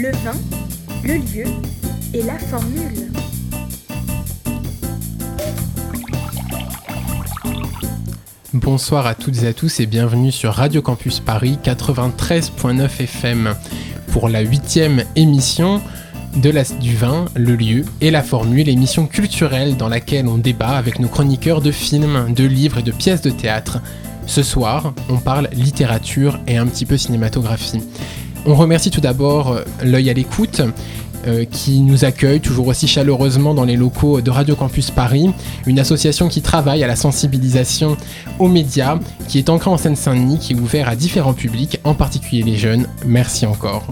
le 0.00 0.12
vin, 0.12 0.32
le 1.04 1.14
lieu 1.14 1.44
et 2.14 2.22
la 2.22 2.38
formule. 2.38 3.12
Bonsoir 8.54 9.06
à 9.06 9.14
toutes 9.14 9.42
et 9.42 9.46
à 9.46 9.52
tous 9.52 9.78
et 9.80 9.84
bienvenue 9.84 10.32
sur 10.32 10.54
Radio 10.54 10.80
Campus 10.80 11.20
Paris 11.20 11.58
93.9 11.62 13.02
FM 13.02 13.54
pour 14.10 14.30
la 14.30 14.40
huitième 14.40 15.04
émission 15.16 15.82
de 16.34 16.50
du 16.78 16.96
vin, 16.96 17.26
le 17.34 17.54
lieu 17.54 17.84
et 18.00 18.10
la 18.10 18.22
formule, 18.22 18.70
émission 18.70 19.06
culturelle 19.06 19.76
dans 19.76 19.88
laquelle 19.88 20.28
on 20.28 20.38
débat 20.38 20.78
avec 20.78 20.98
nos 20.98 21.08
chroniqueurs 21.08 21.60
de 21.60 21.72
films, 21.72 22.32
de 22.32 22.44
livres 22.44 22.78
et 22.78 22.82
de 22.82 22.92
pièces 22.92 23.20
de 23.20 23.30
théâtre. 23.30 23.80
Ce 24.26 24.42
soir, 24.42 24.94
on 25.10 25.18
parle 25.18 25.50
littérature 25.52 26.40
et 26.46 26.56
un 26.56 26.66
petit 26.66 26.86
peu 26.86 26.96
cinématographie. 26.96 27.82
On 28.46 28.54
remercie 28.54 28.90
tout 28.90 29.00
d'abord 29.00 29.52
euh, 29.52 29.62
l'œil 29.82 30.10
à 30.10 30.12
l'écoute 30.12 30.62
euh, 31.26 31.44
qui 31.44 31.80
nous 31.80 32.06
accueille 32.06 32.40
toujours 32.40 32.68
aussi 32.68 32.88
chaleureusement 32.88 33.52
dans 33.52 33.64
les 33.64 33.76
locaux 33.76 34.22
de 34.22 34.30
Radio 34.30 34.56
Campus 34.56 34.90
Paris, 34.90 35.30
une 35.66 35.78
association 35.78 36.28
qui 36.28 36.40
travaille 36.40 36.82
à 36.82 36.86
la 36.86 36.96
sensibilisation 36.96 37.98
aux 38.38 38.48
médias, 38.48 38.98
qui 39.28 39.36
est 39.36 39.50
ancrée 39.50 39.70
en 39.70 39.76
Seine-Saint-Denis, 39.76 40.38
qui 40.38 40.54
est 40.54 40.56
ouvert 40.56 40.88
à 40.88 40.96
différents 40.96 41.34
publics, 41.34 41.78
en 41.84 41.92
particulier 41.92 42.42
les 42.42 42.56
jeunes. 42.56 42.86
Merci 43.04 43.44
encore. 43.44 43.86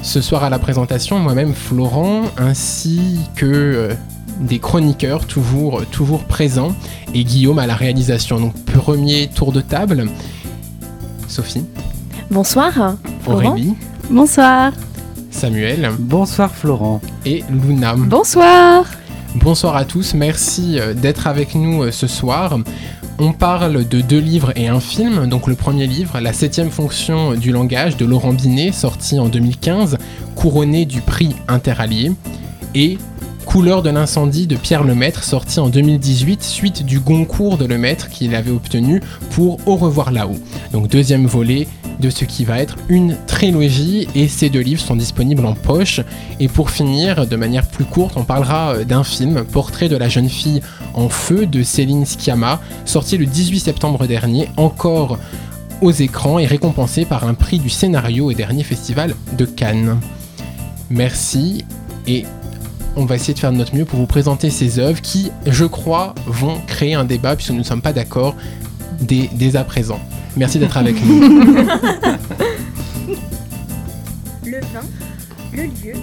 Ce 0.00 0.22
soir 0.22 0.42
à 0.42 0.48
la 0.48 0.58
présentation, 0.58 1.18
moi-même 1.18 1.52
Florent, 1.52 2.22
ainsi 2.38 3.18
que 3.36 3.46
euh, 3.46 3.94
des 4.40 4.58
chroniqueurs 4.58 5.26
toujours, 5.26 5.84
toujours 5.86 6.24
présents, 6.24 6.74
et 7.12 7.24
Guillaume 7.24 7.58
à 7.58 7.66
la 7.66 7.74
réalisation. 7.74 8.40
Donc 8.40 8.54
premier 8.64 9.28
tour 9.28 9.52
de 9.52 9.60
table. 9.60 10.08
Sophie. 11.28 11.66
Bonsoir. 12.30 12.96
Aurélie. 13.26 13.74
Bonsoir. 14.10 14.72
Samuel. 15.30 15.90
Bonsoir 15.98 16.50
Florent. 16.54 17.00
Et 17.24 17.44
Luna. 17.50 17.94
Bonsoir. 17.96 18.84
Bonsoir 19.36 19.76
à 19.76 19.84
tous, 19.84 20.12
merci 20.12 20.78
euh, 20.78 20.92
d'être 20.92 21.26
avec 21.26 21.54
nous 21.54 21.84
euh, 21.84 21.90
ce 21.90 22.06
soir. 22.06 22.58
On 23.18 23.32
parle 23.32 23.88
de 23.88 24.00
deux 24.00 24.18
livres 24.18 24.52
et 24.56 24.68
un 24.68 24.80
film. 24.80 25.26
Donc 25.26 25.46
le 25.46 25.54
premier 25.54 25.86
livre, 25.86 26.20
La 26.20 26.32
septième 26.32 26.70
fonction 26.70 27.34
du 27.34 27.50
langage 27.50 27.96
de 27.96 28.04
Laurent 28.04 28.32
Binet, 28.32 28.72
sorti 28.72 29.18
en 29.18 29.28
2015, 29.28 29.96
couronné 30.34 30.84
du 30.84 31.00
prix 31.00 31.34
Interallié. 31.48 32.12
Et 32.74 32.98
Couleur 33.44 33.82
de 33.82 33.90
l'incendie 33.90 34.46
de 34.46 34.56
Pierre 34.56 34.84
Lemaître, 34.84 35.24
sorti 35.24 35.60
en 35.60 35.68
2018 35.68 36.42
suite 36.42 36.86
du 36.86 37.00
Goncourt 37.00 37.58
de 37.58 37.66
Lemaître 37.66 38.08
qu'il 38.08 38.34
avait 38.34 38.50
obtenu 38.50 39.02
pour 39.30 39.58
Au 39.66 39.76
revoir 39.76 40.10
là-haut. 40.10 40.38
Donc 40.72 40.88
deuxième 40.88 41.26
volet 41.26 41.68
de 42.02 42.10
ce 42.10 42.24
qui 42.24 42.44
va 42.44 42.58
être 42.58 42.76
une 42.88 43.16
trilogie 43.26 44.08
et 44.14 44.28
ces 44.28 44.50
deux 44.50 44.60
livres 44.60 44.80
sont 44.80 44.96
disponibles 44.96 45.46
en 45.46 45.54
poche. 45.54 46.00
Et 46.40 46.48
pour 46.48 46.70
finir, 46.70 47.26
de 47.26 47.36
manière 47.36 47.66
plus 47.66 47.84
courte, 47.84 48.16
on 48.16 48.24
parlera 48.24 48.74
euh, 48.74 48.84
d'un 48.84 49.04
film, 49.04 49.44
Portrait 49.44 49.88
de 49.88 49.96
la 49.96 50.08
jeune 50.08 50.28
fille 50.28 50.60
en 50.94 51.08
feu 51.08 51.46
de 51.46 51.62
Céline 51.62 52.04
Sciamma, 52.04 52.60
sorti 52.84 53.16
le 53.16 53.24
18 53.24 53.60
septembre 53.60 54.06
dernier, 54.06 54.48
encore 54.56 55.18
aux 55.80 55.92
écrans 55.92 56.38
et 56.38 56.46
récompensé 56.46 57.04
par 57.04 57.24
un 57.26 57.34
prix 57.34 57.58
du 57.58 57.70
scénario 57.70 58.30
au 58.30 58.32
dernier 58.32 58.64
festival 58.64 59.14
de 59.38 59.44
Cannes. 59.44 60.00
Merci 60.90 61.64
et 62.06 62.24
on 62.96 63.04
va 63.04 63.14
essayer 63.14 63.34
de 63.34 63.38
faire 63.38 63.52
de 63.52 63.56
notre 63.56 63.74
mieux 63.74 63.84
pour 63.84 63.98
vous 63.98 64.06
présenter 64.06 64.50
ces 64.50 64.78
œuvres 64.78 65.00
qui, 65.00 65.30
je 65.46 65.64
crois, 65.64 66.14
vont 66.26 66.60
créer 66.66 66.94
un 66.94 67.04
débat 67.04 67.36
puisque 67.36 67.52
nous 67.52 67.58
ne 67.58 67.62
sommes 67.62 67.80
pas 67.80 67.92
d'accord 67.92 68.34
dès, 69.00 69.30
dès 69.32 69.56
à 69.56 69.64
présent. 69.64 70.00
Merci 70.36 70.58
d'être 70.58 70.76
avec 70.78 70.96
nous. 71.04 71.20
Le 74.44 74.60
vin, 74.60 74.82
le 75.54 75.62
lieu 75.62 75.94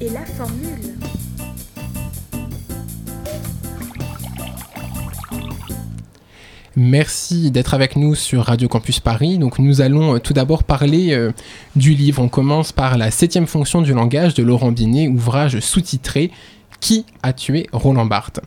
et 0.00 0.08
la 0.10 0.24
formule. 0.24 0.94
Merci 6.76 7.50
d'être 7.50 7.74
avec 7.74 7.96
nous 7.96 8.14
sur 8.14 8.44
Radio 8.44 8.68
Campus 8.68 9.00
Paris. 9.00 9.38
Donc 9.38 9.58
nous 9.58 9.80
allons 9.80 10.14
euh, 10.14 10.18
tout 10.18 10.32
d'abord 10.32 10.64
parler 10.64 11.12
euh, 11.12 11.32
du 11.74 11.94
livre. 11.94 12.22
On 12.22 12.28
commence 12.28 12.72
par 12.72 12.96
la 12.96 13.10
septième 13.10 13.46
fonction 13.46 13.82
du 13.82 13.92
langage 13.92 14.34
de 14.34 14.42
Laurent 14.42 14.72
Binet, 14.72 15.08
ouvrage 15.08 15.58
sous-titré 15.60 16.30
Qui 16.80 17.06
a 17.22 17.32
tué 17.32 17.66
Roland 17.72 18.06
Barthes? 18.06 18.40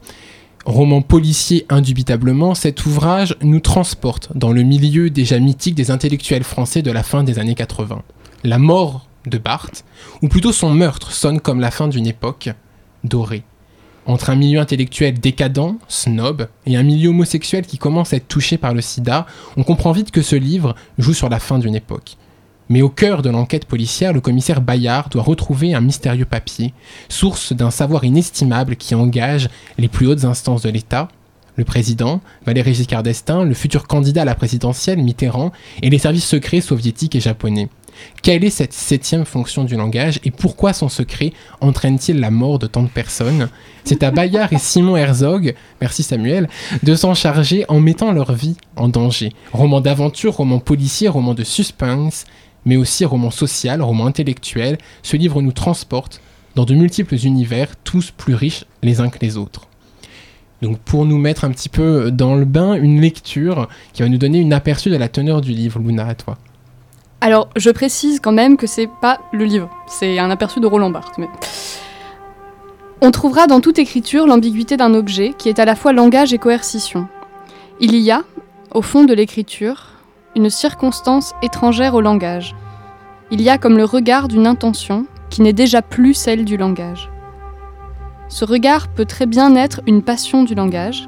Roman 0.66 1.01
policier 1.01 1.66
indubitablement, 1.68 2.56
cet 2.56 2.85
ouvrage 2.85 3.35
nous 3.41 3.59
transporte 3.59 4.35
dans 4.35 4.53
le 4.53 4.63
milieu 4.63 5.09
déjà 5.09 5.38
mythique 5.40 5.75
des 5.75 5.91
intellectuels 5.91 6.46
français 6.46 6.81
de 6.81 6.91
la 6.91 7.03
fin 7.03 7.24
des 7.24 7.38
années 7.38 7.56
80. 7.56 8.01
La 8.46 8.59
mort 8.59 9.06
de 9.28 9.38
Barthes, 9.38 9.84
ou 10.22 10.29
plutôt 10.29 10.53
son 10.53 10.69
meurtre, 10.69 11.12
sonne 11.12 11.41
comme 11.41 11.59
la 11.59 11.72
fin 11.72 11.90
d'une 11.90 12.07
époque 12.07 12.50
dorée. 13.03 13.44
Entre 14.06 14.29
un 14.29 14.35
milieu 14.35 14.59
intellectuel 14.59 15.19
décadent, 15.19 15.75
snob, 15.90 16.47
et 16.66 16.78
un 16.78 16.84
milieu 16.84 17.09
homosexuel 17.09 17.66
qui 17.66 17.78
commence 17.78 18.13
à 18.13 18.18
être 18.18 18.28
touché 18.30 18.57
par 18.57 18.74
le 18.74 18.81
sida, 18.81 19.25
on 19.57 19.63
comprend 19.63 19.91
vite 19.91 20.12
que 20.12 20.22
ce 20.22 20.35
livre 20.38 20.75
joue 20.97 21.13
sur 21.13 21.28
la 21.28 21.40
fin 21.40 21.59
d'une 21.59 21.75
époque. 21.75 22.18
Mais 22.69 22.81
au 22.81 22.90
cœur 22.90 23.22
de 23.22 23.29
l'enquête 23.29 23.66
policière, 23.66 24.13
le 24.13 24.22
commissaire 24.22 24.62
Bayard 24.62 25.09
doit 25.09 25.24
retrouver 25.24 25.74
un 25.74 25.81
mystérieux 25.81 26.25
papier, 26.25 26.74
source 27.09 27.53
d'un 27.53 27.72
savoir 27.72 28.03
inestimable 28.03 28.75
qui 28.75 28.96
engage 28.96 29.50
les 29.78 29.88
plus 29.88 30.07
hautes 30.07 30.25
instances 30.25 30.62
de 30.62 30.69
l'État, 30.69 31.07
le 31.56 31.66
président, 31.66 32.22
Valéry 32.46 32.74
Giscard 32.74 33.03
d'Estaing, 33.03 33.44
le 33.44 33.53
futur 33.53 33.85
candidat 33.85 34.24
à 34.24 34.25
la 34.25 34.35
présidentielle, 34.35 35.03
Mitterrand, 35.03 35.51
et 35.81 35.90
les 35.90 36.00
services 36.00 36.28
secrets 36.28 36.62
soviétiques 36.62 37.16
et 37.16 37.19
japonais. 37.19 37.69
Quelle 38.24 38.44
est 38.44 38.50
cette 38.50 38.74
septième 38.74 39.24
fonction 39.24 39.63
du 39.63 39.75
langage 39.75 40.19
et 40.24 40.31
pourquoi 40.31 40.74
son 40.74 40.90
secret 40.90 41.31
entraîne-t-il 41.62 42.19
la 42.19 42.31
mort 42.31 42.57
de 42.57 42.66
tant 42.66 42.81
de 42.81 42.88
personnes? 42.88 43.50
C'est 43.84 44.01
à 44.01 44.09
Bayard 44.09 44.51
et 44.51 44.57
Simon 44.57 44.97
Herzog, 44.97 45.53
merci 45.80 46.01
Samuel, 46.01 46.50
de 46.81 46.95
s'en 46.95 47.13
charger 47.13 47.66
en 47.68 47.80
mettant 47.80 48.12
leur 48.12 48.34
vie 48.34 48.56
en 48.78 48.88
danger. 48.88 49.34
Roman 49.51 49.80
d'aventure, 49.80 50.38
roman 50.38 50.59
policier, 50.59 51.07
roman 51.07 51.35
de 51.35 51.44
suspense, 51.44 52.25
mais 52.66 52.78
aussi 52.78 53.06
roman 53.06 53.31
social, 53.31 53.81
roman 53.81 54.06
intellectuel, 54.06 54.78
ce 55.01 55.18
livre 55.18 55.41
nous 55.41 55.51
transporte 55.51 56.22
dans 56.56 56.66
de 56.66 56.75
multiples 56.75 57.16
univers, 57.16 57.75
tous 57.84 58.12
plus 58.12 58.35
riches 58.35 58.66
les 58.84 59.00
uns 59.00 59.09
que 59.09 59.19
les 59.22 59.38
autres. 59.38 59.68
Donc 60.62 60.79
pour 60.79 61.06
nous 61.06 61.18
mettre 61.18 61.44
un 61.44 61.51
petit 61.51 61.69
peu 61.69 62.09
dans 62.12 62.35
le 62.35 62.46
bain, 62.46 62.75
une 62.75 63.01
lecture 63.01 63.68
qui 63.91 64.01
va 64.01 64.09
nous 64.09 64.18
donner 64.18 64.40
une 64.40 64.53
aperçu 64.53 64.90
de 64.90 64.96
la 64.96 65.09
teneur 65.09 65.41
du 65.41 65.51
livre. 65.51 65.79
Luna, 65.79 66.07
à 66.07 66.16
toi. 66.16 66.38
Alors, 67.19 67.50
je 67.56 67.69
précise 67.69 68.19
quand 68.19 68.31
même 68.31 68.57
que 68.57 68.68
c'est 68.68 68.90
pas 69.01 69.19
le 69.31 69.45
livre, 69.45 69.69
c'est 69.88 70.19
un 70.19 70.30
aperçu 70.30 70.59
de 70.59 70.68
Roland 70.68 70.90
Barthes. 70.90 71.19
On 73.01 73.12
trouvera 73.12 73.47
dans 73.47 73.62
toute 73.62 73.80
écriture 73.80 74.28
l'ambiguïté 74.28 74.78
d'un 74.78 74.94
objet 74.94 75.34
qui 75.38 75.50
est 75.50 75.59
à 75.59 75.66
la 75.66 75.75
fois 75.75 75.94
langage 75.94 76.34
et 76.34 76.38
coercition. 76.38 77.07
Il 77.80 77.95
y 77.95 78.12
a, 78.12 78.24
au 78.74 78.81
fond 78.81 79.03
de 79.03 79.13
l'écriture, 79.13 79.92
une 80.35 80.49
circonstance 80.49 81.33
étrangère 81.41 81.94
au 81.94 82.01
langage. 82.01 82.55
Il 83.31 83.41
y 83.41 83.49
a 83.49 83.57
comme 83.57 83.77
le 83.77 83.85
regard 83.85 84.27
d'une 84.27 84.47
intention 84.47 85.05
qui 85.29 85.41
n'est 85.41 85.53
déjà 85.53 85.81
plus 85.81 86.13
celle 86.13 86.45
du 86.45 86.57
langage. 86.57 87.09
Ce 88.29 88.45
regard 88.45 88.88
peut 88.88 89.05
très 89.05 89.25
bien 89.25 89.55
être 89.55 89.81
une 89.85 90.01
passion 90.01 90.44
du 90.44 90.55
langage, 90.55 91.07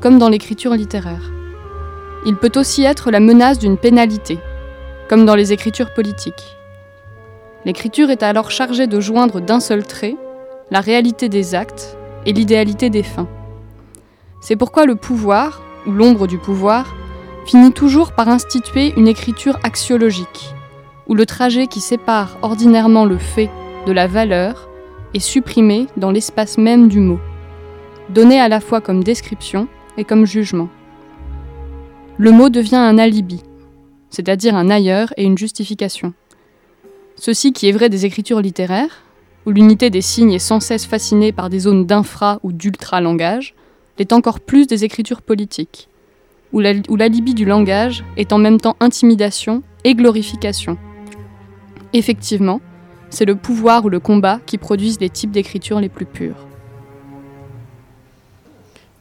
comme 0.00 0.18
dans 0.18 0.28
l'écriture 0.28 0.74
littéraire. 0.74 1.30
Il 2.26 2.36
peut 2.36 2.52
aussi 2.56 2.84
être 2.84 3.10
la 3.10 3.20
menace 3.20 3.58
d'une 3.58 3.78
pénalité, 3.78 4.38
comme 5.08 5.24
dans 5.24 5.36
les 5.36 5.52
écritures 5.52 5.94
politiques. 5.94 6.56
L'écriture 7.64 8.10
est 8.10 8.22
alors 8.22 8.50
chargée 8.50 8.86
de 8.86 9.00
joindre 9.00 9.40
d'un 9.40 9.60
seul 9.60 9.86
trait 9.86 10.16
la 10.70 10.80
réalité 10.80 11.28
des 11.28 11.54
actes 11.54 11.96
et 12.24 12.32
l'idéalité 12.32 12.90
des 12.90 13.02
fins. 13.02 13.28
C'est 14.40 14.56
pourquoi 14.56 14.84
le 14.84 14.96
pouvoir, 14.96 15.62
ou 15.86 15.92
l'ombre 15.92 16.26
du 16.26 16.38
pouvoir, 16.38 16.94
finit 17.46 17.72
toujours 17.72 18.12
par 18.12 18.28
instituer 18.28 18.92
une 18.96 19.06
écriture 19.06 19.58
axiologique, 19.62 20.52
où 21.06 21.14
le 21.14 21.26
trajet 21.26 21.68
qui 21.68 21.80
sépare 21.80 22.36
ordinairement 22.42 23.04
le 23.04 23.18
fait 23.18 23.50
de 23.86 23.92
la 23.92 24.08
valeur 24.08 24.68
est 25.14 25.20
supprimé 25.20 25.86
dans 25.96 26.10
l'espace 26.10 26.58
même 26.58 26.88
du 26.88 26.98
mot, 26.98 27.20
donné 28.10 28.40
à 28.40 28.48
la 28.48 28.60
fois 28.60 28.80
comme 28.80 29.04
description 29.04 29.68
et 29.96 30.04
comme 30.04 30.26
jugement. 30.26 30.68
Le 32.18 32.32
mot 32.32 32.48
devient 32.48 32.76
un 32.76 32.98
alibi, 32.98 33.42
c'est-à-dire 34.10 34.56
un 34.56 34.68
ailleurs 34.68 35.12
et 35.16 35.24
une 35.24 35.38
justification. 35.38 36.14
Ceci 37.14 37.52
qui 37.52 37.68
est 37.68 37.72
vrai 37.72 37.88
des 37.88 38.06
écritures 38.06 38.40
littéraires, 38.40 39.04
où 39.46 39.50
l'unité 39.50 39.90
des 39.90 40.02
signes 40.02 40.32
est 40.32 40.40
sans 40.40 40.58
cesse 40.58 40.84
fascinée 40.84 41.30
par 41.30 41.48
des 41.48 41.60
zones 41.60 41.86
d'infra 41.86 42.40
ou 42.42 42.50
d'ultra-langage, 42.52 43.54
l'est 43.98 44.12
encore 44.12 44.40
plus 44.40 44.66
des 44.66 44.84
écritures 44.84 45.22
politiques, 45.22 45.88
où 46.56 46.96
l'alibi 46.96 47.34
du 47.34 47.44
langage 47.44 48.04
est 48.16 48.32
en 48.32 48.38
même 48.38 48.58
temps 48.60 48.76
intimidation 48.80 49.62
et 49.84 49.94
glorification. 49.94 50.76
Effectivement, 51.92 52.60
c'est 53.10 53.24
le 53.24 53.36
pouvoir 53.36 53.84
ou 53.84 53.88
le 53.88 54.00
combat 54.00 54.40
qui 54.46 54.58
produisent 54.58 55.00
les 55.00 55.10
types 55.10 55.30
d'écriture 55.30 55.80
les 55.80 55.88
plus 55.88 56.06
pures. 56.06 56.46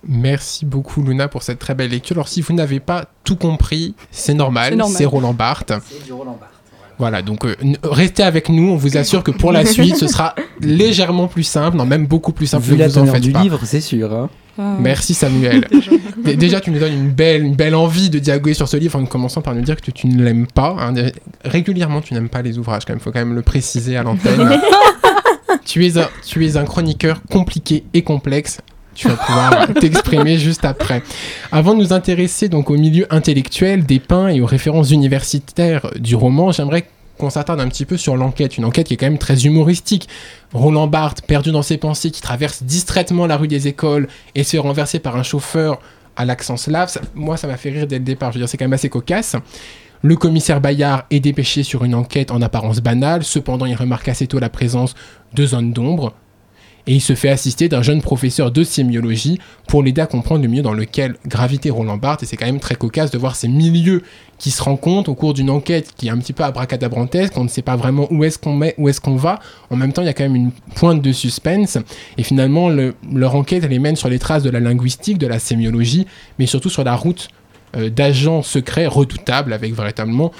Merci 0.07 0.65
beaucoup 0.65 1.01
Luna 1.01 1.27
pour 1.27 1.41
cette 1.41 1.57
très 1.59 1.73
belle 1.73 1.89
lecture. 1.89 2.15
Alors 2.15 2.27
si 2.27 2.41
vous 2.41 2.53
n'avez 2.53 2.79
pas 2.79 3.05
tout 3.23 3.35
compris, 3.37 3.95
c'est 4.11 4.35
normal, 4.35 4.79
c'est 4.87 5.05
Roland 5.05 5.33
Barthes. 5.33 5.73
C'est 5.83 6.05
du 6.05 6.13
Roland 6.13 6.37
Barthes. 6.39 6.51
Voilà, 6.97 7.21
donc 7.21 7.43
euh, 7.45 7.55
restez 7.83 8.23
avec 8.23 8.47
nous, 8.47 8.69
on 8.69 8.75
vous 8.77 8.97
assure 8.97 9.23
que 9.23 9.31
pour 9.31 9.51
la 9.51 9.65
suite, 9.75 9.97
ce 9.97 10.07
sera 10.07 10.35
légèrement 10.61 11.27
plus 11.27 11.43
simple, 11.43 11.75
non, 11.75 11.85
même 11.85 12.05
beaucoup 12.05 12.31
plus 12.31 12.45
simple, 12.47 12.63
Vu 12.63 12.77
la 12.77 12.87
vous 12.87 12.99
en 12.99 13.05
faites 13.07 13.21
du 13.23 13.31
pas. 13.31 13.41
livre, 13.41 13.59
c'est 13.65 13.81
sûr. 13.81 14.13
hein. 14.13 14.29
Merci 14.57 15.13
Samuel. 15.13 15.67
Dé- 16.23 16.35
Déjà, 16.35 16.59
tu 16.61 16.71
nous 16.71 16.79
donnes 16.79 16.93
une 16.93 17.09
belle, 17.11 17.43
une 17.43 17.55
belle 17.55 17.75
envie 17.75 18.09
de 18.09 18.19
dialoguer 18.19 18.53
sur 18.53 18.67
ce 18.67 18.77
livre 18.77 18.97
en 18.97 19.05
commençant 19.05 19.41
par 19.41 19.53
nous 19.55 19.61
dire 19.61 19.75
que 19.75 19.81
tu, 19.81 19.91
tu 19.91 20.07
ne 20.07 20.23
l'aimes 20.23 20.47
pas. 20.47 20.75
hein. 20.79 20.93
Régulièrement, 21.43 22.01
tu 22.01 22.13
n'aimes 22.13 22.29
pas 22.29 22.41
les 22.41 22.57
ouvrages, 22.57 22.85
quand 22.85 22.93
même. 22.93 22.99
faut 22.99 23.11
quand 23.11 23.19
même 23.19 23.33
le 23.35 23.41
préciser 23.41 23.97
à 23.97 24.03
l'antenne. 24.03 24.59
tu, 25.65 25.85
es 25.85 25.97
un, 25.97 26.07
tu 26.25 26.45
es 26.45 26.57
un 26.57 26.63
chroniqueur 26.65 27.21
compliqué 27.29 27.83
et 27.93 28.01
complexe. 28.03 28.61
Tu 28.93 29.09
vas 29.09 29.15
pouvoir 29.15 29.67
t'exprimer 29.73 30.37
juste 30.37 30.63
après. 30.63 31.03
Avant 31.51 31.73
de 31.73 31.79
nous 31.79 31.91
intéresser 31.91 32.47
donc 32.47 32.69
au 32.71 32.77
milieu 32.77 33.05
intellectuel 33.13 33.85
dépeint 33.85 34.29
et 34.29 34.39
aux 34.39 34.45
références 34.45 34.91
universitaires 34.91 35.87
du 35.99 36.15
roman, 36.15 36.53
j'aimerais 36.53 36.85
qu'on 37.17 37.29
s'attarde 37.29 37.59
un 37.59 37.67
petit 37.67 37.85
peu 37.85 37.97
sur 37.97 38.17
l'enquête. 38.17 38.57
Une 38.57 38.65
enquête 38.65 38.87
qui 38.87 38.93
est 38.93 38.97
quand 38.97 39.05
même 39.05 39.17
très 39.17 39.45
humoristique. 39.45 40.07
Roland 40.53 40.87
Barthes, 40.87 41.21
perdu 41.21 41.51
dans 41.51 41.61
ses 41.61 41.77
pensées, 41.77 42.11
qui 42.11 42.21
traverse 42.21 42.63
distraitement 42.63 43.27
la 43.27 43.37
rue 43.37 43.47
des 43.47 43.67
écoles 43.67 44.07
et 44.35 44.43
se 44.43 44.51
fait 44.51 44.57
renverser 44.57 44.99
par 44.99 45.15
un 45.15 45.23
chauffeur 45.23 45.79
à 46.15 46.25
l'accent 46.25 46.57
slave. 46.57 46.97
Moi, 47.13 47.37
ça 47.37 47.47
m'a 47.47 47.57
fait 47.57 47.69
rire 47.69 47.87
dès 47.87 47.99
le 47.99 48.05
départ. 48.05 48.31
Je 48.31 48.37
veux 48.37 48.41
dire, 48.41 48.49
c'est 48.49 48.57
quand 48.57 48.65
même 48.65 48.73
assez 48.73 48.89
cocasse. 48.89 49.35
Le 50.01 50.15
commissaire 50.15 50.61
Bayard 50.61 51.05
est 51.09 51.19
dépêché 51.19 51.63
sur 51.63 51.83
une 51.83 51.95
enquête 51.95 52.31
en 52.31 52.41
apparence 52.41 52.79
banale. 52.79 53.23
Cependant, 53.23 53.65
il 53.65 53.75
remarque 53.75 54.07
assez 54.07 54.27
tôt 54.27 54.39
la 54.39 54.49
présence 54.49 54.93
de 55.33 55.45
zones 55.45 55.73
d'ombre. 55.73 56.13
Et 56.87 56.93
il 56.93 57.01
se 57.01 57.15
fait 57.15 57.29
assister 57.29 57.67
d'un 57.67 57.81
jeune 57.81 58.01
professeur 58.01 58.51
de 58.51 58.63
sémiologie 58.63 59.39
pour 59.67 59.81
l'aider 59.81 60.01
à 60.01 60.05
comprendre 60.05 60.43
le 60.43 60.47
milieu 60.47 60.61
dans 60.61 60.73
lequel 60.73 61.15
gravitait 61.25 61.71
Roland 61.71 61.97
Barthes. 61.97 62.21
Et 62.21 62.25
c'est 62.27 62.37
quand 62.37 62.45
même 62.45 62.59
très 62.59 62.75
cocasse 62.75 63.09
de 63.09 63.17
voir 63.17 63.35
ces 63.35 63.47
milieux 63.47 64.03
qui 64.37 64.51
se 64.51 64.61
rencontrent 64.61 65.09
au 65.09 65.15
cours 65.15 65.33
d'une 65.33 65.49
enquête 65.49 65.93
qui 65.97 66.07
est 66.07 66.11
un 66.11 66.17
petit 66.19 66.33
peu 66.33 66.43
abracadabrantesque. 66.43 67.33
On 67.37 67.43
ne 67.43 67.49
sait 67.49 67.63
pas 67.63 67.75
vraiment 67.75 68.07
où 68.11 68.23
est-ce 68.23 68.37
qu'on 68.37 68.53
met, 68.53 68.75
où 68.77 68.87
est-ce 68.87 69.01
qu'on 69.01 69.15
va. 69.15 69.39
En 69.71 69.75
même 69.75 69.93
temps, 69.93 70.03
il 70.03 70.05
y 70.05 70.09
a 70.09 70.13
quand 70.13 70.23
même 70.25 70.35
une 70.35 70.51
pointe 70.75 71.01
de 71.01 71.11
suspense. 71.11 71.79
Et 72.19 72.23
finalement, 72.23 72.69
le- 72.69 72.93
leur 73.11 73.33
enquête, 73.35 73.63
les 73.67 73.79
mène 73.79 73.95
sur 73.95 74.09
les 74.09 74.19
traces 74.19 74.43
de 74.43 74.51
la 74.51 74.59
linguistique, 74.59 75.17
de 75.17 75.27
la 75.27 75.39
sémiologie, 75.39 76.05
mais 76.37 76.45
surtout 76.45 76.69
sur 76.69 76.83
la 76.83 76.95
route 76.95 77.29
euh, 77.75 77.89
d'agents 77.89 78.43
secrets 78.43 78.85
redoutables 78.85 79.53
avec 79.53 79.73
véritablement 79.73 80.31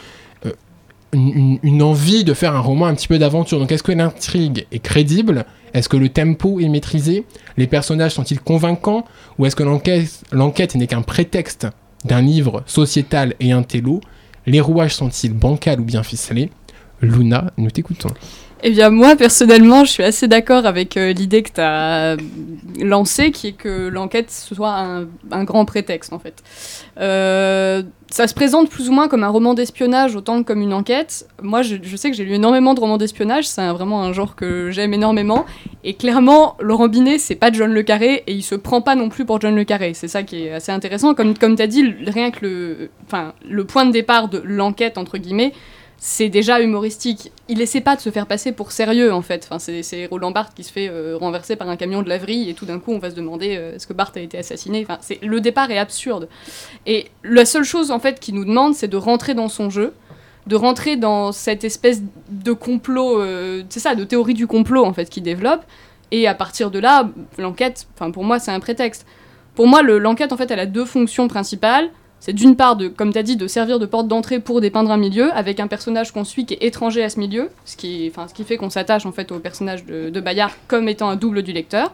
une, 1.16 1.82
envie 1.82 2.24
de 2.24 2.34
faire 2.34 2.56
un 2.56 2.60
roman 2.60 2.86
un 2.86 2.96
petit 2.96 3.08
peu 3.08 3.18
d'aventure. 3.18 3.60
Donc 3.60 3.72
est-ce 3.72 3.84
que 3.84 3.92
l'intrigue 3.92 4.68
est 4.72 4.80
crédible? 4.80 5.46
Est-ce 5.74 5.90
que 5.90 5.98
le 5.98 6.10
tempo 6.10 6.60
est 6.60 6.70
maîtrisé? 6.70 7.26
Les 7.58 7.68
personnages 7.68 8.14
sont-ils 8.14 8.40
convaincants? 8.40 9.06
Ou 9.38 9.46
est-ce 9.46 9.56
que 9.56 9.64
l'enquête, 9.64 10.76
n'est 10.76 10.88
qu'un 10.88 11.02
prétexte 11.02 11.68
d'un 12.04 12.22
livre 12.22 12.64
sociétal 12.66 13.36
et 13.40 13.52
intello? 13.52 14.02
Les 14.46 14.62
rouages 14.62 14.96
sont-ils 14.96 15.34
bancals 15.34 15.80
ou 15.80 15.84
bien 15.84 16.04
ficelés? 16.04 16.52
Luna, 17.02 17.52
nous 17.58 17.72
t'écoutons. 17.72 18.12
Eh 18.64 18.72
bien, 18.72 18.90
moi, 18.90 19.16
personnellement, 19.16 19.84
je 19.84 19.92
suis 19.92 20.04
assez 20.04 20.28
d'accord 20.28 20.66
avec 20.66 20.96
euh, 20.98 21.12
l'idée 21.12 21.44
que 21.44 21.52
tu 21.52 21.62
as 21.62 22.16
lancée, 22.82 23.32
qui 23.32 23.48
est 23.50 23.52
que 23.52 23.90
l'enquête 23.90 24.32
soit 24.32 25.06
un, 25.32 25.44
grand 25.44 25.66
prétexte, 25.66 26.14
en 26.14 26.20
fait. 26.20 26.42
Euh, 27.00 27.84
ça 28.10 28.28
se 28.28 28.34
présente 28.34 28.70
plus 28.70 28.90
ou 28.90 28.94
moins 28.94 29.08
comme 29.10 29.24
un 29.24 29.30
roman 29.30 29.56
d'espionnage 29.56 30.16
autant 30.16 30.42
que 30.42 30.48
comme 30.48 30.62
une 30.62 30.74
enquête. 30.74 31.28
Moi, 31.42 31.64
je, 31.64 31.76
sais 31.98 32.10
que 32.10 32.16
j'ai 32.16 32.24
lu 32.24 32.34
énormément 32.34 32.74
de 32.74 32.80
romans 32.80 32.98
d'espionnage, 32.98 33.46
c'est 33.46 33.68
vraiment 33.70 34.04
un 34.04 34.14
genre 34.14 34.36
que 34.36 34.72
j'aime 34.72 34.94
énormément. 34.94 35.46
Et 35.84 35.94
clairement, 35.94 36.56
Laurent 36.62 36.88
Binet, 36.88 37.20
c'est 37.20 37.36
pas 37.36 37.52
John 37.52 37.74
Le 37.74 37.84
Carré, 37.84 38.24
et 38.26 38.34
il 38.34 38.44
se 38.44 38.56
prend 38.56 38.82
pas 38.82 38.96
non 38.96 39.10
plus 39.10 39.26
pour 39.26 39.42
John 39.42 39.56
Le 39.56 39.66
Carré. 39.66 39.94
C'est 39.94 40.08
ça 40.08 40.24
qui 40.24 40.46
est 40.46 40.54
assez 40.54 40.72
intéressant. 40.72 41.14
Comme, 41.14 41.38
comme 41.38 41.58
tu 41.58 41.62
as 41.62 41.68
dit, 41.68 41.94
rien 42.08 42.32
que 42.32 42.46
le, 42.46 42.90
le 43.48 43.66
point 43.66 43.86
de 43.86 43.92
départ 43.92 44.30
de 44.30 44.42
l'enquête, 44.44 44.98
entre 44.98 45.18
guillemets, 45.18 45.52
c'est 45.98 46.30
déjà 46.30 46.62
humoristique. 46.62 47.32
Il 47.48 47.62
essaie 47.62 47.82
pas 47.82 47.96
de 47.96 48.02
se 48.02 48.10
faire 48.12 48.28
passer 48.28 48.52
pour 48.52 48.72
sérieux 48.72 49.12
en 49.14 49.22
fait. 49.22 49.48
Enfin, 49.50 49.60
c'est, 49.60 50.06
Roland 50.06 50.32
Barthes 50.32 50.54
qui 50.56 50.64
se 50.64 50.72
fait 50.72 50.88
euh, 50.90 51.18
renverser 51.20 51.56
par 51.56 51.70
un 51.70 51.78
camion 51.78 52.02
de 52.04 52.10
laverie 52.10 52.50
et 52.50 52.54
tout 52.54 52.66
d'un 52.66 52.80
coup 52.80 52.92
on 52.92 53.00
va 53.00 53.10
se 53.10 53.16
demander 53.16 53.56
euh, 53.58 53.76
est-ce 53.76 53.88
que 53.88 53.94
Barthes 53.94 54.18
a 54.18 54.20
été 54.20 54.38
assassiné? 54.38 54.86
Enfin, 54.88 55.00
le 55.24 55.42
départ 55.42 55.72
est 55.72 55.78
absurde. 55.78 56.28
Et 56.86 57.08
la 57.24 57.46
seule 57.46 57.64
chose 57.64 57.92
en 57.92 58.00
fait 58.00 58.20
qu'il 58.20 58.36
nous 58.36 58.46
demande 58.46 58.76
c'est 58.76 58.88
de 58.88 58.98
rentrer 58.98 59.34
dans 59.34 59.50
son 59.50 59.70
jeu, 59.70 59.94
de 60.48 60.56
rentrer 60.56 60.96
dans 60.96 61.32
cette 61.32 61.64
espèce 61.64 62.02
de 62.30 62.52
complot, 62.52 63.20
euh, 63.20 63.64
c'est 63.70 63.80
ça, 63.80 63.96
de 63.96 64.04
théorie 64.04 64.36
du 64.36 64.46
complot 64.48 64.86
en 64.86 64.94
fait 64.94 65.10
qu'il 65.10 65.24
développe. 65.24 65.64
Et 66.12 66.28
à 66.28 66.36
partir 66.36 66.70
de 66.70 66.78
là, 66.78 67.10
l'enquête, 67.40 67.88
pour 68.14 68.24
moi 68.24 68.38
c'est 68.38 68.52
un 68.52 68.60
prétexte. 68.60 69.08
Pour 69.56 69.68
moi 69.68 69.82
le- 69.82 69.98
l'enquête 69.98 70.34
en 70.34 70.38
fait 70.38 70.52
elle 70.52 70.60
a 70.60 70.66
deux 70.68 70.86
fonctions 70.86 71.28
principales. 71.28 71.90
C'est 72.20 72.34
d'une 72.34 72.56
part, 72.56 72.78
comme 72.96 73.14
tu 73.14 73.20
as 73.20 73.24
dit, 73.24 73.36
de 73.36 73.48
servir 73.48 73.78
de 73.78 73.86
porte 73.86 74.08
d'entrée 74.08 74.40
pour 74.40 74.60
dépeindre 74.60 74.92
un 74.92 74.98
milieu, 74.98 75.32
avec 75.34 75.60
un 75.60 75.68
personnage 75.68 76.12
qu'on 76.12 76.24
suit 76.24 76.46
qui 76.46 76.56
est 76.56 76.64
étranger 76.64 77.04
à 77.04 77.10
ce 77.10 77.20
milieu, 77.20 77.50
ce 77.66 77.78
qui, 77.78 78.12
ce 78.16 78.34
qui 78.34 78.44
fait 78.44 78.58
qu'on 78.58 78.70
s'attache 78.70 79.06
en 79.06 79.12
fait 79.12 79.32
au 79.32 79.40
personnage 79.40 79.86
de, 79.86 80.20
Bayard 80.20 80.52
comme 80.68 80.90
étant 80.90 81.10
un 81.10 81.18
double 81.18 81.44
du 81.44 81.54
lecteur, 81.54 81.94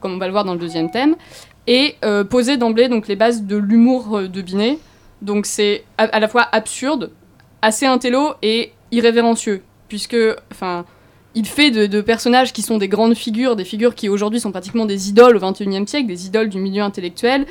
comme 0.00 0.14
on 0.14 0.18
va 0.18 0.26
le 0.26 0.32
voir 0.32 0.44
dans 0.44 0.54
le 0.54 0.58
deuxième 0.58 0.90
thème, 0.90 1.14
et 1.66 1.96
euh, 2.04 2.24
poser 2.24 2.56
d'emblée 2.56 2.88
donc 2.88 3.06
les 3.06 3.16
bases 3.16 3.42
de 3.42 3.56
l'humour 3.56 4.16
euh, 4.16 4.28
de 4.28 4.40
Binet. 4.40 4.78
Donc 5.20 5.44
c'est 5.44 5.84
à, 5.98 6.04
à 6.04 6.20
la 6.20 6.28
fois 6.28 6.46
absurde, 6.52 7.10
assez 7.60 7.84
intello 7.86 8.34
et 8.42 8.72
irrévérencieux, 8.92 9.62
puisque, 9.88 10.16
enfin, 10.52 10.84
il 11.34 11.46
fait 11.46 11.70
de, 11.70 11.84
de 11.86 12.00
personnages 12.00 12.54
qui 12.54 12.62
sont 12.62 12.78
des 12.78 12.88
grandes 12.88 13.14
figures, 13.14 13.56
des 13.56 13.64
figures 13.66 13.94
qui 13.94 14.08
aujourd'hui 14.08 14.40
sont 14.40 14.52
pratiquement 14.52 14.86
des 14.86 15.10
idoles 15.10 15.36
au 15.36 15.40
XXIe 15.40 15.86
siècle, 15.86 16.06
des 16.06 16.26
idoles 16.26 16.48
du 16.48 16.58
milieu 16.58 16.82
intellectuel, 16.82 17.44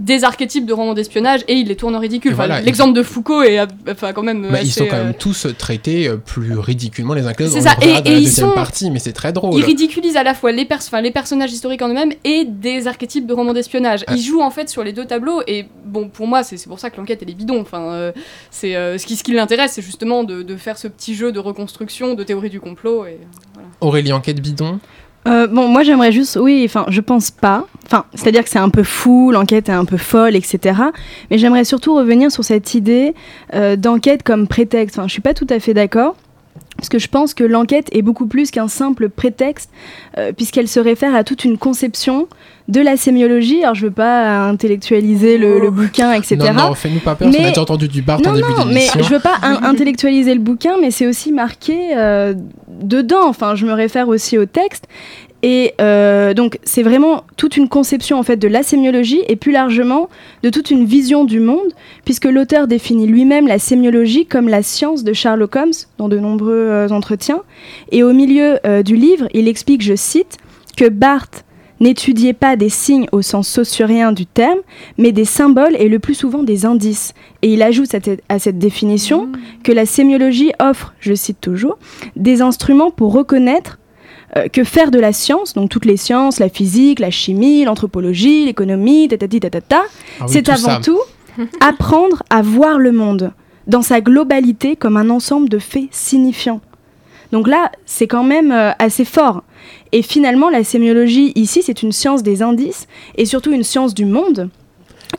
des 0.00 0.24
archétypes 0.24 0.66
de 0.66 0.72
romans 0.72 0.94
d'espionnage 0.94 1.42
et 1.46 1.54
il 1.54 1.68
les 1.68 1.76
tourne 1.76 1.94
en 1.94 2.00
ridicule. 2.00 2.34
Voilà, 2.34 2.60
L'exemple 2.60 2.94
de 2.94 3.02
Foucault 3.04 3.42
est 3.42 3.60
euh, 3.60 3.66
enfin, 3.90 4.12
quand 4.12 4.24
même. 4.24 4.48
Bah, 4.50 4.60
ils 4.60 4.72
sont 4.72 4.86
quand 4.86 4.96
euh, 4.96 5.04
même 5.04 5.14
tous 5.14 5.46
traités 5.56 6.08
euh, 6.08 6.16
plus 6.16 6.58
ridiculement 6.58 7.14
les 7.14 7.26
uns 7.26 7.32
que 7.32 7.44
les 7.44 7.50
autres. 7.50 7.60
C'est 7.62 7.68
ça, 7.68 7.76
et- 8.04 8.16
ils 8.18 8.28
sont- 8.28 8.50
partie, 8.50 8.90
mais 8.90 8.98
c'est 8.98 9.12
très 9.12 9.32
drôle. 9.32 9.54
Il 9.58 9.64
ridiculise 9.64 10.16
à 10.16 10.24
la 10.24 10.34
fois 10.34 10.50
les, 10.50 10.64
pers- 10.64 10.80
les 11.00 11.10
personnages 11.12 11.52
historiques 11.52 11.82
en 11.82 11.88
eux-mêmes 11.88 12.12
et 12.24 12.44
des 12.44 12.88
archétypes 12.88 13.26
de 13.26 13.34
romans 13.34 13.52
d'espionnage. 13.52 14.04
Ah. 14.08 14.14
Il 14.16 14.22
joue 14.22 14.40
en 14.40 14.50
fait 14.50 14.68
sur 14.68 14.82
les 14.82 14.92
deux 14.92 15.04
tableaux 15.04 15.42
et 15.46 15.66
bon, 15.84 16.08
pour 16.08 16.26
moi, 16.26 16.42
c'est 16.42 16.62
pour 16.66 16.80
ça 16.80 16.90
que 16.90 16.96
l'enquête 16.96 17.20
elle 17.22 17.30
est 17.30 17.34
bidon. 17.34 17.60
Enfin, 17.60 17.92
euh, 17.92 18.12
c'est 18.50 18.74
euh, 18.74 18.98
ce 18.98 19.06
qui, 19.06 19.14
ce 19.16 19.22
qui 19.22 19.32
l'intéresse, 19.32 19.72
c'est 19.74 19.82
justement 19.82 20.24
de, 20.24 20.42
de 20.42 20.56
faire 20.56 20.76
ce 20.76 20.88
petit 20.88 21.14
jeu 21.14 21.30
de 21.30 21.38
reconstruction, 21.38 22.14
de 22.14 22.24
théorie 22.24 22.50
du 22.50 22.58
complot. 22.60 23.06
Et... 23.06 23.18
Aurélie, 23.80 24.12
enquête 24.12 24.40
bidon? 24.40 24.80
Euh, 25.26 25.46
bon, 25.46 25.68
moi 25.68 25.82
j'aimerais 25.82 26.12
juste, 26.12 26.36
oui, 26.40 26.62
enfin, 26.66 26.84
je 26.88 27.00
pense 27.00 27.30
pas. 27.30 27.66
Enfin, 27.86 28.04
c'est-à-dire 28.14 28.44
que 28.44 28.50
c'est 28.50 28.58
un 28.58 28.68
peu 28.68 28.82
fou, 28.82 29.30
l'enquête 29.30 29.68
est 29.68 29.72
un 29.72 29.84
peu 29.84 29.96
folle, 29.96 30.36
etc. 30.36 30.80
Mais 31.30 31.38
j'aimerais 31.38 31.64
surtout 31.64 31.94
revenir 31.94 32.30
sur 32.30 32.44
cette 32.44 32.74
idée 32.74 33.14
euh, 33.54 33.76
d'enquête 33.76 34.22
comme 34.22 34.46
prétexte. 34.46 34.98
Enfin, 34.98 35.08
je 35.08 35.12
suis 35.12 35.22
pas 35.22 35.34
tout 35.34 35.46
à 35.50 35.60
fait 35.60 35.74
d'accord. 35.74 36.16
Parce 36.76 36.88
que 36.88 36.98
je 36.98 37.08
pense 37.08 37.34
que 37.34 37.44
l'enquête 37.44 37.88
est 37.92 38.02
beaucoup 38.02 38.26
plus 38.26 38.50
qu'un 38.50 38.68
simple 38.68 39.08
prétexte, 39.08 39.70
euh, 40.18 40.32
puisqu'elle 40.32 40.68
se 40.68 40.80
réfère 40.80 41.14
à 41.14 41.24
toute 41.24 41.44
une 41.44 41.56
conception 41.56 42.28
de 42.68 42.80
la 42.80 42.96
sémiologie. 42.96 43.62
Alors, 43.62 43.74
je 43.74 43.86
veux 43.86 43.92
pas 43.92 44.46
intellectualiser 44.46 45.36
le, 45.38 45.58
le 45.60 45.70
bouquin, 45.70 46.12
etc. 46.14 46.36
Non, 46.54 46.68
non, 46.68 46.74
fais-nous 46.74 47.00
pas 47.00 47.14
peur, 47.14 47.28
qu'on 47.30 47.34
a 47.34 47.48
déjà 47.48 47.60
entendu 47.62 47.88
du 47.88 48.00
Barthes 48.02 48.26
en 48.26 48.30
Non, 48.30 48.36
début 48.36 48.48
non, 48.58 48.64
mais 48.66 48.86
je 48.98 49.08
veux 49.08 49.20
pas 49.20 49.34
in- 49.42 49.60
intellectualiser 49.64 50.32
le 50.34 50.40
bouquin, 50.40 50.76
mais 50.80 50.90
c'est 50.90 51.06
aussi 51.06 51.30
marqué 51.32 51.96
euh, 51.96 52.34
dedans. 52.68 53.26
Enfin, 53.28 53.54
je 53.54 53.66
me 53.66 53.72
réfère 53.72 54.08
aussi 54.08 54.38
au 54.38 54.46
texte. 54.46 54.84
Et 55.46 55.74
euh, 55.78 56.32
donc, 56.32 56.58
c'est 56.64 56.82
vraiment 56.82 57.24
toute 57.36 57.58
une 57.58 57.68
conception 57.68 58.18
en 58.18 58.22
fait 58.22 58.38
de 58.38 58.48
la 58.48 58.62
sémiologie 58.62 59.20
et 59.28 59.36
plus 59.36 59.52
largement 59.52 60.08
de 60.42 60.48
toute 60.48 60.70
une 60.70 60.86
vision 60.86 61.26
du 61.26 61.38
monde, 61.38 61.68
puisque 62.06 62.24
l'auteur 62.24 62.66
définit 62.66 63.06
lui-même 63.06 63.46
la 63.46 63.58
sémiologie 63.58 64.24
comme 64.24 64.48
la 64.48 64.62
science 64.62 65.04
de 65.04 65.12
Sherlock 65.12 65.54
Holmes 65.54 65.72
dans 65.98 66.08
de 66.08 66.18
nombreux 66.18 66.54
euh, 66.54 66.88
entretiens. 66.88 67.42
Et 67.92 68.02
au 68.02 68.14
milieu 68.14 68.58
euh, 68.64 68.82
du 68.82 68.96
livre, 68.96 69.28
il 69.34 69.46
explique, 69.46 69.82
je 69.82 69.94
cite, 69.94 70.38
que 70.78 70.88
Barthes 70.88 71.43
n'étudiait 71.80 72.32
pas 72.32 72.56
des 72.56 72.68
signes 72.68 73.06
au 73.12 73.20
sens 73.22 73.48
saussurien 73.48 74.12
du 74.12 74.26
terme, 74.26 74.58
mais 74.98 75.12
des 75.12 75.24
symboles 75.24 75.76
et 75.78 75.88
le 75.88 75.98
plus 75.98 76.14
souvent 76.14 76.42
des 76.42 76.64
indices. 76.66 77.14
Et 77.42 77.52
il 77.52 77.62
ajoute 77.62 77.94
à, 77.94 78.00
te- 78.00 78.18
à 78.28 78.38
cette 78.38 78.58
définition 78.58 79.28
que 79.62 79.72
la 79.72 79.86
sémiologie 79.86 80.52
offre, 80.60 80.94
je 81.00 81.14
cite 81.14 81.40
toujours, 81.40 81.78
des 82.16 82.42
instruments 82.42 82.90
pour 82.90 83.12
reconnaître 83.12 83.78
euh, 84.36 84.48
que 84.48 84.64
faire 84.64 84.90
de 84.90 84.98
la 84.98 85.12
science, 85.12 85.54
donc 85.54 85.70
toutes 85.70 85.84
les 85.84 85.96
sciences, 85.96 86.38
la 86.40 86.48
physique, 86.48 86.98
la 87.00 87.10
chimie, 87.10 87.64
l'anthropologie, 87.64 88.46
l'économie, 88.46 89.08
tatati 89.08 89.40
tatata, 89.40 89.82
Ah 90.20 90.24
oui, 90.24 90.26
c'est 90.28 90.42
tout 90.42 90.50
avant 90.52 90.60
ça. 90.76 90.80
tout 90.82 91.00
apprendre 91.60 92.22
à 92.30 92.42
voir 92.42 92.78
le 92.78 92.92
monde 92.92 93.32
dans 93.66 93.82
sa 93.82 94.00
globalité 94.00 94.76
comme 94.76 94.96
un 94.96 95.10
ensemble 95.10 95.48
de 95.48 95.58
faits 95.58 95.88
signifiants. 95.90 96.60
Donc 97.32 97.48
là, 97.48 97.72
c'est 97.86 98.06
quand 98.06 98.22
même 98.22 98.52
euh, 98.52 98.70
assez 98.78 99.04
fort. 99.04 99.42
Et 99.94 100.02
finalement, 100.02 100.50
la 100.50 100.64
sémiologie, 100.64 101.30
ici, 101.36 101.62
c'est 101.62 101.82
une 101.82 101.92
science 101.92 102.24
des 102.24 102.42
indices 102.42 102.88
et 103.16 103.24
surtout 103.26 103.52
une 103.52 103.62
science 103.62 103.94
du 103.94 104.04
monde. 104.04 104.50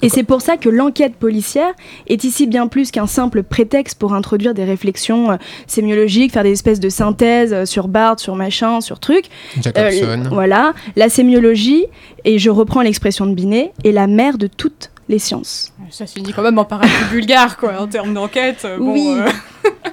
Et 0.01 0.09
c'est 0.09 0.23
pour 0.23 0.41
ça 0.41 0.57
que 0.57 0.67
l'enquête 0.67 1.15
policière 1.15 1.71
est 2.07 2.25
ici 2.25 2.45
bien 2.45 2.67
plus 2.67 2.91
qu'un 2.91 3.07
simple 3.07 3.43
prétexte 3.43 3.97
pour 3.97 4.13
introduire 4.13 4.53
des 4.53 4.65
réflexions 4.65 5.31
euh, 5.31 5.35
sémiologiques, 5.65 6.33
faire 6.33 6.43
des 6.43 6.51
espèces 6.51 6.81
de 6.81 6.89
synthèses 6.89 7.53
euh, 7.53 7.65
sur 7.65 7.87
Barthes, 7.87 8.19
sur 8.19 8.35
machin, 8.35 8.81
sur 8.81 8.99
truc. 8.99 9.27
Euh, 9.65 9.91
Jacobson. 9.91 10.23
voilà, 10.29 10.73
la 10.97 11.07
sémiologie, 11.07 11.85
et 12.25 12.37
je 12.37 12.49
reprends 12.49 12.81
l'expression 12.81 13.27
de 13.27 13.33
Binet, 13.33 13.71
est 13.85 13.93
la 13.93 14.07
mère 14.07 14.37
de 14.37 14.47
toutes 14.47 14.91
les 15.07 15.19
sciences. 15.19 15.71
Ça 15.91 16.07
se 16.07 16.13
finit 16.13 16.33
quand 16.33 16.41
même 16.41 16.57
en 16.57 16.65
paradis 16.65 16.91
bulgare, 17.11 17.57
quoi, 17.57 17.79
en 17.79 17.87
termes 17.87 18.13
d'enquête. 18.13 18.63
euh, 18.65 18.77
Bon, 18.77 18.93
Oui. 18.93 19.07
euh, 19.19 19.29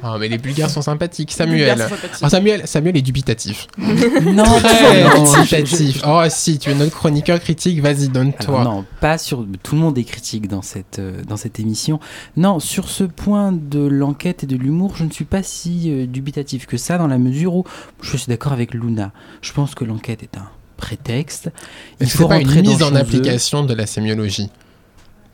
Ah, 0.02 0.16
mais 0.18 0.28
les 0.28 0.38
Bulgares 0.38 0.70
sont 0.70 0.82
sympathiques. 0.82 1.32
Samuel. 1.32 1.68
Bulgares 1.70 1.88
sont 1.88 1.94
sympathiques. 1.96 2.18
Ah, 2.22 2.30
Samuel, 2.30 2.62
Samuel 2.66 2.96
est 2.96 3.02
dubitatif. 3.02 3.66
Non, 3.78 4.44
Très 4.44 5.04
non, 5.04 5.24
je- 5.26 5.40
dubitatif. 5.42 6.02
Oh, 6.06 6.22
si, 6.28 6.58
tu 6.58 6.70
es 6.70 6.74
notre 6.74 6.96
chroniqueur 6.96 7.40
critique, 7.40 7.80
vas-y, 7.80 8.08
donne-toi. 8.08 8.64
non, 8.64 8.84
pas 9.00 9.18
sur. 9.18 9.46
Tout 9.62 9.74
le 9.76 9.80
monde 9.82 9.98
est 9.98 10.04
critique 10.04 10.48
dans 10.48 10.62
cette, 10.62 10.98
euh, 10.98 11.22
dans 11.28 11.36
cette 11.36 11.60
émission. 11.60 12.00
Non, 12.36 12.58
sur 12.58 12.88
ce 12.88 13.04
point 13.04 13.52
de 13.52 13.80
l'enquête 13.86 14.44
et 14.44 14.46
de 14.46 14.56
l'humour, 14.56 14.94
je 14.96 15.04
ne 15.04 15.10
suis 15.10 15.24
pas 15.26 15.42
si 15.42 15.90
euh, 15.92 16.06
dubitatif 16.06 16.66
que 16.66 16.76
ça, 16.78 16.96
dans 16.98 17.06
la 17.06 17.18
mesure 17.18 17.54
où 17.54 17.64
je 18.00 18.16
suis 18.16 18.28
d'accord 18.28 18.52
avec 18.52 18.74
Luna. 18.74 19.12
Je 19.42 19.52
pense 19.52 19.74
que 19.74 19.84
l'enquête 19.84 20.22
est 20.22 20.36
un 20.38 20.48
prétexte. 20.78 21.50
Il 22.00 22.10
faut 22.10 22.24
c'est 22.24 22.28
pas 22.28 22.38
une 22.40 22.46
rentrer 22.46 22.62
dans 22.62 22.70
mise 22.70 22.82
en 22.82 22.88
chez 22.88 22.94
eux. 22.94 22.98
application 22.98 23.62
de 23.64 23.74
la 23.74 23.86
sémiologie? 23.86 24.50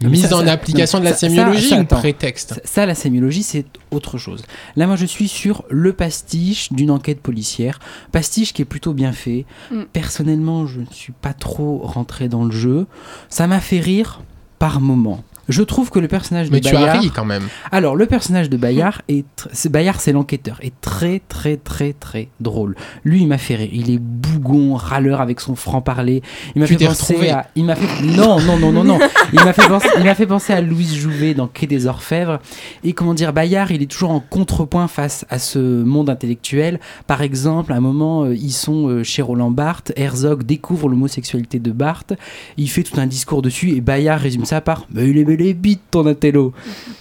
Mise 0.01 0.29
ça- 0.29 0.37
en 0.37 0.45
ça- 0.45 0.53
application 0.53 0.99
non, 0.99 1.05
de 1.05 1.11
la 1.11 1.17
sémiologie 1.17 1.69
ça, 1.71 1.81
ou 1.81 1.85
prétexte 1.85 2.55
Ça, 2.55 2.61
ça, 2.65 2.87
la 2.87 2.95
sémiologie, 2.95 3.43
c'est 3.43 3.65
autre 3.91 4.17
chose. 4.19 4.45
Là, 4.77 4.87
moi, 4.87 4.97
je 4.97 5.07
suis 5.07 5.27
sur 5.29 5.65
le 5.71 5.93
pastiche 5.93 6.73
d'une 6.73 6.91
enquête 6.91 7.21
policière. 7.21 7.81
Pastiche 8.13 8.53
qui 8.53 8.63
est 8.63 8.67
plutôt 8.67 8.93
bien 8.95 9.13
fait. 9.13 9.45
Mm. 9.73 9.83
Personnellement, 9.93 10.67
je 10.67 10.81
ne 10.81 10.87
suis 10.93 11.13
pas 11.13 11.33
trop 11.33 11.79
rentré 11.79 12.29
dans 12.29 12.45
le 12.45 12.53
jeu. 12.53 12.87
Ça 13.29 13.47
m'a 13.49 13.61
fait 13.61 13.81
rire 13.81 14.23
par 14.59 14.81
moment. 14.81 15.25
Je 15.49 15.63
trouve 15.63 15.91
que 15.91 15.99
le 15.99 16.09
personnage 16.09 16.51
Mais 16.51 16.61
de 16.61 16.69
tu 16.69 16.77
as 16.77 16.81
Bayard... 16.81 17.01
ri 17.01 17.11
quand 17.11 17.25
même. 17.25 17.45
Alors, 17.73 17.97
le 17.97 18.07
personnage 18.07 18.51
de 18.51 18.57
Bayard 18.57 19.03
est... 19.09 19.25
tr- 19.39 19.69
Bayard, 19.69 20.01
c'est 20.01 20.13
l'enquêteur, 20.13 20.59
est 20.63 20.73
très, 20.81 21.21
très, 21.29 21.57
très, 21.57 21.95
très 21.95 22.29
drôle. 22.41 22.75
Lui, 23.05 23.23
il 23.23 23.29
m'a 23.29 23.39
fait 23.39 23.55
rire. 23.57 23.71
Il 23.73 23.91
est 23.91 23.99
bougon, 23.99 24.75
râleur 24.75 25.21
avec 25.21 25.41
son 25.41 25.55
franc-parler. 25.55 26.23
Il 26.55 26.61
m'a 26.61 26.67
Tu 26.67 26.77
fait 26.77 26.87
penser 26.87 27.15
retrouvé. 27.15 27.31
à... 27.31 27.47
Il 27.57 27.65
m'a 27.65 27.77
fait... 27.77 28.05
Non, 28.05 28.41
non, 28.41 28.59
non, 28.59 28.73
non, 28.73 28.85
non. 28.85 28.99
Il 29.33 29.43
m'a 29.43 29.53
fait, 29.53 29.67
penser... 29.69 29.89
fait 30.15 30.27
penser 30.27 30.53
à 30.53 30.61
Louise 30.61 30.95
Jouvet 30.95 31.35
dans 31.35 31.47
Quai 31.47 31.67
des 31.67 31.87
Orfèvres. 31.87 32.41
Et 32.85 32.93
comment 32.93 33.15
dire, 33.15 33.33
Bayard, 33.33 33.71
il 33.71 33.83
est 33.83 33.91
toujours 33.91 34.11
en 34.11 34.21
contrepoint 34.21 34.89
face 34.89 35.25
à 35.31 35.39
ce 35.39 35.59
monde 35.83 36.11
intellectuel. 36.11 36.79
Par 37.07 37.23
exemple, 37.23 37.73
à 37.73 37.77
un 37.77 37.81
moment, 37.81 38.25
euh, 38.25 38.35
ils 38.35 38.53
sont 38.53 38.89
euh, 38.89 39.03
chez 39.05 39.23
Roland 39.23 39.51
Barthes. 39.51 39.93
Herzog 39.97 40.43
découvre 40.43 40.89
l'homosexualité 40.89 41.59
de 41.59 41.71
Barthes. 41.71 42.13
Il 42.57 42.69
fait 42.69 42.83
tout 42.83 43.01
un 43.01 43.07
discours 43.07 43.41
dessus 43.43 43.71
et 43.71 43.81
Bayard 43.81 44.21
résume 44.21 44.45
ça 44.45 44.61
par 44.61 44.87
Mais 44.93 45.09
il 45.09 45.17
aimait 45.19 45.37
les 45.39 45.55
bites, 45.55 45.81
ton 45.91 46.07
intello. 46.07 46.53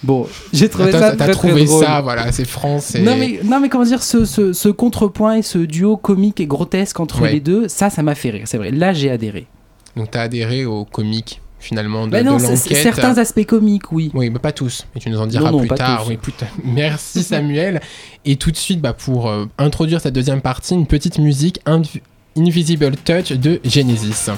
Bon, 0.03 0.27
j'ai 0.53 0.69
trouvé 0.69 0.89
Attends, 0.89 0.99
ça 0.99 1.15
très, 1.15 1.31
trouvé 1.31 1.53
très 1.53 1.65
drôle. 1.65 1.83
ça, 1.85 2.01
voilà, 2.01 2.31
c'est 2.31 2.45
français. 2.45 3.01
Non 3.01 3.15
mais, 3.17 3.39
non 3.43 3.59
mais 3.59 3.69
comment 3.69 3.83
dire, 3.83 4.03
ce, 4.03 4.23
ce, 4.25 4.53
ce 4.53 4.69
contrepoint 4.69 5.35
et 5.37 5.41
ce 5.41 5.57
duo 5.57 5.97
comique 5.97 6.39
et 6.39 6.45
grotesque 6.47 6.99
entre 6.99 7.21
Ouais. 7.21 7.33
les 7.33 7.39
deux, 7.39 7.67
ça, 7.67 7.89
ça 7.89 8.03
m'a 8.03 8.15
fait 8.15 8.29
rire, 8.29 8.43
c'est 8.45 8.57
vrai. 8.57 8.71
Là, 8.71 8.93
j'ai 8.93 9.09
adhéré. 9.09 9.47
Donc 9.95 10.11
t'as 10.11 10.21
adhéré 10.21 10.63
au 10.65 10.85
comique, 10.85 11.41
finalement, 11.59 12.05
de, 12.05 12.11
Bah 12.11 12.21
non, 12.23 12.37
de 12.37 12.43
l'enquête. 12.43 12.57
certains 12.77 13.17
aspects 13.17 13.45
comiques, 13.45 13.91
oui. 13.91 14.11
Oui, 14.13 14.29
mais 14.29 14.37
pas 14.39 14.51
tous. 14.51 14.85
Et 14.95 14.99
tu 14.99 15.09
nous 15.09 15.19
en 15.19 15.25
diras 15.25 15.51
Non, 15.51 15.57
non, 15.59 15.65
plus 15.65 15.75
tard. 15.75 16.05
Oui, 16.07 16.17
plus 16.17 16.31
tard. 16.37 16.49
Merci 16.63 17.23
Samuel. 17.23 17.81
Et 18.25 18.35
tout 18.35 18.51
de 18.51 18.57
suite, 18.57 18.79
bah, 18.79 18.93
pour 18.93 19.27
euh, 19.29 19.45
introduire 19.57 19.99
cette 20.01 20.13
deuxième 20.13 20.41
partie, 20.41 20.75
une 20.75 20.85
petite 20.85 21.17
musique 21.17 21.59
Inv- 21.65 22.01
Invisible 22.37 22.91
Touch 23.03 23.31
de 23.31 23.59
Genesis. 23.65 24.29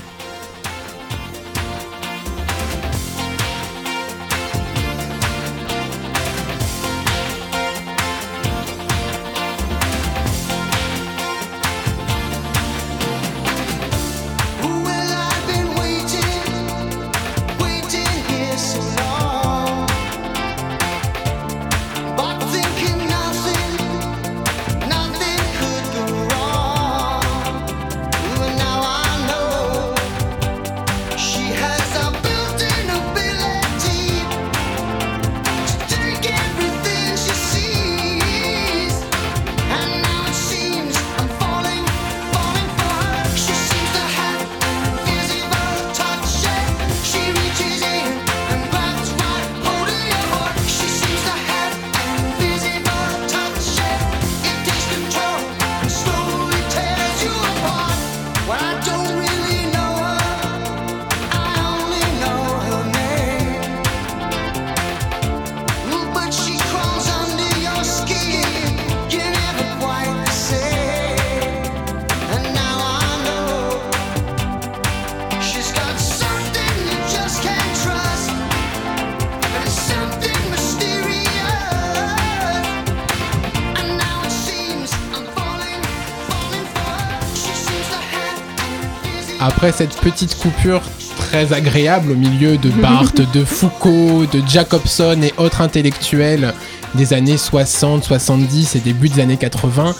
Après 89.59 89.73
cette 89.73 89.97
petite 89.97 90.37
coupure 90.37 90.81
très 91.17 91.51
agréable 91.51 92.13
au 92.13 92.15
milieu 92.15 92.55
de 92.55 92.69
Barthes, 92.69 93.29
de 93.33 93.43
Foucault, 93.43 94.25
de 94.25 94.41
Jacobson 94.47 95.19
et 95.21 95.33
autres 95.37 95.59
intellectuels 95.59 96.53
des 96.95 97.11
années 97.11 97.35
60, 97.35 98.05
70 98.05 98.77
et 98.77 98.79
début 98.79 99.09
des 99.09 99.19
années 99.19 99.35
80, 99.35 99.95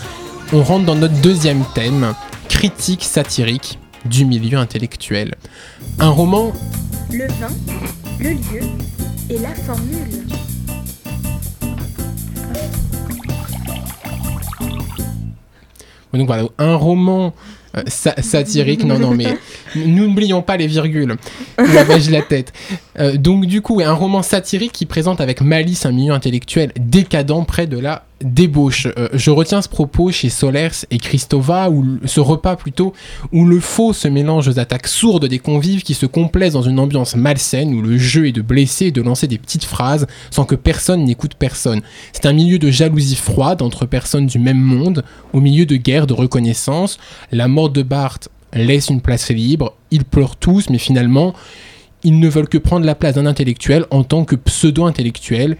on 0.54 0.64
rentre 0.64 0.86
dans 0.86 0.96
notre 0.96 1.20
deuxième 1.20 1.66
thème, 1.76 2.14
critique 2.48 3.04
satirique 3.04 3.80
du 4.06 4.24
milieu 4.24 4.58
intellectuel. 4.58 5.36
Un 6.00 6.08
roman 6.08 6.54
Le 7.12 7.28
vin, 7.28 7.50
le 8.18 8.30
lieu 8.30 8.66
et 9.30 9.40
la 9.40 9.54
formule. 9.56 10.24
Donc 16.14 16.28
voilà, 16.28 16.44
un 16.58 16.76
roman 16.76 17.34
euh, 17.78 17.82
sa- 17.88 18.22
satirique, 18.22 18.84
non, 18.84 18.98
non, 19.00 19.12
mais 19.12 19.38
n'oublions 19.76 20.42
pas 20.42 20.58
les 20.58 20.68
virgules. 20.68 21.16
La 21.58 21.84
vache 21.84 22.08
de 22.08 22.12
la 22.14 22.22
tête. 22.22 22.52
Euh, 23.00 23.18
donc 23.18 23.46
du 23.46 23.62
coup, 23.62 23.82
un 23.84 23.94
roman 23.94 24.22
satirique 24.22 24.72
qui 24.72 24.86
présente 24.86 25.22
avec 25.22 25.42
malice 25.42 25.86
un 25.86 25.92
milieu 25.92 26.14
intellectuel 26.14 26.72
décadent 26.80 27.46
près 27.46 27.68
de 27.68 27.78
la 27.78 28.06
débauche. 28.22 28.88
Euh, 28.98 29.10
je 29.14 29.32
retiens 29.32 29.62
ce 29.62 29.70
propos 29.70 30.12
chez 30.12 30.30
Solers 30.30 30.86
et 30.92 30.98
Christova, 30.98 31.70
ou 31.70 32.00
ce 32.06 32.20
repas 32.20 32.56
plutôt, 32.56 32.94
où 33.32 33.46
le 33.46 33.60
faux 33.60 33.94
se 33.94 34.08
mélange 34.08 34.48
aux 34.48 34.60
attaques 34.60 34.88
sourdes 34.88 35.26
des 35.26 35.40
convives 35.40 35.84
qui 35.84 35.94
se 35.94 36.06
complaisent 36.06 36.54
dans 36.54 36.62
une 36.62 36.80
ambiance 36.80 37.16
malsaine, 37.16 37.74
où 37.74 37.82
le 37.82 37.98
jeu 37.98 38.28
est 38.28 38.32
de 38.32 38.42
blesser 38.42 38.88
et 38.88 38.92
de 38.92 39.02
lancer 39.02 39.28
des 39.28 39.38
petites 39.38 39.66
phrases 39.66 40.08
sans 40.32 40.46
que 40.46 40.56
personne 40.56 41.04
n'écoute 41.04 41.36
personne. 41.36 41.82
C'est 42.14 42.26
un 42.26 42.34
milieu 42.34 42.60
de 42.60 42.70
jalousie 42.70 43.16
froide 43.16 43.62
entre 43.62 43.86
personnes 43.86 44.28
du 44.28 44.40
même 44.40 44.60
monde, 44.60 45.04
au 45.34 45.40
milieu 45.40 45.66
de 45.66 45.76
guerres 45.76 46.08
de 46.08 46.14
reconnaissance. 46.14 46.98
La 47.32 47.48
mort 47.48 47.70
de 47.70 47.84
Barthes 47.84 48.30
laisse 48.54 48.90
une 48.90 49.02
place 49.02 49.30
libre, 49.30 49.76
ils 49.92 50.06
pleurent 50.06 50.36
tous, 50.36 50.70
mais 50.70 50.78
finalement, 50.78 51.34
ils 52.04 52.20
ne 52.20 52.30
veulent 52.30 52.50
que 52.50 52.58
prendre 52.58 52.86
la 52.86 52.96
place 52.96 53.16
d'un 53.16 53.26
intellectuel 53.26 53.86
en 53.92 54.04
tant 54.04 54.26
que 54.26 54.36
pseudo-intellectuel. 54.36 55.58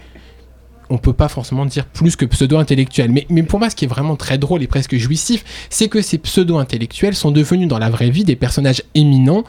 On 0.90 0.98
peut 0.98 1.12
pas 1.12 1.28
forcément 1.28 1.66
dire 1.66 1.86
plus 1.86 2.16
que 2.16 2.24
pseudo-intellectuel. 2.24 3.10
Mais, 3.10 3.26
mais 3.30 3.42
pour 3.42 3.58
moi, 3.60 3.70
ce 3.70 3.76
qui 3.76 3.84
est 3.84 3.88
vraiment 3.88 4.16
très 4.16 4.38
drôle 4.38 4.62
et 4.62 4.66
presque 4.66 4.96
jouissif, 4.96 5.44
c'est 5.70 5.88
que 5.88 6.02
ces 6.02 6.18
pseudo-intellectuels 6.18 7.14
sont 7.14 7.30
devenus 7.30 7.68
dans 7.68 7.78
la 7.78 7.90
vraie 7.90 8.10
vie 8.10 8.24
des 8.24 8.36
personnages 8.36 8.82
éminents. 8.94 9.44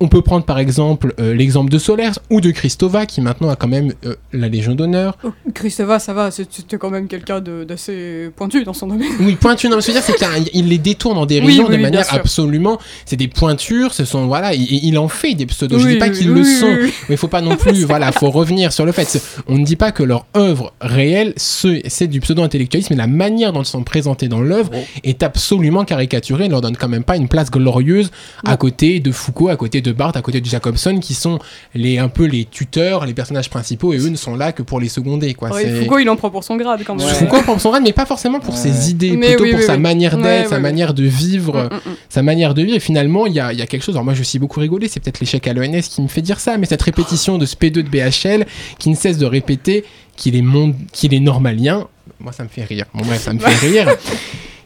On 0.00 0.08
peut 0.08 0.22
prendre 0.22 0.44
par 0.44 0.58
exemple 0.58 1.14
euh, 1.20 1.34
l'exemple 1.34 1.70
de 1.70 1.78
Solers 1.78 2.10
ou 2.30 2.40
de 2.40 2.50
Christova 2.50 3.06
qui 3.06 3.20
maintenant 3.20 3.48
a 3.48 3.56
quand 3.56 3.68
même 3.68 3.92
euh, 4.04 4.14
la 4.32 4.48
Légion 4.48 4.74
d'honneur. 4.74 5.16
Oh, 5.24 5.30
Christophe, 5.54 6.02
ça 6.02 6.12
va, 6.12 6.30
c'est- 6.30 6.46
c'était 6.52 6.76
quand 6.78 6.90
même 6.90 7.06
quelqu'un 7.06 7.40
de- 7.40 7.64
d'assez 7.64 8.30
pointu 8.34 8.64
dans 8.64 8.72
son 8.72 8.88
domaine. 8.88 9.08
Oui, 9.20 9.36
pointu, 9.40 9.68
non, 9.68 9.76
mais 9.76 9.82
ce 9.82 9.86
que 9.88 9.92
je 9.92 9.98
veux 9.98 10.04
dire, 10.04 10.16
c'est 10.18 10.42
qu'il 10.44 10.50
il 10.64 10.68
les 10.68 10.78
détourne 10.78 11.16
en 11.16 11.26
dérision 11.26 11.64
Oui, 11.64 11.70
oui, 11.70 11.76
de 11.76 11.82
manière 11.82 12.06
absolument. 12.12 12.78
C'est 13.06 13.16
des 13.16 13.28
pointures, 13.28 13.94
ce 13.94 14.04
sont, 14.04 14.26
voilà, 14.26 14.52
il, 14.54 14.62
il 14.84 14.98
en 14.98 15.08
fait 15.08 15.34
des 15.34 15.46
pseudos. 15.46 15.78
je 15.80 15.86
Oui, 15.86 15.92
dis 15.94 15.98
pas 15.98 16.08
qu'ils 16.08 16.28
oui, 16.30 16.40
le 16.40 16.42
oui, 16.42 16.54
sont, 16.60 16.76
mais 17.08 17.14
il 17.14 17.16
faut 17.16 17.28
pas 17.28 17.40
non 17.40 17.56
plus, 17.56 17.84
voilà, 17.86 18.10
faut 18.12 18.30
revenir 18.30 18.72
sur 18.72 18.84
le 18.84 18.92
fait. 18.92 19.22
On 19.46 19.56
ne 19.58 19.64
dit 19.64 19.76
pas 19.76 19.92
que 19.92 20.02
leur 20.02 20.26
œuvre 20.36 20.72
réelle, 20.80 21.34
ce- 21.36 21.80
c'est 21.86 22.08
du 22.08 22.20
pseudo-intellectualisme, 22.20 22.88
mais 22.94 22.98
la 22.98 23.06
manière 23.06 23.52
dont 23.52 23.62
ils 23.62 23.66
sont 23.66 23.84
présentés 23.84 24.28
dans 24.28 24.40
l'œuvre 24.40 24.70
Oh. 24.74 24.78
est 25.04 25.22
absolument 25.22 25.84
caricaturée. 25.84 26.46
On 26.46 26.50
leur 26.50 26.60
donne 26.62 26.76
quand 26.76 26.88
même 26.88 27.04
pas 27.04 27.16
une 27.16 27.28
place 27.28 27.50
glorieuse 27.50 28.10
à 28.44 28.56
côté 28.56 28.98
de 29.00 29.12
Foucault, 29.12 29.48
à 29.48 29.56
côté 29.56 29.80
de 29.82 29.92
Bart 29.94 30.12
à 30.14 30.20
côté 30.22 30.40
de 30.40 30.46
Jacobson 30.46 30.98
qui 31.00 31.14
sont 31.14 31.38
les 31.74 31.98
un 31.98 32.08
peu 32.08 32.24
les 32.26 32.44
tuteurs, 32.44 33.06
les 33.06 33.14
personnages 33.14 33.48
principaux 33.48 33.92
et 33.94 33.98
eux 33.98 34.08
ne 34.08 34.16
sont 34.16 34.36
là 34.36 34.52
que 34.52 34.62
pour 34.62 34.80
les 34.80 34.88
seconder 34.88 35.32
quoi. 35.34 35.50
Ouais, 35.52 35.62
C'est- 35.62 35.80
Foucault, 35.82 35.98
il 35.98 36.08
en 36.10 36.16
prend 36.16 36.30
pour 36.30 36.44
son 36.44 36.56
grade 36.56 36.82
quand 36.86 36.94
même. 36.94 37.06
Ouais. 37.06 37.14
Foucault 37.14 37.40
prend 37.42 37.58
son 37.58 37.70
rôle, 37.70 37.82
mais 37.82 37.92
pas 37.92 38.06
forcément 38.06 38.40
pour 38.40 38.54
Ouais. 38.54 38.60
ses 38.60 38.90
idées, 38.90 39.12
Mais 39.16 39.28
plutôt 39.28 39.44
oui, 39.44 39.50
pour 39.52 39.60
oui, 39.60 39.66
sa 39.66 39.74
oui. 39.74 39.80
manière 39.80 40.16
d'être, 40.16 40.42
Ouais, 40.44 40.48
sa 40.48 40.58
manière 40.60 40.94
de 40.94 41.04
vivre, 41.04 41.54
Mm, 41.70 41.74
mm, 41.74 41.90
mm. 41.92 41.96
sa 42.08 42.22
manière 42.22 42.54
de 42.54 42.62
vivre. 42.62 42.76
Et 42.76 42.80
finalement, 42.80 43.26
il 43.26 43.32
y 43.32 43.40
a, 43.40 43.52
il 43.52 43.58
y 43.58 43.62
a 43.62 43.66
quelque 43.66 43.82
chose. 43.82 43.94
Alors 43.94 44.04
moi, 44.04 44.14
je 44.14 44.22
suis 44.22 44.38
beaucoup 44.38 44.60
rigolé. 44.60 44.88
C'est 44.88 45.00
peut-être 45.00 45.20
l'échec 45.20 45.46
à 45.48 45.52
l'ENS 45.52 45.82
qui 45.88 46.02
me 46.02 46.08
fait 46.08 46.22
dire 46.22 46.40
ça, 46.40 46.58
mais 46.58 46.66
cette 46.66 46.82
répétition 46.82 47.38
de 47.38 47.46
ce 47.46 47.56
P2 47.56 47.82
de 47.82 47.88
BHL 47.88 48.46
qui 48.78 48.90
ne 48.90 48.94
cesse 48.96 49.18
de 49.18 49.26
répéter 49.26 49.84
qu'il 50.16 50.36
est 50.36 50.42
monde, 50.42 50.74
qu'il 50.92 51.14
est 51.14 51.20
normalien. 51.20 51.86
Moi, 52.20 52.32
ça 52.32 52.42
me 52.44 52.48
fait 52.48 52.64
rire. 52.64 52.86
Bon 52.94 53.04
bref, 53.04 53.22
ça 53.22 53.32
me 53.32 53.38
fait 53.38 53.66
rire. 53.66 53.94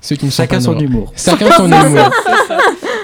Ceux 0.01 0.15
qui 0.17 0.27
ne 0.27 0.31
sont 0.31 0.43
Chacun 0.43 0.57
pas 0.59 0.63
son 0.63 0.79
humour. 0.79 1.13
Chacun 1.17 1.51
son 1.57 1.67
humour. 1.73 2.11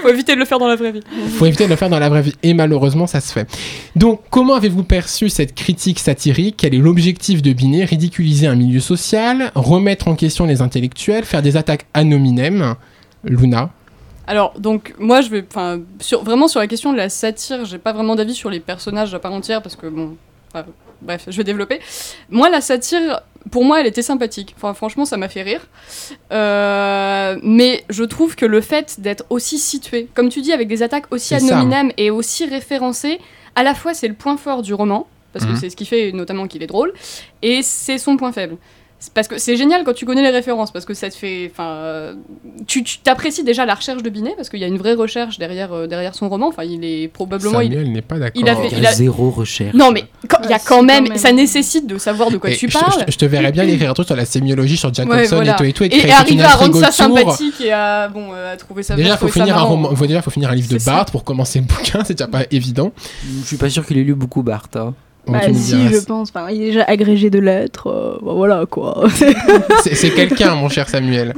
Faut 0.05 0.11
éviter 0.11 0.35
de 0.35 0.39
le 0.39 0.45
faire 0.45 0.59
dans 0.59 0.69
la 0.69 0.77
vraie 0.77 0.93
vie. 0.93 1.01
faut 1.31 1.47
éviter 1.47 1.65
de 1.65 1.71
le 1.71 1.77
faire 1.77 1.89
dans 1.89 1.99
la 1.99 2.11
vraie 2.11 2.21
vie. 2.21 2.35
Et 2.43 2.53
malheureusement, 2.53 3.07
ça 3.07 3.23
se 3.23 3.33
fait. 3.33 3.49
Donc, 3.97 4.21
comment 4.29 4.53
avez-vous 4.53 4.85
perçu 4.85 5.31
cette 5.31 5.55
critique 5.55 5.99
satirique? 5.99 6.57
Quel 6.59 6.75
est 6.75 6.79
l'objectif 6.79 7.41
de 7.41 7.55
Binet? 7.55 7.87
Ridiculiser 7.87 8.47
un 8.47 8.55
milieu 8.55 8.81
social, 8.81 9.51
remettre 9.55 10.09
en 10.09 10.15
question 10.15 10.45
les 10.45 10.61
intellectuels, 10.61 11.25
faire 11.25 11.41
des 11.41 11.57
attaques 11.57 11.87
à 11.95 12.05
nominem 12.05 12.75
Luna? 13.25 13.71
Alors, 14.27 14.53
donc, 14.61 14.95
moi, 14.99 15.23
je 15.23 15.31
vais. 15.31 15.43
Enfin, 15.49 15.81
sur, 16.01 16.23
vraiment 16.23 16.49
sur 16.49 16.61
la 16.61 16.67
question 16.67 16.93
de 16.93 16.99
la 16.99 17.09
satire, 17.09 17.65
j'ai 17.65 17.79
pas 17.79 17.95
vraiment 17.95 18.15
d'avis 18.15 18.35
sur 18.35 18.51
les 18.51 18.61
personnages 18.61 19.15
à 19.15 19.19
part 19.19 19.33
entière 19.33 19.63
parce 19.63 19.75
que, 19.75 19.87
bon. 19.87 20.19
Bref, 21.05 21.25
je 21.29 21.37
vais 21.37 21.45
développer. 21.45 21.79
Moi, 22.31 22.49
la 22.51 22.61
satire, 22.61 23.21
pour 23.51 23.65
moi, 23.65 23.81
elle 23.81 23.87
était 23.87 24.03
sympathique. 24.03 24.55
Enfin, 24.57 24.75
franchement, 24.75 25.05
ça 25.05 25.17
m'a 25.17 25.29
fait 25.29 25.43
rire. 25.43 25.61
Euh, 26.33 27.37
mais 27.43 27.85
je 27.91 28.05
trouve 28.05 28.35
que 28.37 28.47
le 28.47 28.61
fait 28.61 29.01
d'être 29.01 29.25
aussi 29.31 29.59
situé, 29.59 30.09
comme 30.15 30.29
tu 30.29 30.41
dis, 30.41 30.53
avec 30.53 30.69
des 30.69 30.83
attaques 30.83 31.07
aussi 31.13 31.35
ad 31.35 31.43
nominem 31.43 31.93
et 31.97 32.11
aussi 32.11 32.47
référencées, 32.47 33.21
à 33.55 33.63
la 33.63 33.75
fois, 33.75 33.95
c'est 33.95 34.09
le 34.09 34.15
point 34.15 34.37
fort 34.37 34.63
du 34.63 34.75
roman. 34.75 35.07
Parce 35.33 35.45
Mhm. 35.47 35.53
que 35.55 35.59
c'est 35.61 35.71
ce 35.71 35.77
qui 35.77 35.85
fait 35.85 36.13
notamment 36.13 36.47
qu'il 36.47 36.63
est 36.63 36.69
drôle, 36.69 36.93
et 37.43 37.63
c'est 37.63 37.99
son 37.99 38.17
point 38.17 38.31
faible. 38.31 38.57
Parce 39.13 39.29
que 39.29 39.39
c'est 39.39 39.57
génial 39.57 39.85
quand 39.85 39.93
tu 39.93 40.07
connais 40.07 40.23
les 40.23 40.31
références, 40.31 40.71
parce 40.71 40.85
que 40.85 40.95
ça 40.95 41.11
te 41.11 41.15
fait. 41.15 41.51
Enfin, 41.53 42.15
tu 42.67 42.83
t'apprécies 43.03 43.45
déjà 43.45 43.67
la 43.67 43.75
recherche 43.75 44.03
de 44.03 44.11
Binet, 44.11 44.35
parce 44.37 44.49
qu'il 44.49 44.61
y 44.61 44.65
a 44.65 44.67
une 44.69 44.79
vraie 44.79 44.95
recherche 44.95 45.39
derrière, 45.39 45.73
euh, 45.73 45.87
derrière 45.87 46.15
son 46.15 46.29
roman. 46.29 46.49
Enfin, 46.49 46.65
il 46.65 46.85
est 46.85 47.09
probablement. 47.09 47.61
il- 47.61 47.71
Samuel 47.73 47.93
n'est 47.93 48.03
pas 48.03 48.19
d'accord. 48.19 48.41
il 48.43 48.49
a 48.49 48.57
fait- 48.57 48.69
Il 48.69 48.73
y 48.73 48.77
a 48.77 48.79
il 48.79 48.87
a- 48.87 48.93
zéro 48.93 49.31
recherche. 49.31 49.75
Non, 49.75 49.91
mais 49.91 50.05
quand- 50.29 50.39
il 50.45 50.51
y 50.51 50.53
a 50.55 50.59
quand 50.59 50.83
même, 50.83 51.05
quand 51.05 51.11
même. 51.11 51.19
Ça 51.19 51.33
nécessite 51.33 51.87
de 51.87 51.99
savoir 51.99 52.31
de 52.31 52.37
quoi 52.39 52.51
Et 52.51 52.57
tu 52.57 52.69
parles. 52.69 53.05
je- 53.07 53.13
je 53.13 53.19
te 53.19 53.25
verrais 53.25 53.53
bien 53.53 53.67
écrire 53.67 53.91
un 53.91 53.95
truc 53.95 54.07
sur 54.07 54.17
la 54.17 54.25
sémiologie, 54.25 54.77
sur 54.77 54.93
Jacobson 54.95 55.19
Ouais, 55.19 55.27
voilà. 55.27 55.53
et 55.53 55.57
tout 55.57 55.65
et 55.65 55.73
tout, 55.73 55.85
et, 55.85 55.87
Et, 55.89 56.05
une 56.05 56.11
arriver 56.11 56.43
à 56.43 56.49
rendre 56.55 56.75
ça 56.81 57.07
autour. 57.07 57.19
sympathique 57.19 57.61
et 57.61 57.73
à, 57.73 58.09
bon, 58.09 58.29
euh, 58.33 58.53
à 58.53 58.57
trouver 58.57 58.83
ça 58.83 58.95
Déjà, 58.97 59.17
faut 59.17 59.27
trouver 59.29 59.33
ça 59.33 59.41
finir 59.47 59.59
un 59.59 59.63
roman. 59.63 59.95
faut 59.95 60.07
déjà, 60.07 60.23
faut 60.23 60.31
finir 60.31 60.51
un 60.51 60.55
livre 60.55 60.69
de. 60.69 60.79
Barthes 60.85 61.11
pour 61.11 61.25
commencer 61.25 61.61
le 61.61 61.65
bouquin. 61.67 62.03
C'est 62.05 62.15
déjà 62.15 62.29
pas 62.29 62.43
évident. 62.51 62.93
Je 63.43 63.47
suis 63.47 63.57
pas 63.57 63.71
sûr 63.71 63.87
qu'il 63.87 63.97
ait 63.99 64.03
lu 64.03 64.15
beaucoup 64.15 64.43
Barthes. 64.43 64.77
hein. 64.77 64.95
Bah 65.27 65.41
si, 65.53 65.77
diras. 65.77 65.91
je 65.91 66.05
pense. 66.05 66.29
Enfin, 66.31 66.51
il 66.51 66.63
est 66.63 66.67
déjà 66.67 66.85
agrégé 66.85 67.31
de 67.31 67.39
lettres. 67.39 67.87
euh, 67.89 68.19
bah, 68.23 68.33
voilà 68.35 68.67
quoi. 68.67 69.05
C'est 69.83 70.11
quelqu'un, 70.11 70.55
mon 70.55 70.69
cher 70.69 70.89
Samuel. 70.89 71.35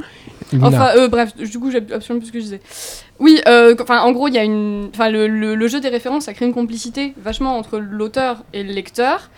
Enfin, 0.61 0.89
euh, 0.95 1.07
bref, 1.09 1.35
du 1.35 1.59
coup, 1.59 1.71
j'ai 1.71 1.79
absolument 1.93 2.19
plus 2.19 2.27
ce 2.27 2.31
que 2.31 2.39
je 2.39 2.43
disais. 2.43 2.61
Oui, 3.19 3.41
euh, 3.47 3.75
enfin, 3.81 3.99
en 4.01 4.11
gros, 4.13 4.27
il 4.29 4.33
y 4.33 4.37
a 4.37 4.43
une, 4.43 4.89
enfin, 4.93 5.09
le, 5.09 5.27
le- 5.27 5.55
le 5.55 5.67
jeu 5.67 5.79
des 5.81 5.89
références, 5.89 6.23
ça 6.25 6.33
crée 6.33 6.45
une 6.45 6.53
complicité 6.53 7.13
vachement 7.21 7.57
entre 7.57 7.79
l'auteur 7.79 8.43
et 8.53 8.63
le 8.63 8.71
lecteur, 8.71 9.29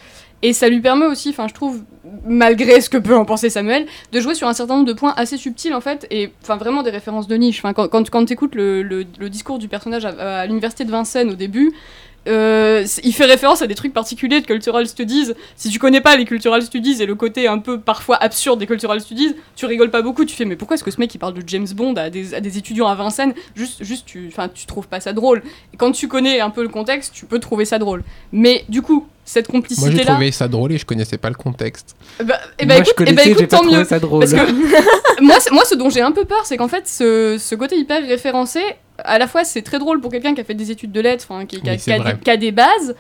et 0.44 0.54
ça 0.54 0.70
lui 0.70 0.82
permet 0.82 1.08
aussi, 1.08 1.30
enfin, 1.30 1.48
je 1.48 1.54
trouve, 1.56 1.82
malgré 2.28 2.80
ce 2.82 2.90
que 2.92 2.98
peut 2.98 3.16
en 3.16 3.26
penser 3.26 3.50
Samuel, 3.50 3.88
de 4.12 4.20
jouer 4.20 4.36
sur 4.36 4.48
un 4.48 4.54
certain 4.54 4.76
nombre 4.76 4.88
de 4.88 4.94
points 4.94 5.14
assez 5.18 5.38
subtils 5.38 5.74
en 5.74 5.82
fait, 5.82 6.06
et 6.12 6.32
enfin 6.44 6.58
vraiment 6.58 6.84
des 6.84 6.92
références 6.92 7.28
de 7.28 7.36
niche. 7.36 7.60
Enfin, 7.60 7.74
quand, 7.74 7.88
quand, 7.88 8.08
quand 8.10 8.26
tu 8.26 8.34
écoutes 8.34 8.54
le, 8.54 8.84
le- 8.84 9.06
le 9.20 9.30
discours 9.30 9.58
du 9.58 9.68
personnage 9.68 10.06
à, 10.06 10.10
à 10.42 10.46
l'université 10.46 10.86
de 10.86 10.92
Vincennes 10.92 11.32
au 11.32 11.36
début. 11.36 11.72
Euh, 12.28 12.86
il 13.04 13.14
fait 13.14 13.26
référence 13.26 13.62
à 13.62 13.68
des 13.68 13.76
trucs 13.76 13.94
particuliers 13.94 14.42
de 14.42 14.46
cultural 14.46 14.86
studies. 14.88 15.32
Si 15.56 15.70
tu 15.70 15.80
connais 15.80 16.02
pas 16.02 16.16
les 16.16 16.26
cultural 16.26 16.62
studies 16.62 17.02
et 17.02 17.06
le 17.06 17.16
côté 17.16 17.48
un 17.48 17.60
peu 17.60 17.80
parfois 17.80 18.18
absurde 18.18 18.60
des 18.60 18.68
cultural 18.68 19.00
studies, 19.02 19.36
tu 19.56 19.66
rigoles 19.66 19.90
pas 19.92 20.02
beaucoup. 20.02 20.26
Tu 20.26 20.36
fais 20.36 20.46
mais 20.46 20.56
pourquoi 20.56 20.76
est-ce 20.76 20.84
que 20.84 20.92
ce 20.92 21.00
mec 21.00 21.14
il 21.16 21.18
parle 21.18 21.34
de 21.34 21.44
James 21.48 21.68
Bond 21.74 21.94
à 21.96 22.10
des, 22.10 22.34
à 22.34 22.42
des 22.42 22.58
étudiants 22.58 22.88
à 22.88 22.96
Vincennes? 22.96 23.34
Juste, 23.56 23.84
juste 23.84 24.06
tu, 24.06 24.28
enfin 24.32 24.50
tu 24.54 24.66
trouves 24.66 24.88
pas 24.88 25.00
ça 25.00 25.14
drôle. 25.14 25.42
Et 25.74 25.78
quand 25.78 25.92
tu 25.92 26.08
connais 26.08 26.40
un 26.42 26.50
peu 26.50 26.62
le 26.64 26.70
contexte, 26.70 27.14
tu 27.14 27.26
peux 27.26 27.40
trouver 27.40 27.66
ça 27.66 27.80
drôle. 27.80 28.04
Mais 28.32 28.66
du 28.70 28.82
coup, 28.82 29.08
cette 29.26 29.48
Moi, 29.50 29.60
complicité 29.62 29.92
j'ai 29.92 30.04
là, 30.04 30.14
trouvé 30.14 30.32
ça 30.32 30.48
drôle 30.48 30.72
et 30.72 30.78
je 30.78 30.86
connaissais 30.86 31.18
pas 31.20 31.30
le 31.30 31.36
contexte. 31.36 31.96
bah, 32.24 32.40
eh 32.58 32.66
ben, 32.66 32.76
Moi, 32.76 32.84
écoute, 32.90 33.08
je 33.08 33.14
eh 33.14 33.28
écoute, 33.30 33.40
j'ai 33.40 33.48
pas 33.48 33.58
tant 33.58 33.64
mieux. 33.64 33.84
ça 33.86 34.00
drôle. 34.00 34.22
Parce 34.22 34.34
que 34.34 35.22
moi, 35.22 35.36
c'est- 35.40 35.52
moi, 35.52 35.64
ce 35.66 35.76
dont 35.76 35.90
j'ai 35.90 36.02
un 36.02 36.12
peu 36.12 36.26
peur, 36.26 36.46
c'est 36.46 36.58
qu'en 36.58 36.68
fait, 36.68 36.88
ce, 36.88 37.38
ce 37.40 37.54
côté 37.56 37.78
hyper 37.78 38.02
référencé, 38.08 38.60
à 39.04 39.18
la 39.20 39.28
fois, 39.28 39.44
c'est 39.44 39.62
très 39.62 39.80
drôle 39.80 40.00
pour 40.02 40.12
quelqu'un 40.12 40.34
qui 40.36 40.42
a 40.42 40.44
fait 40.44 40.54
des 40.54 40.72
études 40.72 40.92
de 40.92 41.02
lettres, 41.02 41.26
enfin, 41.30 41.46
qui, 41.46 41.62
qui 41.62 41.70
a, 41.70 41.74
Oui, 41.74 41.80
c'est 41.80 41.92
qui 41.92 41.94
a 41.94 42.02
vrai. 42.02 42.14
des, 42.14 42.20
qui 42.20 42.30
a 42.32 42.38
des 42.38 42.52
bases. 42.52 42.96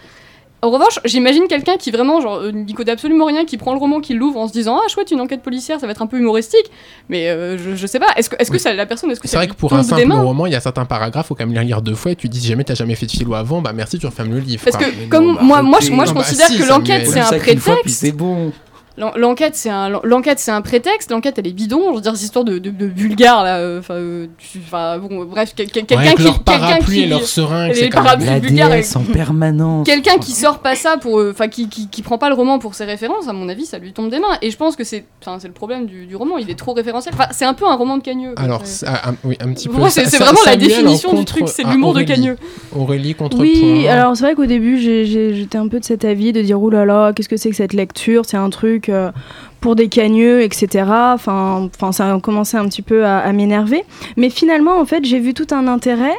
En 0.61 0.71
revanche, 0.71 0.99
j'imagine 1.05 1.47
quelqu'un 1.47 1.77
qui 1.77 1.89
vraiment, 1.89 2.19
genre, 2.19 2.39
euh, 2.39 2.51
n'y 2.51 2.73
connaît 2.73 2.91
absolument 2.91 3.23
rien, 3.27 3.45
qui 3.45 3.55
prend 3.57 3.71
le 3.71 3.79
roman, 3.79 4.01
qui 4.01 4.13
l'ouvre 4.13 4.37
en 4.39 4.47
se 4.49 4.51
disant 4.51 4.77
Ah, 4.83 4.89
chouette, 4.89 5.09
une 5.09 5.21
enquête 5.21 5.41
policière, 5.41 5.79
ça 5.79 5.85
va 5.85 5.93
être 5.93 6.01
un 6.01 6.05
peu 6.07 6.17
humoristique. 6.17 6.69
Mais 7.07 7.29
euh, 7.29 7.57
je, 7.57 7.75
je 7.77 7.87
sais 7.87 7.97
pas, 7.97 8.07
est-ce 8.17 8.29
que, 8.29 8.35
est-ce 8.39 8.49
que 8.51 8.57
Oui. 8.57 8.59
ça, 8.59 8.73
la 8.73 8.85
personne, 8.85 9.09
est-ce 9.09 9.21
que 9.21 9.27
C'est 9.29 9.37
vrai 9.37 9.47
que 9.47 9.53
pour 9.53 9.71
un 9.71 9.83
simple 9.83 10.11
roman, 10.11 10.47
il 10.47 10.51
y 10.51 10.55
a 10.55 10.59
certains 10.59 10.83
paragraphes, 10.83 11.27
faut 11.27 11.35
quand 11.35 11.45
même 11.45 11.55
les 11.55 11.63
lire 11.63 11.81
deux 11.81 11.95
fois 11.95 12.11
et 12.11 12.17
tu 12.17 12.27
dis 12.27 12.41
si 12.41 12.47
jamais 12.47 12.65
t'as 12.65 12.75
jamais 12.75 12.95
fait 12.95 13.05
de 13.05 13.11
philo 13.11 13.35
avant, 13.35 13.61
bah 13.61 13.71
merci, 13.73 13.99
tu 13.99 14.05
refermes 14.05 14.33
le 14.33 14.39
livre. 14.39 14.61
Parce 14.65 14.75
quoi. 14.75 14.87
que, 14.87 14.91
mais 14.99 15.07
comme 15.07 15.27
non, 15.27 15.33
bah, 15.35 15.41
moi, 15.43 15.61
moi, 15.61 15.79
je, 15.79 15.91
moi, 15.91 16.03
je 16.03 16.09
Non, 16.09 16.15
bah, 16.15 16.23
considère 16.25 16.47
si, 16.47 16.59
que 16.59 16.67
l'enquête, 16.67 17.07
c'est 17.07 17.19
un 17.21 17.29
puis 17.29 17.55
prétexte. 17.55 17.87
c'est 18.01 18.11
bon. 18.11 18.51
L'en- 18.99 19.13
L'enquête, 19.15 19.55
c'est 19.55 19.69
un, 19.69 19.89
l'enquête, 20.03 20.39
c'est 20.39 20.51
un 20.51 20.61
prétexte. 20.61 21.09
L'enquête, 21.11 21.35
elle 21.39 21.47
est 21.47 21.53
bidon. 21.53 21.91
Je 21.91 21.95
veux 21.95 22.01
dire, 22.01 22.15
ces 22.15 22.25
histoires 22.25 22.45
de, 22.45 22.59
de, 22.59 22.69
de 22.69 22.85
vulgaire 22.85 23.43
là. 23.43 23.57
euh, 23.59 23.79
Enfin, 23.79 23.93
euh, 23.95 24.27
bon, 24.99 25.25
bref, 25.25 25.53
quel- 25.55 25.67
quel- 25.71 25.83
Ouais, 25.83 25.85
quelqu'un 25.87 26.03
avec 26.05 26.17
qui, 26.17 26.23
leur 26.23 26.43
quelqu'un 26.43 26.59
parapluie 26.59 26.95
qui, 26.97 27.03
et 27.03 27.07
leur 27.07 27.23
seringue, 27.23 27.71
et 27.71 27.73
c'est 27.75 27.81
les 27.83 27.89
quand 27.89 27.97
même- 27.99 28.05
parapluies 28.05 28.25
La 28.27 28.39
vulgaires 28.39 28.69
déesse 28.69 28.95
en 28.95 29.03
permanence. 29.03 29.85
quelqu'un 29.87 30.17
qui 30.17 30.31
sort 30.33 30.59
pas 30.59 30.75
ça 30.75 30.97
pour, 30.97 31.19
euh, 31.19 31.31
enfin, 31.31 31.47
qui, 31.47 31.69
qui, 31.69 31.87
qui 31.87 32.01
prend 32.01 32.17
pas 32.17 32.29
le 32.29 32.35
roman 32.35 32.59
pour 32.59 32.75
ses 32.75 32.85
références, 32.85 33.27
à 33.27 33.33
mon 33.33 33.47
avis, 33.49 33.65
ça 33.65 33.77
lui 33.79 33.93
tombe 33.93 34.09
des 34.09 34.19
mains. 34.19 34.37
Et 34.41 34.51
je 34.51 34.57
pense 34.57 34.75
que 34.75 34.83
c'est, 34.83 35.05
c'est 35.39 35.47
le 35.47 35.53
problème 35.53 35.85
du, 35.85 36.05
du 36.05 36.15
roman. 36.15 36.37
Il 36.37 36.49
est 36.49 36.57
trop 36.57 36.73
référentiel. 36.73 37.13
Enfin, 37.15 37.29
c'est 37.31 37.45
un 37.45 37.53
peu 37.53 37.65
un 37.65 37.75
roman 37.75 37.97
de 37.97 38.03
Cagneux. 38.03 38.33
Alors, 38.37 38.63
oui, 39.23 39.37
un 39.39 39.53
petit 39.53 39.67
peu. 39.69 39.77
Moi, 39.77 39.89
c'est 39.89 40.03
vraiment 40.17 40.39
la 40.45 40.51
Samuel 40.53 40.67
définition 40.67 41.13
du 41.13 41.25
truc. 41.25 41.47
C'est 41.47 41.63
l'humour 41.63 41.93
de. 41.93 42.03
Cagneux. 42.03 42.37
Aurélie 42.75 43.13
contre 43.15 43.37
Oui, 43.39 43.87
alors 43.87 44.15
c'est 44.17 44.23
vrai 44.23 44.35
qu'au 44.35 44.45
début 44.45 44.77
j'étais 44.79 45.57
un 45.57 45.67
peu 45.67 45.79
de 45.79 45.85
cet 45.85 46.05
avis 46.05 46.33
de 46.33 46.41
dire 46.41 46.61
oulala, 46.61 47.13
qu'est-ce 47.15 47.29
que 47.29 47.37
c'est 47.37 47.49
que 47.49 47.55
cette 47.55 47.73
lecture? 47.73 48.23
C'est 48.25 48.37
un 48.37 48.49
truc 48.49 48.88
euh, 48.89 49.11
pour 49.61 49.75
des 49.75 49.89
cagneux, 49.89 50.41
etc. 50.41 50.85
Enfin, 50.87 51.69
enfin, 51.75 51.91
ça 51.91 52.13
a 52.13 52.19
commencé 52.19 52.57
un 52.57 52.65
petit 52.65 52.81
peu 52.81 53.05
à, 53.05 53.31
m'énerver. 53.33 53.83
Mais 54.15 54.29
finalement, 54.29 54.79
en 54.79 54.85
fait, 54.85 55.03
j'ai 55.03 55.19
vu 55.19 55.33
tout 55.33 55.47
un 55.51 55.67
intérêt. 55.67 56.15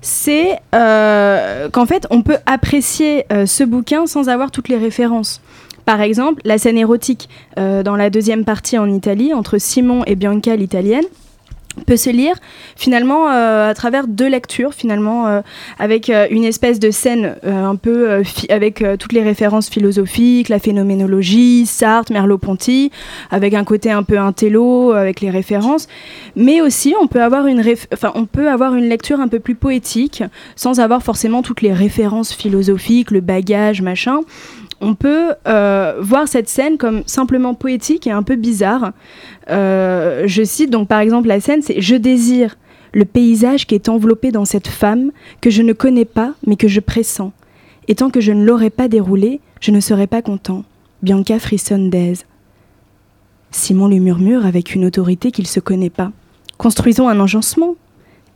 C'est 0.00 0.58
euh, 0.74 1.68
qu'en 1.70 1.86
fait, 1.86 2.06
on 2.10 2.22
peut 2.22 2.36
apprécier 2.46 3.24
euh, 3.32 3.46
ce 3.46 3.64
bouquin 3.64 4.06
sans 4.06 4.28
avoir 4.28 4.50
toutes 4.50 4.68
les 4.68 4.76
références. 4.76 5.40
Par 5.86 6.02
exemple, 6.02 6.42
la 6.44 6.58
scène 6.58 6.76
érotique 6.76 7.30
dans 7.56 7.96
la 7.96 8.10
deuxième 8.10 8.44
partie 8.44 8.76
en 8.76 8.92
Italie, 8.92 9.32
entre 9.32 9.56
Simon 9.56 10.02
et 10.06 10.16
Bianca 10.16 10.54
l'italienne, 10.54 11.06
peut 11.78 11.96
se 11.96 12.10
lire 12.10 12.36
finalement 12.76 13.28
euh, 13.30 13.70
à 13.70 13.74
travers 13.74 14.06
deux 14.06 14.28
lectures, 14.28 14.74
finalement, 14.74 15.26
euh, 15.26 15.40
avec 15.78 16.10
euh, 16.10 16.26
une 16.30 16.44
espèce 16.44 16.78
de 16.78 16.90
scène 16.90 17.36
un 17.44 17.76
peu 17.76 18.22
avec 18.48 18.84
toutes 18.98 19.12
les 19.12 19.22
références 19.22 19.68
philosophiques, 19.68 20.48
la 20.48 20.58
phénoménologie, 20.58 21.66
Sartre, 21.66 22.12
Merleau-Ponty, 22.12 22.90
avec 23.30 23.54
un 23.54 23.64
côté 23.64 23.90
un 23.90 24.02
peu 24.02 24.18
intello, 24.18 24.92
avec 24.92 25.20
les 25.20 25.30
références, 25.30 25.88
mais 26.36 26.60
aussi 26.60 26.94
on 27.00 27.06
peut 27.06 27.22
avoir 27.22 27.46
une 27.46 27.62
enfin 27.92 28.12
on 28.14 28.26
peut 28.26 28.48
avoir 28.48 28.74
une 28.74 28.88
lecture 28.88 29.20
un 29.20 29.28
peu 29.28 29.40
plus 29.40 29.54
poétique, 29.54 30.22
sans 30.56 30.80
avoir 30.80 31.02
forcément 31.02 31.42
toutes 31.42 31.62
les 31.62 31.72
références 31.72 32.32
philosophiques, 32.32 33.10
le 33.10 33.20
bagage, 33.20 33.82
machin. 33.82 34.20
On 34.80 34.94
peut 34.94 35.32
euh, 35.46 35.96
voir 36.00 36.28
cette 36.28 36.48
scène 36.48 36.78
comme 36.78 37.02
simplement 37.06 37.54
poétique 37.54 38.06
et 38.06 38.12
un 38.12 38.22
peu 38.22 38.36
bizarre. 38.36 38.92
Euh, 39.50 40.22
je 40.26 40.42
cite 40.44 40.70
donc 40.70 40.88
par 40.88 41.00
exemple 41.00 41.28
la 41.28 41.40
scène, 41.40 41.62
c'est 41.62 41.80
Je 41.80 41.96
désire 41.96 42.56
le 42.92 43.04
paysage 43.04 43.66
qui 43.66 43.74
est 43.74 43.88
enveloppé 43.88 44.30
dans 44.30 44.44
cette 44.44 44.68
femme 44.68 45.10
que 45.40 45.50
je 45.50 45.62
ne 45.62 45.72
connais 45.72 46.04
pas 46.04 46.34
mais 46.46 46.56
que 46.56 46.68
je 46.68 46.80
pressens. 46.80 47.32
Et 47.88 47.94
tant 47.94 48.10
que 48.10 48.20
je 48.20 48.32
ne 48.32 48.44
l'aurais 48.44 48.70
pas 48.70 48.88
déroulé, 48.88 49.40
je 49.60 49.70
ne 49.70 49.80
serais 49.80 50.06
pas 50.06 50.22
content. 50.22 50.64
Bianca 51.02 51.38
frissonne 51.38 51.90
d'aise. 51.90 52.24
Simon 53.50 53.88
lui 53.88 54.00
murmure 54.00 54.46
avec 54.46 54.74
une 54.74 54.84
autorité 54.84 55.32
qu'il 55.32 55.46
se 55.46 55.60
connaît 55.60 55.90
pas. 55.90 56.12
Construisons 56.58 57.08
un 57.08 57.18
enjancement. 57.18 57.76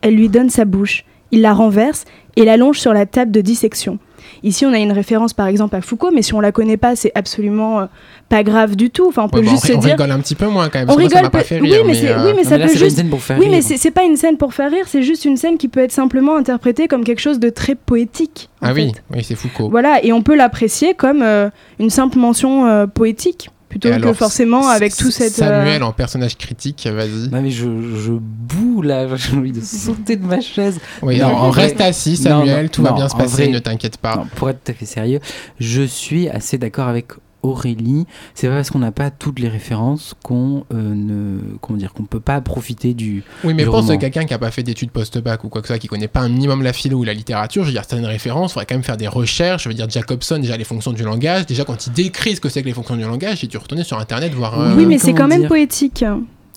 Elle 0.01 0.17
lui 0.17 0.29
donne 0.29 0.51
sa 0.51 0.65
bouche. 0.65 1.05
Il 1.33 1.43
la 1.43 1.53
renverse 1.53 2.05
et 2.37 2.45
l'allonge 2.45 2.79
sur 2.79 2.93
la 2.93 3.07
table 3.07 3.31
de 3.31 3.41
dissection. 3.41 3.99
Ici, 4.43 4.67
on 4.67 4.73
a 4.73 4.79
une 4.79 4.93
référence 4.93 5.33
par 5.35 5.47
exemple 5.47 5.77
à 5.77 5.81
Foucault, 5.81 6.11
mais 6.13 6.23
si 6.23 6.35
on 6.35 6.41
la 6.41 6.53
connaît 6.53 6.77
pas, 6.77 6.97
c'est 6.97 7.13
absolument 7.15 7.81
euh, 7.81 7.85
pas 8.29 8.43
grave 8.43 8.77
du 8.77 8.91
tout. 8.91 9.07
Enfin, 9.09 9.25
on 9.25 9.29
peut 9.29 9.39
Ouais, 9.39 9.45
bah, 9.45 9.51
juste 9.51 9.65
on, 9.65 9.69
se 9.69 9.73
on 9.75 9.79
dire. 9.81 9.91
rigole 9.93 10.11
un 10.11 10.21
petit 10.21 10.35
peu 10.35 10.47
moins 10.47 10.69
quand 10.69 10.79
même. 10.81 10.91
On 10.91 10.95
ça 10.95 10.99
rigole 10.99 11.31
pas 11.31 11.43
oui, 11.61 11.73
mais 11.87 11.95
c'est- 11.95 12.09
euh, 12.11 12.25
oui, 12.27 12.33
mais 12.37 12.45
ça 12.45 12.51
mais 12.53 12.59
là, 12.59 12.65
peut 12.67 12.73
c'est 12.73 12.79
pas 12.79 12.81
une 12.81 12.85
juste- 12.85 12.97
scène 12.97 13.09
pour 13.11 13.23
faire 13.23 13.39
Oui, 13.39 13.47
mais 13.49 13.55
rire. 13.57 13.65
c'est 13.67 13.77
c'est 13.77 13.91
pas 13.91 14.03
une 14.05 14.17
scène 14.17 14.37
pour 14.37 14.55
faire 14.55 14.71
rire, 14.71 14.85
c'est 14.87 15.03
juste 15.03 15.25
une 15.25 15.37
scène 15.37 15.59
qui 15.59 15.69
peut 15.69 15.81
être 15.81 15.93
simplement 15.93 16.37
interprétée 16.37 16.89
comme 16.89 17.05
quelque 17.05 17.21
chose 17.21 17.39
de 17.39 17.51
très 17.51 17.75
poétique. 17.75 18.49
en 18.63 18.69
Ah 18.69 18.73
oui, 18.75 18.93
oui, 19.15 19.23
c'est 19.25 19.35
Foucault. 19.35 19.69
Voilà, 19.71 20.05
et 20.05 20.13
on 20.13 20.23
peut 20.23 20.35
l'apprécier 20.37 20.95
comme 20.95 21.23
euh, 21.23 21.49
une 21.79 21.91
simple 21.91 22.19
mention 22.19 22.67
euh, 22.67 22.87
poétique. 22.87 23.51
Plutôt 23.73 23.89
Et 23.89 23.93
que 23.93 23.97
alors, 23.97 24.15
forcément 24.15 24.69
avec 24.69 24.95
tout 24.95 25.11
cette. 25.11 25.33
euh, 25.41 25.61
Samuel 25.65 25.83
en 25.83 25.93
personnage 25.93 26.37
critique, 26.37 26.87
vas-y. 26.87 27.31
Non 27.31 27.41
mais 27.41 27.51
je, 27.51 27.65
je 27.65 28.13
boue 28.13 28.83
là, 28.83 29.07
j'ai 29.17 29.35
envie 29.35 29.51
de 29.53 29.63
sauter 29.63 30.17
de 30.17 30.27
ma 30.27 30.41
chaise. 30.43 30.79
Oui, 31.01 31.19
Non, 31.19 31.29
alors, 31.29 31.45
en 31.45 31.51
vrai- 31.51 31.63
reste 31.69 31.81
assis, 31.81 32.17
Samuel, 32.19 32.65
non, 32.65 32.69
tout 32.69 32.83
va 32.83 32.93
bien 32.93 33.09
se 33.09 33.17
passer, 33.17 33.45
vrai- 33.45 33.49
ne 33.53 33.59
t'inquiète 33.59 33.97
pas. 33.97 34.17
Non, 34.17 34.27
pour 34.37 34.51
être 34.51 34.63
tout 34.63 34.73
à 34.73 34.75
fait 34.75 34.85
sérieux, 34.85 35.21
je 35.59 35.81
suis 35.83 36.29
assez 36.29 36.59
d'accord 36.59 36.87
avec 36.87 37.07
Aurélie. 37.43 38.07
C'est 38.35 38.49
pas 38.49 38.55
parce 38.57 38.71
qu'on 38.71 38.79
n'a 38.79 38.93
pas 38.93 39.11
toutes 39.11 39.39
les 39.39 39.49
références 39.49 40.15
qu'on 40.23 40.65
euh, 40.73 40.95
ne, 40.95 41.39
comment 41.61 41.79
dire, 41.79 41.93
qu'on 41.93 42.05
peut 42.05 42.21
pas 42.21 42.41
profiter 42.41 42.95
du. 42.95 43.25
Oui, 43.45 43.55
mais 43.55 43.65
du 43.65 43.69
pense 43.71 43.83
roman. 43.87 43.95
à 43.95 43.97
quelqu'un 43.99 44.25
qui 44.25 44.33
n'a 44.33 44.39
pas 44.39 44.51
fait 44.51 44.63
d'études 44.63 44.91
post-bac 44.91 45.45
ou 45.45 45.49
quoi 45.49 45.61
que 45.63 45.69
ce 45.69 45.75
soit, 45.75 45.79
qui 45.79 45.89
connaît 45.89 46.09
pas 46.09 46.21
un 46.21 46.29
minimum 46.29 46.63
la 46.63 46.73
philo 46.73 46.99
ou 46.99 47.05
la 47.05 47.15
littérature. 47.15 47.63
Je 47.63 47.69
veux 47.69 47.73
dire, 47.73 47.85
certaines 47.85 48.07
références, 48.07 48.51
il 48.51 48.55
faudrait 48.55 48.67
quand 48.67 48.75
même 48.77 48.85
faire 48.85 48.97
des 48.97 49.09
recherches. 49.09 49.65
Je 49.65 49.69
veux 49.69 49.75
dire, 49.75 49.89
Jacobson, 49.91 50.39
déjà 50.39 50.57
les 50.57 50.65
fonctions 50.65 50.93
du 50.93 51.03
langage. 51.03 51.47
Déjà, 51.47 51.65
quand 51.65 51.87
il 51.87 51.93
décrit 51.93 52.37
ce 52.37 52.41
que 52.41 52.49
c'est 52.49 52.63
que 52.63 52.67
les 52.69 52.75
fonctions 52.75 52.97
du 52.97 53.03
langage, 53.03 53.41
j'ai 53.41 53.47
dû 53.47 53.57
retourner 53.59 53.85
sur 53.85 53.99
internet 53.99 54.33
voir. 54.35 54.61
euh, 54.61 54.75
Oui, 54.77 54.87
mais 54.87 54.99
c'est 54.99 55.13
quand 55.15 55.29
même 55.29 55.41
dire 55.41 55.49
poétique. 55.49 56.05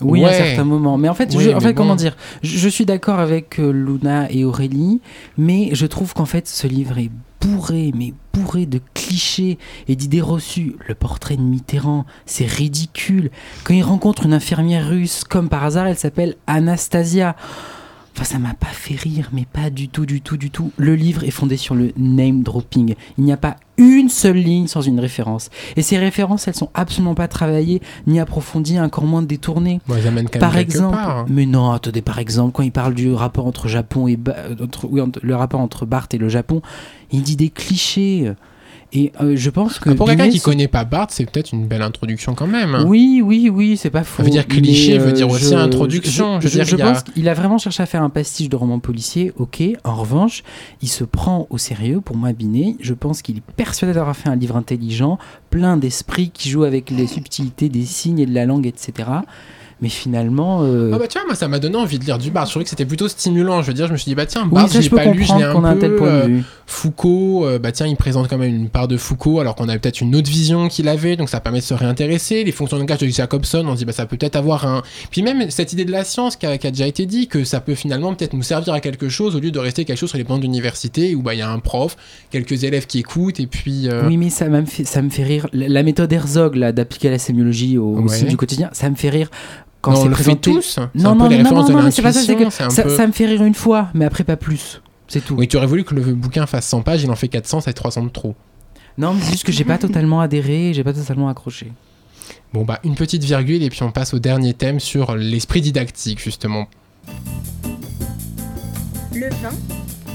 Oui, 0.02 0.26
à 0.26 0.34
certains 0.34 0.66
moments. 0.66 0.98
Mais 0.98 1.08
en 1.08 1.14
fait, 1.14 1.34
Oui, 1.36 1.46
je, 1.46 1.50
en 1.52 1.60
fait 1.62 1.72
bon. 1.74 1.84
comment 1.84 1.96
dire 1.96 2.18
je, 2.44 2.58
je 2.58 2.68
suis 2.70 2.86
d'accord 2.86 3.20
avec 3.20 3.60
euh, 3.60 3.72
Luna 3.72 4.30
et 4.30 4.44
Aurélie, 4.44 5.00
mais 5.38 5.70
je 5.72 5.86
trouve 5.86 6.14
qu'en 6.14 6.26
fait, 6.26 6.48
ce 6.50 6.68
livre 6.68 6.98
est 6.98 7.10
bourré, 7.46 7.92
mais 7.96 8.14
bourré 8.34 8.66
de 8.66 8.82
clichés 8.94 9.58
et 9.88 9.96
d'idées 9.96 10.22
reçues. 10.22 10.76
Le 10.88 10.96
portrait 10.96 11.38
de 11.38 11.42
Mitterrand, 11.42 12.06
c'est 12.26 12.46
ridicule. 12.46 13.30
Quand 13.64 13.74
il 13.74 13.84
rencontre 13.84 14.26
une 14.26 14.34
infirmière 14.34 14.88
russe, 14.88 15.24
comme 15.24 15.50
par 15.50 15.64
hasard, 15.64 15.88
elle 15.88 15.98
s'appelle 15.98 16.36
Anastasia. 16.48 17.36
Enfin, 18.16 18.24
ça 18.24 18.40
m'a 18.40 18.54
pas 18.54 18.68
fait 18.68 18.96
rire, 18.96 19.30
mais 19.34 19.46
pas 19.52 19.70
du 19.70 19.90
tout, 19.90 20.06
du 20.06 20.22
tout, 20.22 20.38
du 20.38 20.50
tout. 20.50 20.72
Le 20.78 20.96
livre 20.96 21.26
est 21.26 21.32
fondé 21.32 21.58
sur 21.58 21.76
le 21.76 21.92
name 21.98 22.44
dropping. 22.44 22.96
Il 23.18 23.26
n'y 23.26 23.34
a 23.34 23.38
pas 23.38 23.58
une 23.78 24.08
seule 24.08 24.38
ligne 24.38 24.68
sans 24.68 24.80
une 24.82 25.02
référence. 25.02 25.50
Et 25.76 25.82
ces 25.82 25.98
références, 25.98 26.48
elles 26.48 26.56
sont 26.56 26.70
absolument 26.74 27.14
pas 27.14 27.28
travaillées, 27.28 27.82
ni 28.08 28.22
approfondies, 28.22 28.80
encore 28.80 29.04
moins 29.04 29.22
détournées. 29.22 29.82
Bon, 29.86 29.96
Par 30.40 30.54
exemple, 30.58 30.96
part. 30.96 31.18
hein. 31.20 31.26
mais 31.30 31.46
non, 31.46 31.72
attendez, 31.72 32.02
par 32.02 32.20
exemple, 32.20 32.54
quand 32.54 32.64
il 32.64 32.72
parle 32.72 32.94
du 32.94 33.12
rapport 33.12 33.48
entre 33.48 33.68
Japon 33.68 34.08
et 34.08 34.16
Ba- 34.16 34.36
euh, 34.38 34.56
entre, 34.64 34.88
oui, 34.90 35.02
entre- 35.02 35.20
le 35.22 35.36
rapport 35.36 35.60
entre 35.60 35.86
Barthes 35.86 36.14
et 36.14 36.18
le 36.18 36.30
Japon, 36.30 36.62
il 37.12 37.22
dit 37.22 37.36
des 37.36 37.50
clichés. 37.50 38.32
Et 38.94 39.12
euh, 39.20 39.36
je 39.36 39.50
pense 39.50 39.80
que 39.80 39.90
Ah, 39.90 39.96
Pour 39.96 40.08
quelqu'un 40.08 40.30
qui 40.30 40.40
connaît 40.40 40.68
pas 40.68 40.86
Barthes, 40.86 41.12
c'est 41.12 41.30
peut-être 41.30 41.52
une 41.52 41.68
belle 41.68 41.82
introduction 41.82 42.34
quand 42.36 42.48
même. 42.48 42.86
oui, 42.88 43.22
oui, 43.24 43.50
oui, 43.50 43.76
c'est 43.78 43.90
pas 43.90 44.04
faux. 44.04 44.18
Ça 44.18 44.24
veut 44.24 44.30
dire 44.30 44.48
cliché, 44.48 44.98
veut 44.98 45.12
dire 45.12 45.30
aussi 45.30 45.50
je- 45.50 45.56
introduction. 45.56 46.40
Je, 46.40 46.48
Je 46.48 46.60
veux 46.60 46.64
je- 46.66 46.76
dire, 46.76 46.86
a- 46.88 46.94
pense 46.94 47.04
qu'il 47.04 47.28
a 47.28 47.34
vraiment 47.34 47.58
cherché 47.58 47.84
à 47.84 47.86
faire 47.86 48.04
un 48.04 48.10
pastiche 48.10 48.48
de 48.48 48.56
roman 48.56 48.80
policier, 48.80 49.34
ok. 49.38 49.64
En 49.84 49.96
revanche, 49.96 50.44
il 50.82 50.88
se 50.88 51.04
prend 51.04 51.48
au 51.50 51.58
sérieux 51.58 52.00
pour 52.00 52.16
moi, 52.16 52.32
Binet. 52.32 52.76
Je 52.80 52.94
pense 52.94 53.22
qu'il 53.22 53.38
est 53.38 53.44
persuadé 53.58 53.94
d'avoir 53.94 54.16
fait 54.16 54.30
un 54.30 54.36
livre 54.36 54.56
intelligent, 54.56 55.18
plein 55.50 55.78
d'esprit, 55.78 56.30
qui 56.30 56.50
joue 56.50 56.64
avec 56.64 56.90
les 56.90 57.08
subtilités 57.08 57.70
des 57.70 57.84
signes 57.86 58.20
et 58.20 58.26
de 58.26 58.34
la 58.34 58.46
langue, 58.46 58.66
etc. 58.68 59.10
Mais 59.82 59.90
finalement. 59.90 60.62
euh, 60.64 60.92
Ah 60.94 60.98
bah 60.98 61.08
tu 61.08 61.18
vois, 61.20 61.28
moi 61.28 61.36
ça 61.36 61.50
m'a 61.50 61.60
donné 61.60 61.76
envie 61.76 62.00
de 62.00 62.06
lire 62.06 62.18
du 62.18 62.32
Barthes. 62.32 62.48
Je 62.48 62.52
trouvais 62.54 62.64
que 62.64 62.70
c'était 62.70 62.86
plutôt 62.86 63.10
stimulant. 63.10 63.62
Je 63.62 63.68
veux 63.68 63.74
dire, 63.74 63.88
je 63.88 63.92
me 63.92 63.98
suis 63.98 64.10
dit, 64.10 64.16
bah 64.16 64.26
tiens, 64.26 64.44
oui, 64.46 64.52
Barthes, 64.54 64.74
l'ai 64.74 64.90
peux 64.90 64.96
pas 64.96 65.06
lu, 65.06 65.24
je 65.26 65.36
l'ai 65.36 65.44
un 65.44 65.52
qu'on 65.54 65.66
a 65.66 65.70
un 65.70 65.76
tel 65.76 65.92
peu. 65.92 65.96
point 65.98 66.08
euh, 66.08 66.24
de 66.24 66.28
vue. 66.30 66.44
Foucault, 66.66 67.46
euh, 67.46 67.60
bah 67.60 67.72
tiens, 67.72 67.86
il 67.88 67.96
présente 67.96 68.28
quand 68.30 68.38
même 68.38 68.54
une 68.56 68.70
part 68.70 68.88
de 68.88 68.96
Foucault 68.98 69.40
alors 69.40 69.56
qu'on 69.56 69.68
avait 69.70 69.80
peut-être 69.80 70.02
une 70.02 70.16
autre 70.16 70.30
vision 70.30 70.68
qu'il 70.68 70.88
avait, 70.88 71.16
donc 71.16 71.30
ça 71.30 71.40
permet 71.40 71.60
de 71.60 71.64
se 71.64 71.74
réintéresser. 71.74 72.44
Les 72.44 72.52
fonctions 72.52 72.78
de 72.78 72.82
langage 72.82 73.00
de 73.00 73.08
Jacobson, 73.08 73.66
on 73.68 73.74
se 73.74 73.80
dit 73.80 73.86
bah 73.86 73.92
ça 73.92 74.06
peut 74.06 74.18
peut-être 74.18 74.36
avoir 74.36 74.66
un. 74.66 74.82
Puis 75.12 75.22
même 75.22 75.50
cette 75.52 75.74
idée 75.74 75.86
de 75.86 75.92
la 75.92 76.04
science 76.04 76.36
qui 76.38 76.46
a, 76.46 76.58
qui 76.58 76.68
a 76.68 76.72
déjà 76.72 76.88
été 76.88 77.06
dit, 77.06 77.28
que 77.28 77.44
ça 77.44 77.60
peut 77.60 77.76
finalement 77.76 78.14
peut-être 78.16 78.34
nous 78.34 78.44
servir 78.44 78.74
à 78.74 78.80
quelque 78.80 79.10
chose 79.10 79.36
au 79.36 79.40
lieu 79.40 79.52
de 79.52 79.60
rester 79.60 79.84
quelque 79.86 79.98
chose 79.98 80.10
sur 80.10 80.18
les 80.18 80.24
bancs 80.24 80.40
d'université 80.42 81.16
où 81.16 81.22
bah 81.22 81.34
il 81.34 81.40
y 81.40 81.44
a 81.44 81.50
un 81.52 81.60
prof, 81.60 81.98
quelques 82.32 82.64
élèves 82.64 82.86
qui 82.88 83.00
écoutent 83.00 83.40
et 83.40 83.48
puis. 83.48 83.90
euh, 83.90 84.08
Oui, 84.08 84.18
mais 84.18 84.30
ça, 84.30 84.48
me 84.48 84.64
fait, 84.66 84.86
ça 84.86 85.02
me 85.02 85.10
fait 85.10 85.24
rire. 85.24 85.48
La 85.54 85.84
méthode 85.84 86.12
Herzog, 86.14 86.56
là, 86.56 86.72
d'appliquer 86.72 87.10
la 87.10 87.20
sémiologie 87.20 87.78
au, 87.78 87.96
Ouais. 88.06 88.24
du 88.24 88.38
quotidien, 88.38 88.70
ça 88.74 88.90
me 88.90 88.96
fait 88.96 89.10
rire. 89.10 89.30
Quand 89.86 89.92
non, 89.94 90.00
on 90.00 90.04
c'est 90.04 90.10
le 90.10 90.16
fait 90.16 90.36
tous. 90.36 90.80
C'est 90.94 91.00
Non, 91.00 91.12
un 91.12 91.14
peu 91.14 91.20
non, 91.20 91.28
les 91.30 91.38
non, 91.38 91.44
références 91.44 91.70
non, 91.70 91.78
de 91.78 91.82
non, 91.84 91.92
c'est 91.92 92.02
pas 92.02 92.12
ça, 92.12 92.34
que 92.36 92.50
ça, 92.50 92.84
peu- 92.84 92.96
ça 92.96 93.06
me 93.06 93.12
fait 93.12 93.28
rire 93.28 93.44
une 93.44 93.54
fois, 93.54 93.90
mais 93.94 94.04
après 94.06 94.24
pas 94.24 94.36
plus. 94.36 94.82
C'est 95.08 95.24
tout. 95.24 95.36
Oui, 95.36 95.48
tu 95.48 95.58
aurais 95.58 95.68
voulu 95.68 95.84
que 95.84 95.94
le 95.94 96.02
bouquin 96.16 96.48
fasse 96.48 96.66
100 96.66 96.82
pages, 96.82 97.04
il 97.04 97.12
en 97.12 97.16
fait 97.16 97.28
400, 97.28 97.60
ça 97.62 97.66
fait 97.66 97.74
300 97.74 98.04
de 98.06 98.10
trop. 98.10 98.34
Non, 98.98 99.14
mais 99.14 99.22
c'est 99.22 99.32
juste 99.34 99.44
que 99.44 99.52
j'ai 99.52 99.64
pas 99.64 99.78
totalement 99.78 100.22
adhéré, 100.22 100.72
j'ai 100.74 100.84
pas 100.84 100.94
totalement 100.94 101.30
accroché. 101.30 101.72
Bon 102.54 102.64
bah 102.66 102.80
une 102.84 102.96
petite 102.96 103.24
virgule 103.24 103.62
et 103.62 103.70
puis 103.70 103.84
on 103.84 103.92
passe 103.92 104.14
au 104.16 104.20
dernier 104.20 104.54
thème 104.56 104.80
sur 104.80 105.16
l'esprit 105.16 105.62
didactique 105.62 106.20
justement. 106.20 106.68
Le 109.14 109.30
vin, 109.30 109.52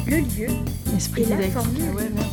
le 0.09 0.17
lieu 0.17 0.49
Esprit 0.97 1.23
et 1.23 1.27
la 1.27 1.37
didactique. 1.37 1.53
formule. 1.55 1.83
Ah 1.93 1.95
ouais, 1.97 2.11
merde, 2.15 2.27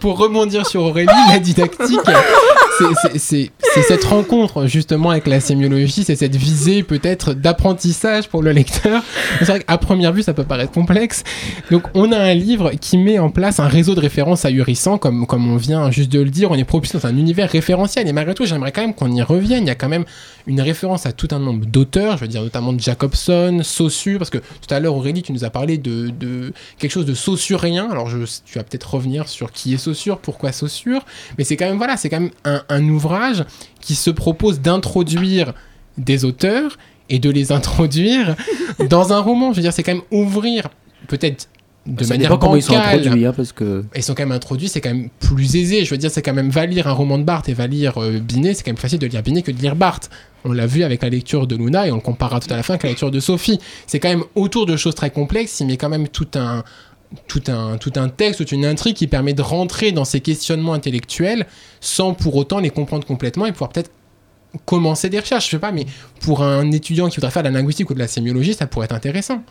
Pour 0.00 0.16
rebondir 0.18 0.66
sur 0.66 0.82
Aurélie, 0.82 1.08
la 1.30 1.38
didactique, 1.38 2.00
c'est- 3.18 3.50
cette 3.86 4.04
rencontre 4.04 4.66
justement 4.66 5.10
avec 5.10 5.26
la 5.26 5.38
sémiologie, 5.40 6.02
c'est 6.04 6.16
cette 6.16 6.34
visée 6.36 6.82
peut-être 6.82 7.34
d'apprentissage 7.34 8.28
pour 8.28 8.42
le 8.42 8.52
lecteur. 8.52 9.02
C'est 9.40 9.44
vrai 9.46 9.60
qu'à 9.60 9.76
première 9.78 10.12
vue, 10.12 10.22
ça 10.22 10.32
peut 10.32 10.44
paraître 10.44 10.72
complexe. 10.72 11.22
Donc 11.70 11.82
on 11.94 12.10
a 12.12 12.18
un 12.18 12.34
livre 12.34 12.70
qui 12.80 12.96
met 12.96 13.18
en 13.18 13.28
place 13.30 13.60
un 13.60 13.68
réseau 13.68 13.94
de 13.94 14.00
références 14.00 14.44
ahurissant, 14.46 14.96
comme, 14.98 15.26
comme 15.26 15.50
on 15.52 15.56
vient 15.56 15.90
juste 15.90 16.10
de 16.10 16.20
le 16.20 16.30
dire, 16.30 16.50
on 16.50 16.54
est 16.56 16.64
propulsé 16.64 16.96
dans 16.98 17.06
un 17.06 17.16
univers 17.16 17.50
référentiel. 17.50 18.08
Et 18.08 18.12
malgré 18.12 18.34
tout, 18.34 18.46
j'aimerais 18.46 18.72
quand 18.72 18.80
même 18.80 18.94
qu'on 18.94 19.12
y 19.12 19.22
revienne. 19.22 19.64
Il 19.64 19.68
y 19.68 19.70
a 19.70 19.74
quand 19.74 19.88
même 19.90 20.04
une 20.46 20.60
référence 20.60 21.06
à 21.06 21.12
tout 21.12 21.28
un 21.32 21.38
nombre 21.38 21.66
d'auteurs, 21.66 22.16
je 22.16 22.22
veux 22.22 22.28
dire 22.28 22.42
notamment 22.42 22.76
Jacobson, 22.76 23.60
Saussure, 23.62 24.18
parce 24.18 24.30
que 24.30 24.38
tout 24.38 24.72
à 24.74 24.80
l'heure 24.80 24.96
Aurélie, 24.96 25.22
tu 25.22 25.32
nous 25.32 25.44
as 25.44 25.50
parlé 25.50 25.78
de, 25.78 26.08
de 26.08 26.52
quelque 26.78 26.90
chose 26.90 27.06
de 27.06 27.14
saussurien. 27.14 27.88
Alors 27.90 28.08
je, 28.08 28.18
tu 28.44 28.58
vas 28.58 28.64
peut-être 28.64 28.94
revenir 28.94 29.28
sur 29.28 29.52
qui 29.52 29.74
est 29.74 29.78
Saussure, 29.78 30.18
pourquoi 30.18 30.52
Saussure, 30.52 31.04
mais 31.38 31.44
c'est 31.44 31.56
quand 31.56 31.66
même 31.66 31.78
voilà, 31.78 31.96
c'est 31.96 32.08
quand 32.08 32.20
même 32.20 32.30
un, 32.44 32.62
un 32.68 32.88
ouvrage 32.88 33.44
qui 33.80 33.94
se 33.94 34.10
propose 34.10 34.60
d'introduire 34.60 35.54
des 35.98 36.24
auteurs 36.24 36.78
et 37.08 37.18
de 37.18 37.30
les 37.30 37.52
introduire 37.60 38.36
dans 38.88 39.12
un 39.12 39.20
roman. 39.20 39.52
Je 39.52 39.56
veux 39.56 39.62
dire, 39.62 39.72
c'est 39.72 39.82
quand 39.82 39.94
même 39.94 40.02
ouvrir 40.10 40.68
peut-être 41.08 41.48
de 41.86 42.04
ça 42.04 42.14
manière 42.14 42.38
comment 42.38 42.56
ils 42.56 42.62
sont 42.62 42.76
introduits, 42.76 43.26
hein, 43.26 43.32
parce 43.34 43.52
que. 43.52 43.84
ils 43.96 44.02
sont 44.02 44.14
quand 44.14 44.22
même 44.22 44.32
introduits, 44.32 44.68
c'est 44.68 44.80
quand 44.80 44.90
même 44.90 45.08
plus 45.18 45.56
aisé. 45.56 45.84
Je 45.84 45.90
veux 45.90 45.96
dire, 45.96 46.10
c'est 46.10 46.22
quand 46.22 46.34
même 46.34 46.50
va 46.50 46.66
lire 46.66 46.86
un 46.88 46.92
roman 46.92 47.18
de 47.18 47.24
Barthes 47.24 47.48
et 47.48 47.54
va 47.54 47.66
lire 47.66 47.98
euh, 47.98 48.18
Binet, 48.18 48.54
c'est 48.54 48.62
quand 48.62 48.70
même 48.70 48.76
facile 48.76 48.98
de 48.98 49.06
lire 49.06 49.22
Binet 49.22 49.42
que 49.42 49.50
de 49.50 49.58
lire 49.58 49.76
Barthes. 49.76 50.10
On 50.44 50.52
l'a 50.52 50.66
vu 50.66 50.82
avec 50.82 51.02
la 51.02 51.08
lecture 51.08 51.46
de 51.46 51.56
Luna 51.56 51.86
et 51.86 51.90
on 51.90 51.96
le 51.96 52.00
comparera 52.00 52.40
tout 52.40 52.52
à 52.52 52.56
la 52.56 52.62
fin 52.62 52.74
avec 52.74 52.82
la 52.82 52.90
lecture 52.90 53.10
de 53.10 53.20
Sophie. 53.20 53.58
C'est 53.86 53.98
quand 53.98 54.08
même 54.08 54.24
autour 54.34 54.66
de 54.66 54.76
choses 54.76 54.94
très 54.94 55.10
complexes, 55.10 55.60
il 55.60 55.66
met 55.66 55.76
quand 55.76 55.88
même 55.88 56.08
tout 56.08 56.28
un, 56.34 56.64
tout 57.28 57.42
un, 57.48 57.78
tout 57.78 57.92
un 57.96 58.08
texte, 58.08 58.38
toute 58.38 58.52
une 58.52 58.66
intrigue 58.66 58.96
qui 58.96 59.06
permet 59.06 59.32
de 59.32 59.42
rentrer 59.42 59.92
dans 59.92 60.04
ces 60.04 60.20
questionnements 60.20 60.74
intellectuels 60.74 61.46
sans 61.80 62.14
pour 62.14 62.36
autant 62.36 62.58
les 62.58 62.70
comprendre 62.70 63.06
complètement 63.06 63.46
et 63.46 63.52
pouvoir 63.52 63.70
peut-être 63.70 63.90
commencer 64.66 65.08
des 65.08 65.18
recherches. 65.18 65.46
Je 65.46 65.50
sais 65.52 65.58
pas, 65.58 65.72
mais 65.72 65.86
pour 66.20 66.42
un 66.42 66.70
étudiant 66.72 67.08
qui 67.08 67.16
voudrait 67.16 67.30
faire 67.30 67.42
de 67.42 67.48
la 67.48 67.54
linguistique 67.54 67.88
ou 67.90 67.94
de 67.94 67.98
la 67.98 68.08
sémiologie, 68.08 68.54
ça 68.54 68.66
pourrait 68.66 68.84
être 68.84 68.94
intéressant. 68.94 69.42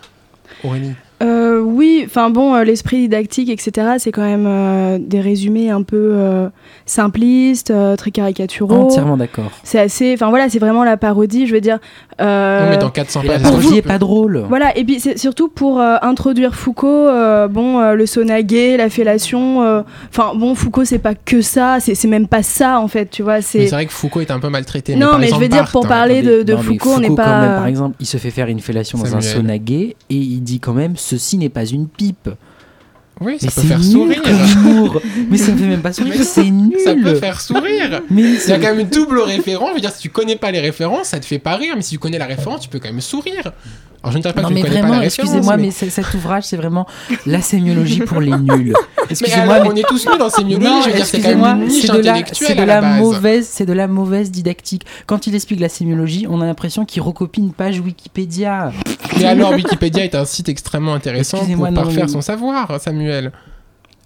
Aurélie. 0.64 0.94
Euh, 1.22 1.60
oui, 1.60 2.04
enfin 2.06 2.30
bon, 2.30 2.56
euh, 2.56 2.64
l'esprit 2.64 2.98
didactique, 3.00 3.50
etc., 3.50 3.96
c'est 3.98 4.12
quand 4.12 4.24
même 4.24 4.46
euh, 4.48 4.98
des 5.02 5.20
résumés 5.20 5.70
un 5.70 5.82
peu 5.84 5.98
euh, 6.14 6.48
simplistes, 6.86 7.72
euh, 7.72 7.96
très 7.96 8.12
caricaturaux. 8.12 8.74
Entièrement 8.76 9.18
d'accord. 9.18 9.52
C'est 9.64 9.80
assez, 9.80 10.14
enfin 10.14 10.30
voilà, 10.30 10.50
c'est 10.50 10.60
vraiment 10.60 10.84
la 10.84 10.98
parodie, 10.98 11.48
je 11.48 11.54
veux 11.54 11.62
dire. 11.62 11.80
euh, 12.22 12.68
On 12.68 12.70
met 12.72 12.78
dans 12.78 12.90
400 12.90 13.22
Et 13.24 13.28
la 13.28 13.34
pages. 13.34 13.42
parodie 13.44 13.78
est 13.78 13.82
pas 13.82 13.98
drôle. 13.98 14.46
Voilà, 14.50 14.78
et 14.78 14.84
puis 14.84 15.00
c'est 15.00 15.18
surtout 15.18 15.50
pour 15.50 15.80
euh, 15.80 15.98
introduire 16.02 16.56
Foucault, 16.56 16.88
euh, 16.88 17.48
bon, 17.48 17.80
euh, 17.80 17.94
le 17.96 18.06
sonaguet, 18.06 18.78
la 18.78 18.90
fellation, 18.90 19.64
euh, 19.64 19.82
enfin 20.10 20.32
bon, 20.36 20.56
Foucault 20.56 20.86
c'est 20.86 21.00
pas 21.00 21.16
que 21.16 21.42
ça, 21.42 21.78
c'est 21.80 21.96
c'est 21.96 22.08
même 22.08 22.28
pas 22.28 22.44
ça 22.44 22.80
en 22.80 22.88
fait, 22.88 23.10
tu 23.10 23.24
vois, 23.24 23.36
Mais 23.36 23.42
c'est... 23.42 23.68
C'est 23.68 23.76
vrai 23.76 23.86
que 23.86 23.94
Foucault 23.94 24.22
est 24.22 24.32
un 24.32 24.40
peu 24.40 24.50
maltraité. 24.50 24.96
Non, 24.96 25.08
par 25.12 25.20
mais 25.20 25.28
je 25.28 25.36
veux 25.36 25.48
dire, 25.48 25.70
pour 25.72 25.86
hein. 25.86 25.90
parler 25.90 26.22
de, 26.22 26.44
de 26.44 26.54
Non, 26.54 26.60
mais 26.60 26.64
Foucault, 26.66 26.94
on 26.96 27.00
n'est 27.00 27.08
quand 27.10 27.16
pas... 27.16 27.42
même, 27.42 27.56
par 27.58 27.68
exemple, 27.68 27.96
il 28.00 28.06
se 28.06 28.18
fait 28.18 28.32
faire 28.32 28.48
une 28.48 28.60
fellation 28.60 28.98
dans 28.98 29.16
un 29.16 29.22
sonaguet 29.22 29.96
et 30.10 30.16
il 30.16 30.42
dit 30.42 30.60
quand 30.60 30.74
même 30.74 30.96
ceci 31.10 31.38
n'est 31.38 31.50
pas 31.50 31.66
une 31.66 31.88
pipe. 31.88 32.30
Oui, 33.22 33.38
ça 33.40 33.48
mais 33.48 33.62
peut 33.62 33.68
faire 33.68 33.80
nul 33.80 33.92
sourire. 33.92 34.22
humour. 34.56 35.02
mais 35.30 35.38
ça 35.38 35.52
me 35.52 35.58
fait 35.58 35.66
même 35.66 35.82
pas 35.82 35.94
sourire, 35.94 36.16
c'est 36.24 36.50
nul. 36.50 36.80
Ça 36.84 36.94
peut 36.94 37.16
faire 37.16 37.42
sourire. 37.42 38.02
Mais 38.10 38.22
Il 38.22 38.50
y 38.50 38.52
a 38.52 38.60
quand 38.60 38.70
même 38.70 38.80
une 38.80 38.90
double 38.90 39.20
référence. 39.20 39.70
Je 39.70 39.76
veux 39.76 39.82
dire, 39.82 39.92
si 39.92 40.02
tu 40.02 40.10
connais 40.10 40.36
pas 40.36 40.52
les 40.52 40.60
références, 40.62 41.08
ça 41.08 41.20
te 41.20 41.26
fait 41.26 41.40
pas 41.40 41.56
rire. 41.56 41.74
Mais 41.76 41.82
si 41.82 41.92
tu 41.92 42.00
connais 42.00 42.18
la 42.18 42.26
référence, 42.28 42.62
tu 42.62 42.70
peux 42.70 42.80
quand 42.80 42.90
même 42.90 43.02
sourire. 43.02 43.52
Alors, 44.02 44.14
je 44.14 44.18
ne 44.18 44.22
dirais 44.22 44.34
pas 44.34 44.44
non 44.44 44.48
que 44.50 44.54
tu 44.54 44.56
mais 44.56 44.62
ne 44.62 44.68
connais 44.68 44.80
vraiment, 44.80 44.94
pas 44.94 45.00
la 45.00 45.04
référence. 45.04 45.34
excusez-moi, 45.34 45.58
mais, 45.58 45.72
cet 45.72 46.14
ouvrage, 46.14 46.44
c'est 46.46 46.56
vraiment 46.56 46.88
la 47.26 47.42
sémiologie 47.42 48.00
pour 48.00 48.22
les 48.22 48.32
nuls. 48.32 48.74
Excusez-moi, 49.10 49.62
mais 49.62 49.70
on 49.70 49.76
est 49.76 49.88
tous 49.88 50.06
nuls 50.08 50.20
dans 50.20 50.30
ces 50.30 50.44
myologies. 50.44 50.70
Non, 50.70 50.82
je 50.84 50.90
veux 50.90 50.96
dire, 50.96 51.06
c'est 51.06 51.20
quand 51.20 51.30
excusez-moi, 51.30 51.54
même 51.56 51.64
une 51.64 51.70
niche 51.70 51.82
c'est 51.82 52.56
de 52.56 52.62
la, 52.62 52.64
à 52.64 52.66
la 52.66 52.82
base. 52.82 53.00
mauvaise, 53.00 53.48
c'est 53.52 53.66
de 53.66 53.74
la 53.74 53.88
mauvaise 53.88 54.30
didactique. 54.30 54.86
Quand 55.08 55.26
il 55.26 55.34
explique 55.36 55.60
la 55.60 55.68
sémiologie, 55.68 56.28
on 56.30 56.42
a 56.42 56.46
l'impression 56.46 56.86
qu'il 56.86 57.02
recopie 57.02 57.42
une 57.42 57.52
page 57.52 57.80
Wikipédia. 57.80 58.72
Mais 59.18 59.26
alors, 59.26 59.52
Wikipédia 59.52 60.06
est 60.06 60.16
un 60.16 60.26
site 60.26 60.48
extrêmement 60.48 60.94
intéressant 60.94 61.44
pour 61.46 61.74
parfaire 61.74 62.10
son 62.10 62.22
savoir, 62.22 62.80
Samuel. 62.80 63.09
Samuel 63.10 63.34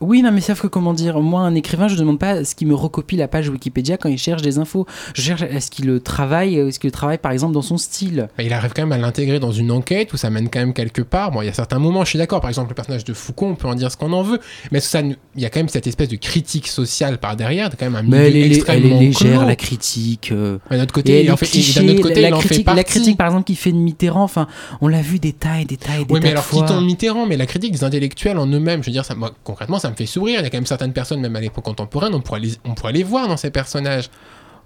oui, 0.04 0.22
non, 0.22 0.32
mais 0.32 0.42
sauf 0.42 0.62
que 0.62 0.68
comment 0.68 0.94
dire, 0.94 1.20
moi, 1.22 1.42
un 1.42 1.56
écrivain, 1.56 1.88
je 1.88 1.96
ne 1.96 2.00
demande 2.00 2.20
pas 2.20 2.44
ce 2.44 2.56
qu'il 2.56 2.68
me 2.68 2.76
recopie 2.76 3.16
la 3.16 3.28
page 3.28 3.50
Wikipédia 3.50 3.98
quand 3.98 4.10
il 4.10 4.18
cherche 4.18 4.42
des 4.42 4.58
infos. 4.60 4.86
Je 5.16 5.22
cherche 5.22 5.42
est-ce 5.44 5.72
qu'il 5.72 5.86
le 5.86 6.00
travaille, 6.00 6.56
est-ce 6.58 6.80
qu'il 6.80 6.90
le 6.90 6.92
travaille 6.92 7.18
par 7.18 7.32
exemple 7.32 7.54
dans 7.54 7.62
son 7.62 7.78
style? 7.78 8.28
Bah, 8.38 8.44
il 8.44 8.52
arrive 8.54 8.74
quand 8.76 8.82
même 8.84 8.92
à 8.92 8.98
l'intégrer 8.98 9.40
dans 9.40 9.52
une 9.52 9.72
enquête 9.72 10.14
où 10.14 10.18
ça 10.18 10.30
mène 10.30 10.50
quand 10.50 10.60
même 10.60 10.74
quelque 10.74 11.02
part? 11.02 11.32
Bon, 11.32 11.42
il 11.42 11.46
y 11.46 11.50
a 11.50 11.54
certains 11.54 11.80
moments, 11.80 12.04
je 12.04 12.10
suis 12.10 12.20
d'accord. 12.20 12.42
Par 12.42 12.50
exemple, 12.50 12.70
le 12.70 12.76
personnage 12.76 13.06
de 13.06 13.14
Foucault, 13.14 13.48
on 13.48 13.56
peut 13.56 13.68
en 13.68 13.76
dire 13.76 13.92
ce 13.92 13.98
qu'on 13.98 14.12
en 14.14 14.24
veut, 14.24 14.40
mais 14.72 14.80
ça, 14.80 15.02
il 15.02 15.16
y 15.42 15.46
a 15.46 15.50
quand 15.50 15.60
même 15.60 15.70
cette 15.70 15.88
espèce 15.88 16.10
de 16.10 16.16
critique 16.18 16.68
sociale 16.68 17.18
par 17.18 17.36
derrière, 17.36 17.70
quand 17.78 17.86
même 17.86 17.96
un 17.96 18.04
milieu 18.04 18.18
Mais 18.18 18.28
elle 18.28 18.36
est, 18.36 18.42
elle 18.42 18.52
est 18.52 18.56
extrêmement 18.56 19.00
légère, 19.00 19.38
clos. 19.40 19.48
la 19.48 19.56
critique. 19.56 20.32
euh, 20.32 20.58
Mais 20.70 20.78
d'un 20.78 20.84
autre 20.84 20.94
côté, 20.94 21.24
les 21.24 21.32
en 21.32 21.38
fait, 21.38 21.46
clichés, 21.46 21.80
d'un 21.82 21.90
autre 21.94 22.02
côté, 22.02 22.22
la, 22.22 22.28
il 22.30 22.34
en 22.34 22.40
fait 22.40 22.48
critique, 22.48 22.66
partie. 22.66 22.78
la 22.78 22.84
critique, 22.84 23.18
par 23.18 23.28
exemple, 23.28 23.46
qui 23.46 23.56
fait 23.56 23.72
de 23.72 23.78
Mitterrand, 23.78 24.24
enfin, 24.24 24.48
on 24.82 24.88
l'a 24.88 25.02
vu 25.02 25.20
des 25.20 25.30
et 25.30 25.66
des 25.66 25.74
et 25.74 26.06
des 26.06 26.14
Oui, 26.14 26.20
mais 26.22 26.28
de 26.28 26.28
alors 26.32 26.44
fois. 26.44 26.66
quittons 26.66 26.82
Mitterrand, 26.82 27.26
mais 27.26 27.38
la 27.38 27.46
critique 27.46 27.72
des 27.72 27.84
intellectuels 27.84 28.38
en 28.38 28.48
eux-mêmes, 28.48 28.82
je 28.82 28.88
veux 28.88 28.94
dire, 28.94 29.06
ça, 29.06 29.16
moi, 29.16 29.32
concrètement, 29.44 29.80
ça 29.80 29.90
me 29.94 29.98
fait 29.98 30.06
sourire. 30.06 30.40
Il 30.42 30.44
y 30.44 30.46
a 30.46 30.50
quand 30.50 30.58
même 30.58 30.66
certaines 30.66 30.94
personnes, 30.94 31.22
même 31.22 31.36
à 31.36 31.40
l'époque 31.42 31.64
contemporaine, 31.64 32.14
on 32.14 32.22
pourrait 32.22 32.42
les, 32.42 32.54
on 32.66 32.74
pourrait 32.74 32.94
les 32.94 33.04
voir 33.04 33.28
dans 33.28 33.38
ces 33.38 33.50
personnages. 33.52 34.10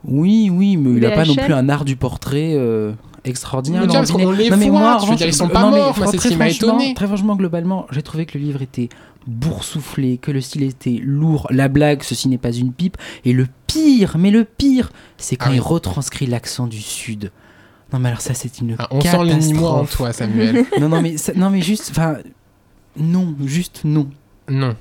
Oui, 0.04 0.50
oui, 0.52 0.78
mais 0.78 0.92
il 0.92 1.00
n'a 1.00 1.12
pas 1.12 1.26
non 1.26 1.36
plus 1.36 1.54
un 1.54 1.70
art 1.70 1.84
du 1.86 1.96
portrait 1.96 2.54
euh, 2.56 2.92
extraordinaire. 3.26 3.82
Mais 3.82 3.88
déjà, 3.88 4.00
parce 4.00 4.12
qu'on 4.12 4.32
les. 4.32 4.50
Non, 4.50 4.58
mais 4.58 4.70
voit, 4.70 4.80
moi, 4.80 4.90
en 4.90 4.94
je 4.94 4.98
veux 4.98 5.02
revanche, 5.06 5.18
dire, 5.18 5.28
ils 5.28 5.34
sont 5.34 5.48
non, 5.48 5.54
pas 5.54 5.70
mais 5.72 5.78
morts, 5.78 5.98
moi, 5.98 6.08
c'est 6.08 6.18
ce 6.18 6.18
très 6.18 6.30
qui 6.30 6.36
m'a 6.36 6.46
franchement- 6.50 6.68
étonné. 6.80 6.94
Très 6.94 7.08
franchement, 7.08 7.36
globalement, 7.36 7.88
j'ai 7.92 8.02
trouvé 8.04 8.26
que 8.26 8.38
le 8.38 8.44
livre 8.44 8.62
était 8.62 8.90
boursouflé, 9.26 10.18
que 10.18 10.32
le 10.32 10.42
style 10.42 10.64
était 10.64 11.00
lourd, 11.04 11.48
la 11.50 11.68
blague, 11.68 12.02
ceci 12.04 12.30
n'est 12.30 12.38
pas 12.38 12.52
une 12.54 12.72
pipe, 12.74 12.98
et 13.26 13.34
le 13.34 13.48
pire, 13.68 14.18
mais 14.18 14.32
le 14.32 14.46
pire, 14.46 14.90
c'est 15.18 15.36
quand 15.36 15.48
Ah 15.48 15.52
oui. 15.52 15.58
il 15.58 15.62
retranscrit 15.62 16.26
l'accent 16.28 16.68
du 16.68 16.80
sud. 16.82 17.32
Non 17.94 18.00
mais 18.00 18.10
alors 18.10 18.20
ça 18.22 18.34
c'est 18.34 18.60
une 18.60 18.76
Ah, 18.80 18.88
on 18.92 19.00
sent 19.00 19.18
le 19.24 19.34
Nîmois 19.34 19.72
en 19.72 19.86
toi, 19.86 20.12
Samuel. 20.12 20.66
Non 20.82 20.90
non 20.90 21.02
mais 21.02 21.16
ça- 21.18 21.32
non 21.36 21.50
mais 21.50 21.62
juste 21.62 21.88
enfin 21.92 22.18
non 22.98 23.34
juste 23.46 23.82
non. 23.86 24.10
non. 24.50 24.76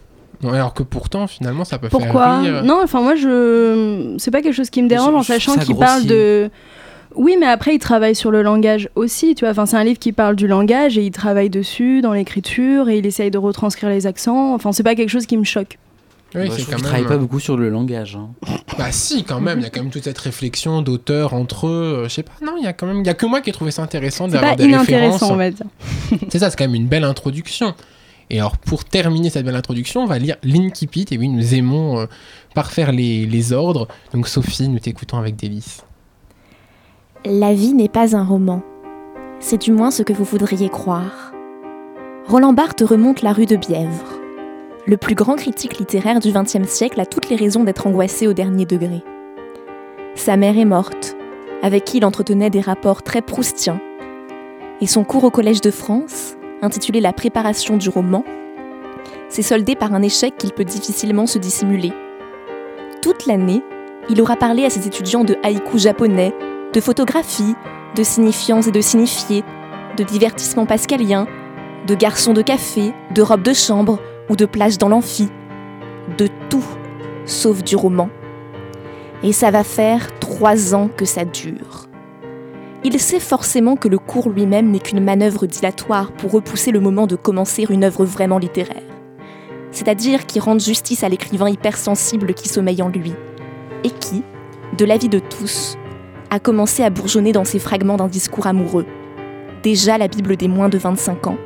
Alors 0.44 0.74
que 0.74 0.82
pourtant, 0.82 1.26
finalement, 1.26 1.64
ça 1.64 1.78
peut 1.78 1.88
Pourquoi 1.88 2.42
faire 2.42 2.54
rire. 2.54 2.64
Non, 2.64 2.80
enfin 2.82 3.00
moi 3.00 3.14
je 3.14 4.14
c'est 4.18 4.30
pas 4.30 4.42
quelque 4.42 4.54
chose 4.54 4.70
qui 4.70 4.82
me 4.82 4.88
dérange 4.88 5.12
Je- 5.12 5.16
en 5.18 5.22
sachant 5.22 5.56
qu'il 5.56 5.76
parle 5.76 6.04
de 6.06 6.50
oui, 7.14 7.36
mais 7.40 7.46
après 7.46 7.74
il 7.74 7.78
travaille 7.78 8.14
sur 8.14 8.30
le 8.30 8.42
langage 8.42 8.90
aussi, 8.94 9.34
tu 9.34 9.44
vois. 9.44 9.50
Enfin, 9.52 9.64
c'est 9.64 9.76
un 9.76 9.84
livre 9.84 9.98
qui 9.98 10.12
parle 10.12 10.36
du 10.36 10.46
langage 10.46 10.98
et 10.98 11.02
il 11.02 11.10
travaille 11.12 11.48
dessus 11.48 12.02
dans 12.02 12.12
l'écriture 12.12 12.90
et 12.90 12.98
il 12.98 13.06
essaye 13.06 13.30
de 13.30 13.38
retranscrire 13.38 13.88
les 13.88 14.06
accents. 14.06 14.52
Enfin, 14.54 14.72
c'est 14.72 14.82
pas 14.82 14.94
quelque 14.94 15.08
chose 15.08 15.24
qui 15.26 15.38
me 15.38 15.44
choque. 15.44 15.78
Oui, 16.34 16.48
je 16.48 16.52
c'est 16.56 16.64
quand 16.64 16.72
même. 16.72 16.80
travaille 16.82 17.04
pas 17.06 17.16
beaucoup 17.16 17.40
sur 17.40 17.56
le 17.56 17.70
langage. 17.70 18.18
hein. 18.20 18.28
Bah 18.76 18.88
si, 18.90 19.24
quand 19.24 19.40
même, 19.40 19.60
il 19.60 19.62
y 19.62 19.66
a 19.66 19.70
quand 19.70 19.80
même 19.80 19.90
toute 19.90 20.04
cette 20.04 20.18
réflexion 20.18 20.82
d'auteurs 20.82 21.32
entre 21.32 21.68
eux. 21.68 22.00
euh, 22.04 22.08
Je 22.08 22.14
sais 22.14 22.22
pas, 22.24 22.32
non, 22.44 22.52
il 22.58 22.64
y 22.64 22.66
a 22.66 22.74
quand 22.74 22.86
même, 22.86 22.98
il 23.00 23.06
y 23.06 23.08
a 23.08 23.14
que 23.14 23.24
moi 23.24 23.40
qui 23.40 23.48
ai 23.48 23.52
trouvé 23.54 23.70
ça 23.70 23.80
intéressant 23.82 24.26
C'est 24.26 24.32
d'avoir 24.32 24.50
pas 24.50 24.56
des 24.56 24.64
références. 24.64 24.88
inintéressant, 24.88 25.32
on 25.32 25.36
va 25.36 25.50
dire. 25.50 25.64
C'est 26.28 26.40
ça, 26.40 26.50
c'est 26.50 26.56
quand 26.58 26.64
même 26.64 26.74
une 26.74 26.88
belle 26.88 27.04
introduction. 27.04 27.72
Et 28.30 28.38
alors, 28.38 28.56
pour 28.56 28.84
terminer 28.84 29.30
cette 29.30 29.44
belle 29.44 29.56
introduction, 29.56 30.02
on 30.02 30.06
va 30.06 30.18
lire 30.18 30.36
l'Inkipit. 30.42 31.06
Et 31.10 31.18
oui, 31.18 31.28
nous 31.28 31.54
aimons 31.54 32.00
euh, 32.00 32.06
parfaire 32.54 32.92
les, 32.92 33.26
les 33.26 33.52
ordres. 33.52 33.88
Donc, 34.12 34.26
Sophie, 34.26 34.68
nous 34.68 34.78
t'écoutons 34.78 35.18
avec 35.18 35.36
délice. 35.36 35.84
La 37.24 37.54
vie 37.54 37.72
n'est 37.72 37.88
pas 37.88 38.16
un 38.16 38.24
roman. 38.24 38.62
C'est 39.38 39.60
du 39.60 39.72
moins 39.72 39.90
ce 39.90 40.02
que 40.02 40.12
vous 40.12 40.24
voudriez 40.24 40.68
croire. 40.68 41.32
Roland 42.28 42.52
Barthes 42.52 42.82
remonte 42.84 43.22
la 43.22 43.32
rue 43.32 43.46
de 43.46 43.56
Bièvre. 43.56 44.18
Le 44.86 44.96
plus 44.96 45.14
grand 45.14 45.36
critique 45.36 45.78
littéraire 45.78 46.20
du 46.20 46.32
XXe 46.32 46.68
siècle 46.68 47.00
a 47.00 47.06
toutes 47.06 47.28
les 47.28 47.36
raisons 47.36 47.64
d'être 47.64 47.86
angoissé 47.86 48.26
au 48.26 48.32
dernier 48.32 48.66
degré. 48.66 49.02
Sa 50.14 50.36
mère 50.36 50.56
est 50.56 50.64
morte, 50.64 51.16
avec 51.62 51.84
qui 51.84 51.98
il 51.98 52.04
entretenait 52.04 52.50
des 52.50 52.60
rapports 52.60 53.02
très 53.02 53.22
proustiens. 53.22 53.80
Et 54.80 54.86
son 54.86 55.04
cours 55.04 55.24
au 55.24 55.30
Collège 55.30 55.60
de 55.60 55.70
France, 55.70 56.36
intitulé 56.62 57.00
La 57.00 57.12
préparation 57.12 57.76
du 57.76 57.88
roman, 57.88 58.24
s'est 59.28 59.42
soldé 59.42 59.74
par 59.74 59.94
un 59.94 60.02
échec 60.02 60.36
qu'il 60.36 60.52
peut 60.52 60.64
difficilement 60.64 61.26
se 61.26 61.38
dissimuler. 61.38 61.92
Toute 63.02 63.26
l'année, 63.26 63.62
il 64.08 64.20
aura 64.20 64.36
parlé 64.36 64.64
à 64.64 64.70
ses 64.70 64.86
étudiants 64.86 65.24
de 65.24 65.36
haïkus 65.42 65.82
japonais, 65.82 66.34
de 66.72 66.80
photographie, 66.80 67.54
de 67.94 68.02
signifiants 68.02 68.62
et 68.62 68.70
de 68.70 68.80
signifiés, 68.80 69.42
de 69.96 70.04
divertissements 70.04 70.66
pascaliens, 70.66 71.26
de 71.86 71.94
garçons 71.94 72.32
de 72.32 72.42
café, 72.42 72.92
de 73.14 73.22
robes 73.22 73.42
de 73.42 73.52
chambre 73.52 73.98
ou 74.28 74.36
de 74.36 74.44
plages 74.44 74.78
dans 74.78 74.88
l'amphi. 74.88 75.28
De 76.18 76.28
tout, 76.50 76.64
sauf 77.24 77.62
du 77.62 77.76
roman. 77.76 78.08
Et 79.22 79.32
ça 79.32 79.50
va 79.50 79.64
faire 79.64 80.18
trois 80.20 80.74
ans 80.74 80.88
que 80.94 81.04
ça 81.04 81.24
dure. 81.24 81.85
Il 82.84 83.00
sait 83.00 83.20
forcément 83.20 83.76
que 83.76 83.88
le 83.88 83.98
cours 83.98 84.30
lui-même 84.30 84.70
n'est 84.70 84.78
qu'une 84.78 85.02
manœuvre 85.02 85.46
dilatoire 85.46 86.12
pour 86.12 86.32
repousser 86.32 86.70
le 86.70 86.80
moment 86.80 87.06
de 87.06 87.16
commencer 87.16 87.66
une 87.68 87.84
œuvre 87.84 88.04
vraiment 88.04 88.38
littéraire. 88.38 88.82
C'est-à-dire 89.72 90.26
qui 90.26 90.40
rende 90.40 90.60
justice 90.60 91.02
à 91.02 91.08
l'écrivain 91.08 91.48
hypersensible 91.48 92.34
qui 92.34 92.48
sommeille 92.48 92.82
en 92.82 92.88
lui, 92.88 93.12
et 93.84 93.90
qui, 93.90 94.22
de 94.76 94.84
l'avis 94.84 95.08
de 95.08 95.18
tous, 95.18 95.76
a 96.30 96.38
commencé 96.38 96.82
à 96.82 96.90
bourgeonner 96.90 97.32
dans 97.32 97.44
ses 97.44 97.58
fragments 97.58 97.96
d'un 97.96 98.08
discours 98.08 98.46
amoureux. 98.46 98.86
Déjà 99.62 99.98
la 99.98 100.08
Bible 100.08 100.36
des 100.36 100.48
moins 100.48 100.68
de 100.68 100.78
25 100.78 101.26
ans. 101.26 101.38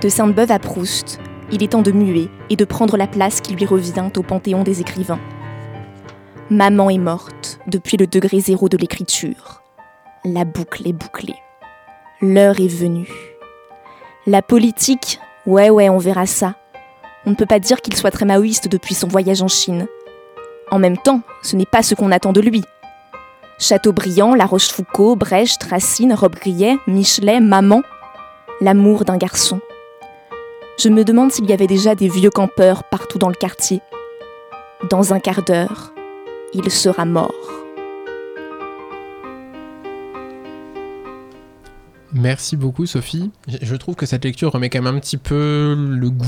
De 0.00 0.08
Sainte-Beuve 0.08 0.52
à 0.52 0.58
Proust, 0.58 1.20
il 1.50 1.62
est 1.62 1.72
temps 1.72 1.82
de 1.82 1.92
muer 1.92 2.28
et 2.50 2.56
de 2.56 2.64
prendre 2.64 2.96
la 2.96 3.06
place 3.06 3.40
qui 3.40 3.54
lui 3.54 3.64
revient 3.64 4.10
au 4.16 4.22
panthéon 4.22 4.62
des 4.62 4.80
écrivains. 4.80 5.20
Maman 6.50 6.90
est 6.90 6.98
morte 6.98 7.58
depuis 7.66 7.96
le 7.96 8.06
degré 8.06 8.40
zéro 8.40 8.68
de 8.68 8.76
l'écriture. 8.76 9.65
La 10.28 10.44
boucle 10.44 10.88
est 10.88 10.92
bouclée. 10.92 11.36
L'heure 12.20 12.58
est 12.58 12.66
venue. 12.66 13.08
La 14.26 14.42
politique, 14.42 15.20
ouais 15.46 15.70
ouais, 15.70 15.88
on 15.88 15.98
verra 15.98 16.26
ça. 16.26 16.56
On 17.26 17.30
ne 17.30 17.36
peut 17.36 17.46
pas 17.46 17.60
dire 17.60 17.80
qu'il 17.80 17.94
soit 17.94 18.10
très 18.10 18.24
maoïste 18.24 18.66
depuis 18.66 18.96
son 18.96 19.06
voyage 19.06 19.40
en 19.40 19.46
Chine. 19.46 19.86
En 20.72 20.80
même 20.80 20.98
temps, 20.98 21.20
ce 21.42 21.54
n'est 21.54 21.64
pas 21.64 21.84
ce 21.84 21.94
qu'on 21.94 22.10
attend 22.10 22.32
de 22.32 22.40
lui. 22.40 22.64
Chateaubriand, 23.60 24.34
La 24.34 24.46
Rochefoucauld, 24.46 25.16
Brecht, 25.16 25.62
Racine, 25.62 26.12
Robbe-Grillet, 26.12 26.76
Michelet, 26.88 27.38
Maman. 27.38 27.82
L'amour 28.60 29.04
d'un 29.04 29.18
garçon. 29.18 29.60
Je 30.76 30.88
me 30.88 31.04
demande 31.04 31.30
s'il 31.30 31.48
y 31.48 31.52
avait 31.52 31.68
déjà 31.68 31.94
des 31.94 32.08
vieux 32.08 32.30
campeurs 32.30 32.82
partout 32.82 33.18
dans 33.18 33.28
le 33.28 33.34
quartier. 33.36 33.80
Dans 34.90 35.14
un 35.14 35.20
quart 35.20 35.44
d'heure, 35.44 35.92
il 36.52 36.68
sera 36.68 37.04
mort. 37.04 37.65
Merci 42.18 42.56
beaucoup, 42.56 42.86
Sophie. 42.86 43.30
Je- 43.60 43.74
trouve 43.76 43.94
que 43.94 44.06
cette 44.06 44.24
lecture 44.24 44.50
remet 44.50 44.70
quand 44.70 44.80
même 44.80 44.96
un 44.96 44.98
petit 44.98 45.18
peu 45.18 45.76
le 45.76 46.08
goût 46.08 46.24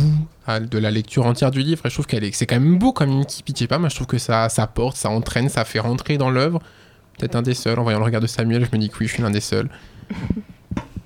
de 0.70 0.79
la 0.79 0.90
lecture 0.90 1.24
entière 1.24 1.51
du 1.51 1.61
livre. 1.62 1.81
Et 1.87 1.88
je 1.88 1.94
trouve 1.94 2.07
qu'elle 2.07 2.24
est, 2.24 2.33
c'est 2.35 2.44
quand 2.44 2.61
même 2.61 2.77
beau 2.79 2.92
comme 2.92 3.11
une 3.11 3.24
pas, 3.68 3.79
moi 3.79 3.88
je 3.88 3.94
trouve 3.94 4.07
que 4.07 4.18
ça, 4.18 4.51
ça 4.51 4.66
porte, 4.66 4.96
ça 4.98 5.09
entraîne, 5.09 5.48
ça 5.48 5.64
fait 5.64 5.79
rentrer 5.79 6.18
dans 6.18 6.31
l'œuvre. 6.31 6.61
Peut-être 7.18 7.37
un 7.37 7.42
des 7.42 7.55
seuls. 7.55 7.79
En 7.79 7.85
voyant 7.85 7.98
le 7.98 8.05
regard 8.05 8.20
de 8.20 8.27
Samuel, 8.27 8.66
je 8.70 8.77
me 8.77 8.81
dis 8.81 8.90
que 8.90 8.96
oui, 9.01 9.07
je 9.07 9.14
suis 9.14 9.22
l'un 9.22 9.31
des 9.31 9.40
seuls. 9.40 9.70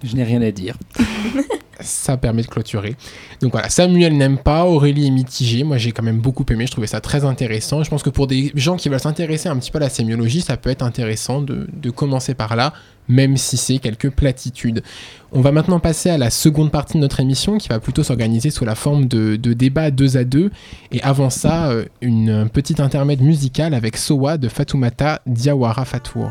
Je 0.05 0.17
n'ai 0.17 0.25
rien 0.25 0.43
à 0.43 0.51
dire. 0.51 0.77
ça 1.81 2.17
permet 2.17 2.43
de 2.43 2.49
clôturer. 2.49 2.97
Donc 3.41 3.53
voilà, 3.53 3.69
Samuel 3.69 4.17
n'aime 4.17 4.39
pas, 4.39 4.65
Aurélie 4.65 5.07
est 5.07 5.11
mitigée. 5.11 5.63
Moi, 5.63 5.79
j'ai 5.79 5.93
quand 5.93 6.03
même 6.03 6.19
beaucoup 6.21 6.45
aimé, 6.51 6.67
je 6.67 6.73
trouvais 6.73 6.87
ça 6.89 7.01
très 7.01 7.25
intéressant. 7.25 7.85
Je 7.85 7.91
pense 7.91 8.03
que 8.03 8.11
pour 8.11 8.27
des 8.27 8.51
gens 8.57 8.77
qui 8.77 8.89
veulent 8.89 8.99
s'intéresser 9.01 9.49
un 9.49 9.57
petit 9.57 9.71
peu 9.71 9.79
à 9.79 9.83
la 9.83 9.89
sémiologie, 9.89 10.41
ça 10.41 10.57
peut 10.57 10.71
être 10.71 10.83
intéressant 10.83 11.41
de, 11.41 11.69
de 11.73 11.91
commencer 11.91 12.35
par 12.35 12.57
là, 12.57 12.73
même 13.09 13.37
si 13.37 13.57
c'est 13.57 13.79
quelques 13.79 14.11
platitudes. 14.11 14.83
On 15.33 15.41
va 15.41 15.53
maintenant 15.53 15.81
passer 15.81 16.11
à 16.11 16.19
la 16.19 16.31
seconde 16.31 16.71
partie 16.71 16.95
de 16.95 16.99
notre 16.99 17.21
émission 17.21 17.59
qui 17.59 17.69
va 17.69 17.81
plutôt 17.81 18.03
s'organiser 18.03 18.51
sous 18.51 18.65
la 18.65 18.75
forme 18.75 19.07
de, 19.07 19.37
débats 19.37 19.91
deux 19.91 20.17
à 20.17 20.25
deux. 20.25 20.51
Et 20.91 21.03
avant 21.03 21.31
ça, 21.31 21.71
euh, 21.71 21.85
une 22.01 22.49
petite 22.49 22.81
intermède 22.81 23.21
musicale 23.21 23.75
avec 23.75 23.97
Sowa 23.97 24.39
de 24.39 24.49
Fatoumata 24.49 25.23
Diawara 25.27 25.85
Fatour. 25.85 26.31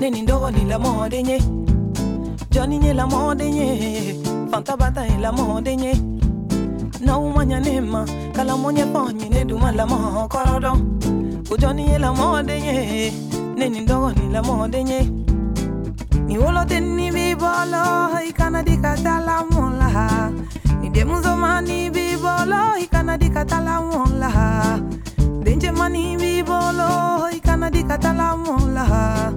neni 0.00 0.22
ndogo 0.22 0.50
ni 0.50 0.64
la 0.64 0.78
mode 0.78 1.22
nye. 1.22 1.38
Johnny 2.50 2.78
nye 2.78 2.94
la 2.94 3.06
mode 3.06 3.50
nye, 3.50 4.16
fanta 4.50 4.76
bata 4.76 5.04
la 5.20 5.32
mode 5.32 5.76
nye. 5.76 5.94
Na 7.00 7.18
umanya 7.18 7.60
nema, 7.60 8.06
kala 8.32 8.56
monye 8.56 8.84
ponye 8.86 9.28
ne 9.28 9.44
duma 9.44 9.72
la 9.72 9.86
mo 9.86 10.28
korodo. 10.28 10.72
O 11.50 11.72
nye 11.72 11.98
la 11.98 12.12
mode 12.12 12.60
nye, 12.60 13.12
neni 13.56 13.80
ndogo 13.80 14.12
ni 14.12 14.32
la 14.32 14.42
mode 14.42 14.84
nye. 14.84 15.00
Ni 16.26 16.38
wolo 16.38 16.64
teni 16.64 17.10
bi 17.10 17.34
bolo, 17.34 18.20
ikana 18.28 18.62
di 18.62 18.76
katala 18.76 19.44
mola. 19.50 20.30
Ni 20.80 20.90
demuzo 20.90 21.36
mani 21.36 21.90
bi 21.90 22.16
bolo, 22.16 22.76
ikana 22.78 23.18
di 23.18 23.28
katala 23.30 23.80
mola. 23.80 24.80
Denje 25.42 25.70
mani 25.72 26.16
bi 26.16 26.42
bolo, 26.42 27.30
ikana 27.32 27.70
di 27.70 27.82
katala 27.82 28.36
mola. 28.36 29.32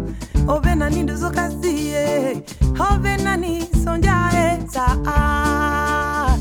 Obe 0.48 0.76
nani 0.76 1.04
duzo 1.04 1.30
kasiye, 1.32 2.44
nani 3.24 3.62
sonjae 3.84 4.60
ah 4.76 6.38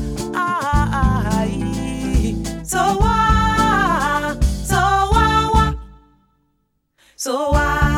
ee. 1.45 2.35
So 2.63 2.77
wa, 5.53 5.73
so 7.15 7.51
wa 7.51 7.90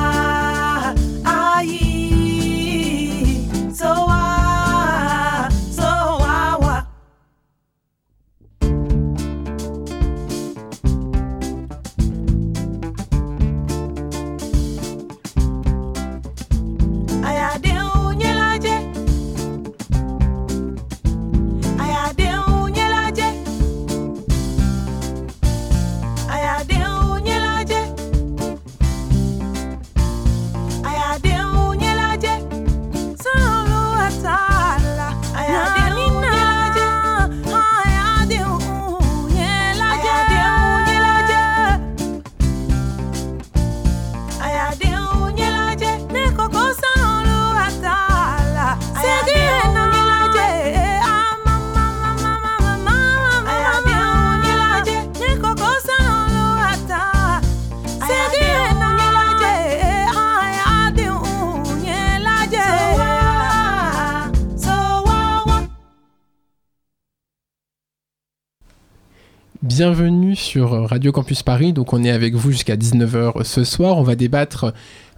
Bienvenue 69.76 70.36
sur 70.36 70.88
Radio 70.88 71.12
Campus 71.12 71.42
Paris. 71.42 71.74
Donc 71.74 71.94
on 71.94 72.04
est 72.04 72.12
avec 72.12 72.36
vous 72.36 72.52
jusqu'à 72.52 72.76
19h 72.76 73.44
ce 73.44 73.64
soir. 73.64 73.98
On 73.98 74.04
va 74.04 74.14
débattre 74.14 74.72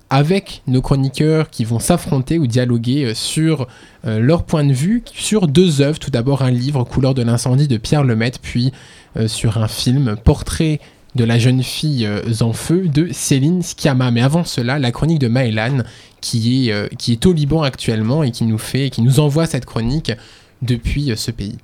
avec 0.09 0.61
nos 0.65 0.81
chroniqueurs 0.81 1.49
qui 1.49 1.65
vont 1.65 1.79
s'affronter 1.79 2.39
ou 2.39 2.47
dialoguer 2.47 3.03
euh, 3.03 3.13
sur 3.13 3.67
euh, 4.07 4.17
leur 4.21 4.43
point 4.43 4.63
de 4.63 4.71
vue 4.71 5.03
sur 5.13 5.49
deux 5.49 5.81
œuvres. 5.81 5.99
Tout 5.99 6.09
d'abord 6.09 6.41
un 6.41 6.51
livre 6.51 6.85
Couleur 6.85 7.13
de 7.13 7.21
l'incendie 7.21 7.67
de 7.67 7.75
Pierre 7.75 8.05
Lemaitre, 8.05 8.39
puis 8.41 8.71
euh, 9.17 9.27
sur 9.27 9.57
un 9.57 9.67
film 9.67 10.15
Portrait 10.23 10.79
de 11.15 11.25
la 11.25 11.37
jeune 11.37 11.61
fille 11.61 12.07
en 12.39 12.53
feu 12.53 12.87
de 12.87 13.09
Céline 13.11 13.61
Sciamma. 13.61 14.09
Mais 14.09 14.21
avant 14.21 14.45
cela, 14.45 14.79
la 14.79 14.91
chronique 14.93 15.19
de 15.19 15.27
Maëlan 15.27 15.79
qui 16.21 16.69
est, 16.69 16.95
qui 16.95 17.11
est 17.11 17.25
au 17.25 17.33
Liban 17.33 17.61
actuellement 17.61 18.23
et 18.23 18.31
qui 18.31 18.45
nous 18.45 18.57
fait, 18.57 18.89
qui 18.89 19.01
nous 19.01 19.19
envoie 19.19 19.47
cette 19.47 19.65
chronique 19.65 20.13
depuis 20.61 21.11
ce 21.17 21.31
pays. 21.31 21.57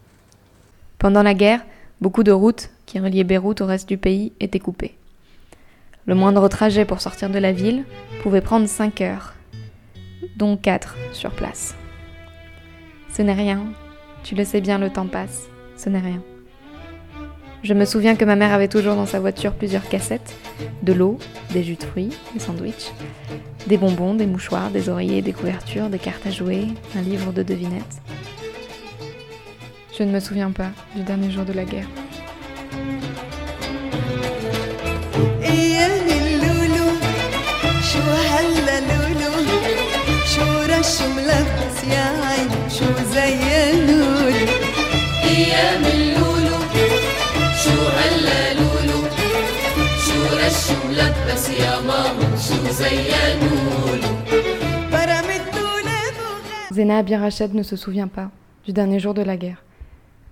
Pendant 0.99 1.23
la 1.23 1.33
guerre, 1.33 1.61
beaucoup 2.01 2.23
de 2.23 2.33
routes 2.33 2.69
qui 2.91 2.99
reliaient 2.99 3.23
Beyrouth 3.23 3.61
au 3.61 3.65
reste 3.65 3.87
du 3.87 3.97
pays 3.97 4.33
étaient 4.41 4.59
coupées. 4.59 4.97
Le 6.05 6.13
moindre 6.13 6.49
trajet 6.49 6.83
pour 6.83 6.99
sortir 6.99 7.29
de 7.29 7.39
la 7.39 7.53
ville 7.53 7.85
pouvait 8.21 8.41
prendre 8.41 8.67
5 8.67 8.99
heures, 8.99 9.33
dont 10.35 10.57
4 10.57 10.97
sur 11.13 11.31
place. 11.31 11.73
Ce 13.13 13.21
n'est 13.21 13.31
rien, 13.31 13.63
tu 14.23 14.35
le 14.35 14.43
sais 14.43 14.59
bien, 14.59 14.77
le 14.77 14.89
temps 14.89 15.07
passe, 15.07 15.47
ce 15.77 15.87
n'est 15.87 16.01
rien. 16.01 16.21
Je 17.63 17.73
me 17.73 17.85
souviens 17.85 18.17
que 18.17 18.25
ma 18.25 18.35
mère 18.35 18.53
avait 18.53 18.67
toujours 18.67 18.95
dans 18.95 19.05
sa 19.05 19.21
voiture 19.21 19.53
plusieurs 19.53 19.87
cassettes, 19.87 20.35
de 20.83 20.91
l'eau, 20.91 21.17
des 21.51 21.63
jus 21.63 21.75
de 21.75 21.83
fruits, 21.83 22.11
des 22.33 22.41
sandwichs, 22.41 22.91
des 23.67 23.77
bonbons, 23.77 24.15
des 24.15 24.27
mouchoirs, 24.27 24.69
des 24.69 24.89
oreillers, 24.89 25.21
des 25.21 25.31
couvertures, 25.31 25.87
des 25.87 25.99
cartes 25.99 26.27
à 26.27 26.31
jouer, 26.31 26.67
un 26.97 27.01
livre 27.01 27.31
de 27.31 27.41
devinettes. 27.41 28.01
Je 29.97 30.03
ne 30.03 30.11
me 30.11 30.19
souviens 30.19 30.51
pas 30.51 30.71
du 30.93 31.03
dernier 31.03 31.31
jour 31.31 31.45
de 31.45 31.53
la 31.53 31.63
guerre. 31.63 31.87
ايام 45.60 45.84
اللولو 45.84 46.58
شو 47.62 47.78
هلا 47.98 48.54
لولو 48.54 49.00
شو 50.04 50.20
رش 50.36 50.62
ملبس 50.88 51.48
يا 51.48 51.80
ماما 51.80 52.36
شو 52.36 52.72
زينولو 52.78 54.12
برمتو 54.92 55.66
لابو 55.86 56.28
Zena 56.72 57.02
Bien 57.02 57.20
Rached 57.20 57.52
ne 57.54 57.62
se 57.62 57.76
souvient 57.76 58.08
pas 58.08 58.30
du 58.64 58.72
dernier 58.72 58.98
jour 58.98 59.12
de 59.12 59.22
la 59.22 59.36
guerre. 59.36 59.62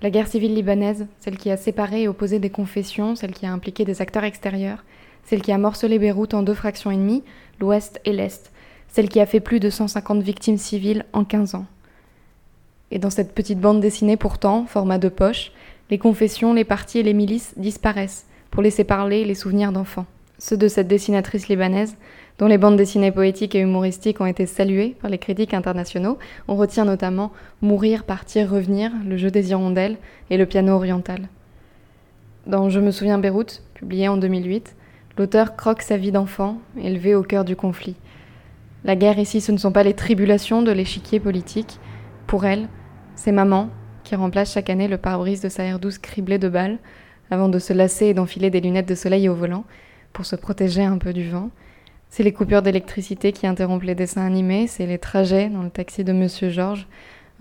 La 0.00 0.10
guerre 0.10 0.26
civile 0.26 0.54
libanaise, 0.54 1.06
celle 1.20 1.36
qui 1.36 1.50
a 1.50 1.58
séparé 1.58 2.02
et 2.02 2.08
opposé 2.08 2.38
des 2.38 2.50
confessions, 2.50 3.14
celle 3.14 3.32
qui 3.32 3.44
a 3.44 3.52
impliqué 3.52 3.84
des 3.84 4.00
acteurs 4.00 4.24
extérieurs, 4.24 4.84
celle 5.24 5.42
qui 5.42 5.52
a 5.52 5.58
morcelé 5.58 5.98
Beyrouth 5.98 6.32
en 6.32 6.42
deux 6.42 6.54
fractions 6.62 6.90
ennemies, 6.90 7.24
l'Ouest 7.60 8.00
et 8.06 8.12
l'Est, 8.12 8.52
celle 8.88 9.10
qui 9.10 9.20
a 9.20 9.26
fait 9.26 9.40
plus 9.40 9.60
de 9.60 9.68
150 9.68 10.22
victimes 10.22 10.56
civiles 10.56 11.04
en 11.12 11.24
15 11.24 11.56
ans. 11.56 11.66
Et 12.91 12.99
dans 12.99 13.09
cette 13.09 13.33
petite 13.33 13.59
bande 13.59 13.81
dessinée 13.81 14.17
pourtant, 14.17 14.65
format 14.65 14.97
de 14.97 15.09
poche, 15.09 15.51
les 15.89 15.97
confessions, 15.97 16.53
les 16.53 16.63
partis 16.63 16.99
et 16.99 17.03
les 17.03 17.13
milices 17.13 17.53
disparaissent 17.57 18.25
pour 18.51 18.63
laisser 18.63 18.83
parler 18.83 19.25
les 19.25 19.35
souvenirs 19.35 19.71
d'enfants. 19.71 20.05
Ceux 20.37 20.57
de 20.57 20.67
cette 20.67 20.87
dessinatrice 20.87 21.49
libanaise, 21.49 21.97
dont 22.37 22.47
les 22.47 22.57
bandes 22.57 22.77
dessinées 22.77 23.11
poétiques 23.11 23.55
et 23.55 23.59
humoristiques 23.59 24.21
ont 24.21 24.25
été 24.25 24.45
saluées 24.45 24.95
par 25.01 25.09
les 25.09 25.17
critiques 25.17 25.53
internationaux. 25.53 26.17
On 26.47 26.55
retient 26.55 26.85
notamment 26.85 27.31
Mourir, 27.61 28.05
partir, 28.05 28.49
revenir, 28.49 28.91
le 29.05 29.17
jeu 29.17 29.29
des 29.29 29.51
hirondelles 29.51 29.97
et 30.29 30.37
le 30.37 30.45
piano 30.45 30.73
oriental. 30.73 31.27
Dans 32.47 32.69
Je 32.69 32.79
me 32.79 32.91
souviens 32.91 33.17
Beyrouth, 33.17 33.61
publié 33.73 34.07
en 34.07 34.15
2008, 34.15 34.75
l'auteur 35.17 35.57
croque 35.57 35.81
sa 35.81 35.97
vie 35.97 36.13
d'enfant, 36.13 36.59
élevé 36.81 37.13
au 37.13 37.23
cœur 37.23 37.43
du 37.43 37.57
conflit. 37.57 37.95
La 38.85 38.95
guerre 38.95 39.19
ici, 39.19 39.41
ce 39.41 39.51
ne 39.51 39.57
sont 39.57 39.73
pas 39.73 39.83
les 39.83 39.93
tribulations 39.93 40.61
de 40.61 40.71
l'échiquier 40.71 41.19
politique. 41.19 41.79
Pour 42.27 42.45
elle, 42.45 42.69
c'est 43.19 43.33
maman 43.33 43.67
qui 44.05 44.15
remplace 44.15 44.53
chaque 44.53 44.69
année 44.69 44.87
le 44.87 44.97
pare-brise 44.97 45.41
de 45.41 45.49
sa 45.49 45.63
R12 45.63 45.99
criblé 45.99 46.37
de 46.37 46.47
balles 46.47 46.77
avant 47.29 47.49
de 47.49 47.59
se 47.59 47.73
lasser 47.73 48.05
et 48.05 48.13
d'enfiler 48.13 48.49
des 48.49 48.61
lunettes 48.61 48.87
de 48.87 48.95
soleil 48.95 49.27
au 49.27 49.35
volant 49.35 49.65
pour 50.13 50.25
se 50.25 50.37
protéger 50.37 50.85
un 50.85 50.97
peu 50.97 51.11
du 51.11 51.29
vent. 51.29 51.49
C'est 52.09 52.23
les 52.23 52.31
coupures 52.31 52.61
d'électricité 52.61 53.33
qui 53.33 53.45
interrompent 53.45 53.83
les 53.83 53.93
dessins 53.93 54.25
animés, 54.25 54.67
c'est 54.67 54.85
les 54.85 54.99
trajets 54.99 55.49
dans 55.49 55.63
le 55.63 55.69
taxi 55.69 56.05
de 56.05 56.13
Monsieur 56.13 56.49
Georges, 56.49 56.87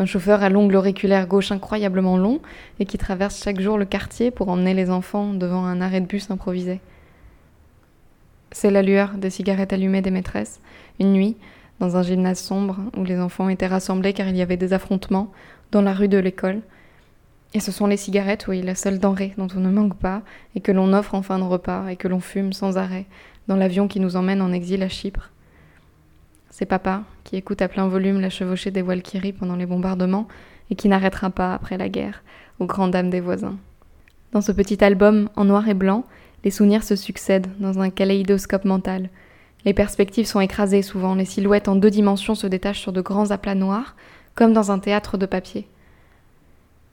un 0.00 0.04
chauffeur 0.04 0.42
à 0.42 0.48
l'ongle 0.48 0.74
auriculaire 0.74 1.28
gauche 1.28 1.52
incroyablement 1.52 2.16
long 2.16 2.40
et 2.80 2.84
qui 2.84 2.98
traverse 2.98 3.40
chaque 3.40 3.60
jour 3.60 3.78
le 3.78 3.84
quartier 3.84 4.32
pour 4.32 4.48
emmener 4.48 4.74
les 4.74 4.90
enfants 4.90 5.32
devant 5.32 5.64
un 5.64 5.80
arrêt 5.80 6.00
de 6.00 6.06
bus 6.06 6.28
improvisé. 6.32 6.80
C'est 8.50 8.72
la 8.72 8.82
lueur 8.82 9.12
des 9.12 9.30
cigarettes 9.30 9.72
allumées 9.72 10.02
des 10.02 10.10
maîtresses, 10.10 10.60
une 10.98 11.12
nuit, 11.12 11.36
dans 11.80 11.96
un 11.96 12.02
gymnase 12.02 12.40
sombre 12.40 12.76
où 12.96 13.04
les 13.04 13.18
enfants 13.18 13.48
étaient 13.48 13.66
rassemblés 13.66 14.12
car 14.12 14.28
il 14.28 14.36
y 14.36 14.42
avait 14.42 14.56
des 14.56 14.72
affrontements 14.72 15.30
dans 15.72 15.82
la 15.82 15.92
rue 15.92 16.08
de 16.08 16.18
l'école. 16.18 16.60
Et 17.54 17.60
ce 17.60 17.72
sont 17.72 17.86
les 17.86 17.96
cigarettes, 17.96 18.46
oui, 18.48 18.60
la 18.62 18.74
seule 18.74 18.98
denrée 18.98 19.32
dont 19.38 19.48
on 19.56 19.60
ne 19.60 19.70
manque 19.70 19.96
pas 19.96 20.22
et 20.54 20.60
que 20.60 20.72
l'on 20.72 20.92
offre 20.92 21.14
en 21.14 21.22
fin 21.22 21.38
de 21.38 21.44
repas 21.44 21.88
et 21.88 21.96
que 21.96 22.08
l'on 22.08 22.20
fume 22.20 22.52
sans 22.52 22.76
arrêt 22.76 23.06
dans 23.46 23.56
l'avion 23.56 23.88
qui 23.88 24.00
nous 24.00 24.16
emmène 24.16 24.42
en 24.42 24.52
exil 24.52 24.82
à 24.82 24.88
Chypre. 24.88 25.30
C'est 26.50 26.66
papa 26.66 27.04
qui 27.24 27.36
écoute 27.36 27.62
à 27.62 27.68
plein 27.68 27.88
volume 27.88 28.20
la 28.20 28.30
chevauchée 28.30 28.70
des 28.70 28.82
Walkyries 28.82 29.32
pendant 29.32 29.56
les 29.56 29.64
bombardements 29.64 30.28
et 30.70 30.74
qui 30.74 30.88
n'arrêtera 30.88 31.30
pas 31.30 31.54
après 31.54 31.78
la 31.78 31.88
guerre, 31.88 32.22
aux 32.58 32.66
grandes 32.66 32.90
dames 32.90 33.10
des 33.10 33.20
voisins. 33.20 33.56
Dans 34.32 34.40
ce 34.42 34.52
petit 34.52 34.84
album 34.84 35.30
en 35.36 35.46
noir 35.46 35.68
et 35.68 35.74
blanc, 35.74 36.04
les 36.44 36.50
souvenirs 36.50 36.84
se 36.84 36.96
succèdent 36.96 37.48
dans 37.58 37.80
un 37.80 37.90
kaléidoscope 37.90 38.64
mental. 38.64 39.08
Les 39.64 39.72
perspectives 39.72 40.26
sont 40.26 40.40
écrasées 40.40 40.82
souvent, 40.82 41.14
les 41.14 41.24
silhouettes 41.24 41.68
en 41.68 41.76
deux 41.76 41.90
dimensions 41.90 42.34
se 42.34 42.46
détachent 42.46 42.80
sur 42.80 42.92
de 42.92 43.00
grands 43.00 43.30
aplats 43.30 43.54
noirs, 43.54 43.96
comme 44.38 44.52
dans 44.52 44.70
un 44.70 44.78
théâtre 44.78 45.18
de 45.18 45.26
papier. 45.26 45.66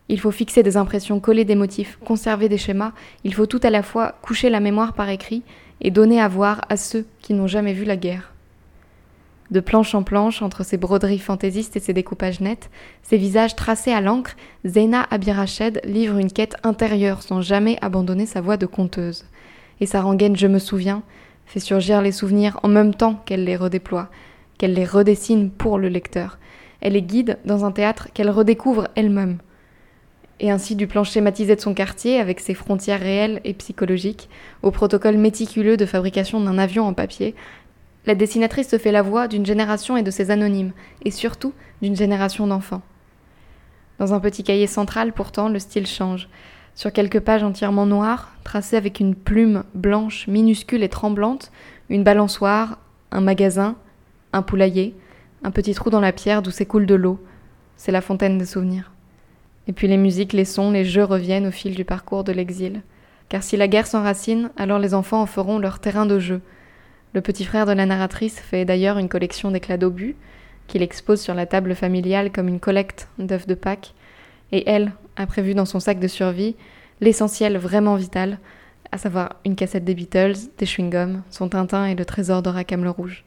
Il 0.09 0.19
faut 0.19 0.31
fixer 0.31 0.63
des 0.63 0.77
impressions, 0.77 1.19
coller 1.19 1.45
des 1.45 1.53
motifs, 1.53 1.99
conserver 2.03 2.49
des 2.49 2.57
schémas, 2.57 2.93
il 3.23 3.35
faut 3.35 3.45
tout 3.45 3.59
à 3.61 3.69
la 3.69 3.83
fois 3.83 4.15
coucher 4.23 4.49
la 4.49 4.59
mémoire 4.59 4.93
par 4.93 5.09
écrit 5.09 5.43
et 5.79 5.91
donner 5.91 6.19
à 6.19 6.27
voir 6.27 6.61
à 6.69 6.75
ceux 6.75 7.05
qui 7.21 7.35
n'ont 7.35 7.45
jamais 7.45 7.73
vu 7.73 7.85
la 7.85 7.97
guerre. 7.97 8.33
De 9.51 9.59
planche 9.59 9.93
en 9.93 10.01
planche, 10.01 10.41
entre 10.41 10.65
ses 10.65 10.77
broderies 10.77 11.19
fantaisistes 11.19 11.77
et 11.77 11.79
ses 11.79 11.93
découpages 11.93 12.41
nets, 12.41 12.71
ses 13.03 13.17
visages 13.17 13.55
tracés 13.55 13.93
à 13.93 14.01
l'encre, 14.01 14.35
Zeyna 14.65 15.05
Abirached 15.11 15.81
livre 15.83 16.17
une 16.17 16.31
quête 16.31 16.55
intérieure 16.63 17.21
sans 17.21 17.41
jamais 17.41 17.77
abandonner 17.79 18.25
sa 18.25 18.41
voix 18.41 18.57
de 18.57 18.65
conteuse. 18.65 19.23
Et 19.81 19.85
sa 19.85 20.01
rengaine 20.01 20.35
Je 20.35 20.47
me 20.47 20.57
souviens 20.57 21.03
fait 21.45 21.59
surgir 21.59 22.01
les 22.01 22.11
souvenirs 22.11 22.59
en 22.63 22.69
même 22.69 22.95
temps 22.95 23.21
qu'elle 23.27 23.43
les 23.43 23.55
redéploie, 23.55 24.09
qu'elle 24.57 24.73
les 24.73 24.83
redessine 24.83 25.51
pour 25.51 25.77
le 25.77 25.89
lecteur. 25.89 26.39
Elle 26.85 26.95
est 26.95 27.01
guide 27.01 27.39
dans 27.45 27.65
un 27.65 27.71
théâtre 27.71 28.09
qu'elle 28.13 28.29
redécouvre 28.29 28.89
elle-même. 28.93 29.39
Et 30.39 30.51
ainsi 30.51 30.75
du 30.75 30.85
plan 30.85 31.03
schématisé 31.03 31.55
de 31.55 31.59
son 31.59 31.73
quartier, 31.73 32.19
avec 32.19 32.39
ses 32.39 32.53
frontières 32.53 32.99
réelles 32.99 33.41
et 33.43 33.55
psychologiques, 33.55 34.29
au 34.61 34.69
protocole 34.69 35.17
méticuleux 35.17 35.77
de 35.77 35.87
fabrication 35.87 36.39
d'un 36.39 36.59
avion 36.59 36.85
en 36.85 36.93
papier, 36.93 37.33
la 38.05 38.13
dessinatrice 38.13 38.69
se 38.69 38.77
fait 38.77 38.91
la 38.91 39.01
voix 39.01 39.27
d'une 39.27 39.47
génération 39.47 39.97
et 39.97 40.03
de 40.03 40.11
ses 40.11 40.29
anonymes, 40.29 40.73
et 41.03 41.09
surtout 41.09 41.53
d'une 41.81 41.95
génération 41.95 42.45
d'enfants. 42.45 42.83
Dans 43.97 44.13
un 44.13 44.19
petit 44.19 44.43
cahier 44.43 44.67
central, 44.67 45.11
pourtant, 45.11 45.49
le 45.49 45.57
style 45.57 45.87
change. 45.87 46.29
Sur 46.75 46.93
quelques 46.93 47.19
pages 47.19 47.41
entièrement 47.41 47.87
noires, 47.87 48.35
tracées 48.43 48.77
avec 48.77 48.99
une 48.99 49.15
plume 49.15 49.63
blanche, 49.73 50.27
minuscule 50.27 50.83
et 50.83 50.89
tremblante, 50.89 51.51
une 51.89 52.03
balançoire, 52.03 52.77
un 53.11 53.21
magasin, 53.21 53.75
un 54.33 54.43
poulailler, 54.43 54.93
un 55.43 55.51
petit 55.51 55.73
trou 55.73 55.89
dans 55.89 55.99
la 55.99 56.11
pierre 56.11 56.41
d'où 56.41 56.51
s'écoule 56.51 56.85
de 56.85 56.95
l'eau. 56.95 57.19
C'est 57.77 57.91
la 57.91 58.01
fontaine 58.01 58.37
des 58.37 58.45
souvenirs. 58.45 58.91
Et 59.67 59.73
puis 59.73 59.87
les 59.87 59.97
musiques, 59.97 60.33
les 60.33 60.45
sons, 60.45 60.71
les 60.71 60.85
jeux 60.85 61.03
reviennent 61.03 61.47
au 61.47 61.51
fil 61.51 61.75
du 61.75 61.85
parcours 61.85 62.23
de 62.23 62.31
l'exil. 62.31 62.81
Car 63.29 63.43
si 63.43 63.57
la 63.57 63.67
guerre 63.67 63.87
s'enracine, 63.87 64.51
alors 64.57 64.79
les 64.79 64.93
enfants 64.93 65.21
en 65.21 65.25
feront 65.25 65.59
leur 65.59 65.79
terrain 65.79 66.05
de 66.05 66.19
jeu. 66.19 66.41
Le 67.13 67.21
petit 67.21 67.45
frère 67.45 67.65
de 67.65 67.71
la 67.71 67.85
narratrice 67.85 68.39
fait 68.39 68.65
d'ailleurs 68.65 68.97
une 68.97 69.09
collection 69.09 69.51
d'éclats 69.51 69.77
d'obus, 69.77 70.15
qu'il 70.67 70.81
expose 70.81 71.21
sur 71.21 71.33
la 71.33 71.45
table 71.45 71.75
familiale 71.75 72.31
comme 72.31 72.47
une 72.47 72.59
collecte 72.59 73.07
d'œufs 73.17 73.47
de 73.47 73.55
Pâques, 73.55 73.93
et 74.51 74.69
elle 74.69 74.91
a 75.15 75.25
prévu 75.25 75.53
dans 75.53 75.65
son 75.65 75.79
sac 75.79 75.99
de 75.99 76.07
survie 76.07 76.55
l'essentiel 77.01 77.57
vraiment 77.57 77.95
vital, 77.95 78.39
à 78.91 78.97
savoir 78.97 79.35
une 79.45 79.55
cassette 79.55 79.83
des 79.83 79.95
Beatles, 79.95 80.35
des 80.57 80.65
chewing-gums, 80.65 81.21
son 81.29 81.49
Tintin 81.49 81.85
et 81.85 81.95
le 81.95 82.05
trésor 82.05 82.41
de 82.41 82.49
Rackham 82.49 82.83
le 82.83 82.89
Rouge. 82.89 83.25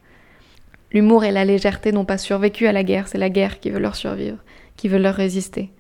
L'humour 0.93 1.25
et 1.25 1.33
la 1.33 1.45
légèreté 1.45 1.93
n'ont 1.93 2.05
pas 2.05 2.19
survécu 2.19 2.67
à 2.67 2.73
la 2.73 2.83
guerre, 2.83 3.09
c'est 3.09 3.19
la 3.19 3.31
guerre 3.31 3.61
qui 3.61 3.71
veut 3.71 3.79
leur 3.79 3.97
survivre, 3.97 4.39
qui 4.77 4.89
veut 4.89 4.99
leur 4.99 5.15
résister. 5.15 5.71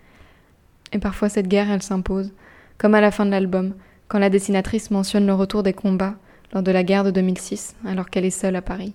Et 0.93 0.99
parfois 0.99 1.29
cette 1.29 1.49
guerre, 1.49 1.71
elle 1.71 1.83
s'impose, 1.83 2.33
comme 2.77 2.95
à 2.95 3.01
la 3.01 3.11
fin 3.11 3.27
de 3.27 3.31
l'album, 3.31 3.75
quand 4.09 4.19
la 4.19 4.31
dessinatrice 4.31 4.91
mentionne 4.91 5.27
le 5.27 5.35
retour 5.35 5.63
des 5.63 5.73
combats 5.73 6.15
lors 6.53 6.63
de 6.63 6.71
la 6.71 6.83
guerre 6.83 7.05
de 7.05 7.11
2006, 7.11 7.77
alors 7.87 8.09
qu'elle 8.09 8.25
est 8.25 8.31
seule 8.31 8.57
à 8.57 8.63
Paris. 8.63 8.95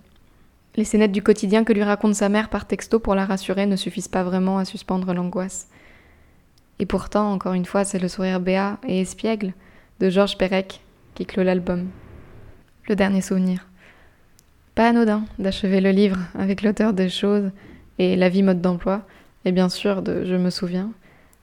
Les 0.76 0.86
scénettes 0.86 1.12
du 1.12 1.22
quotidien 1.22 1.64
que 1.64 1.74
lui 1.74 1.84
raconte 1.84 2.16
sa 2.16 2.30
mère 2.30 2.50
par 2.50 2.66
texto 2.66 3.00
pour 3.00 3.14
la 3.14 3.26
rassurer 3.26 3.68
ne 3.68 3.76
suffisent 3.76 4.08
pas 4.08 4.24
vraiment 4.24 4.58
à 4.58 4.66
suspendre 4.66 5.14
l'angoisse. 5.14 5.68
Et 6.80 6.88
pourtant, 6.88 7.32
encore 7.32 7.54
une 7.54 7.66
fois, 7.66 7.84
c'est 7.84 8.00
le 8.00 8.08
sourire 8.08 8.40
béat 8.40 8.80
et 8.88 9.00
espiègle 9.02 9.54
de 10.00 10.10
Georges 10.10 10.38
Perec 10.38 10.82
qui 11.14 11.28
clôt 11.28 11.44
l'album. 11.44 11.90
Le 12.90 12.96
dernier 12.96 13.22
souvenir. 13.22 13.68
Pas 14.76 14.90
anodin 14.90 15.26
d'achever 15.38 15.82
le 15.82 15.92
livre 15.92 16.18
avec 16.34 16.64
l'auteur 16.64 16.94
des 16.94 17.10
choses 17.10 17.52
et 18.00 18.16
la 18.16 18.30
vie 18.30 18.42
mode 18.42 18.60
d'emploi, 18.60 19.06
et 19.46 19.52
bien 19.52 19.70
sûr 19.70 20.02
de 20.02 20.26
Je 20.26 20.36
me 20.36 20.50
souviens, 20.50 20.92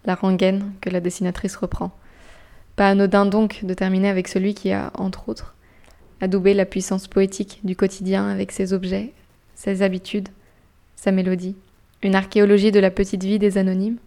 la 0.04 0.16
rengaine 0.16 0.72
que 0.80 0.90
la 0.90 0.98
dessinatrice 0.98 1.54
reprend. 1.54 1.92
Pas 2.74 2.88
anodin 2.88 3.26
donc 3.26 3.64
de 3.64 3.72
terminer 3.72 4.08
avec 4.08 4.26
celui 4.26 4.54
qui 4.54 4.72
a, 4.72 4.90
entre 4.94 5.28
autres, 5.28 5.54
adoubé 6.20 6.54
la 6.54 6.66
puissance 6.66 7.06
poétique 7.06 7.60
du 7.62 7.76
quotidien 7.76 8.26
avec 8.26 8.50
ses 8.50 8.72
objets, 8.72 9.12
ses 9.54 9.82
habitudes, 9.82 10.28
sa 10.96 11.12
mélodie, 11.12 11.54
une 12.02 12.16
archéologie 12.16 12.72
de 12.72 12.80
la 12.80 12.90
petite 12.90 13.22
vie 13.22 13.38
des 13.38 13.58
anonymes, 13.58 13.98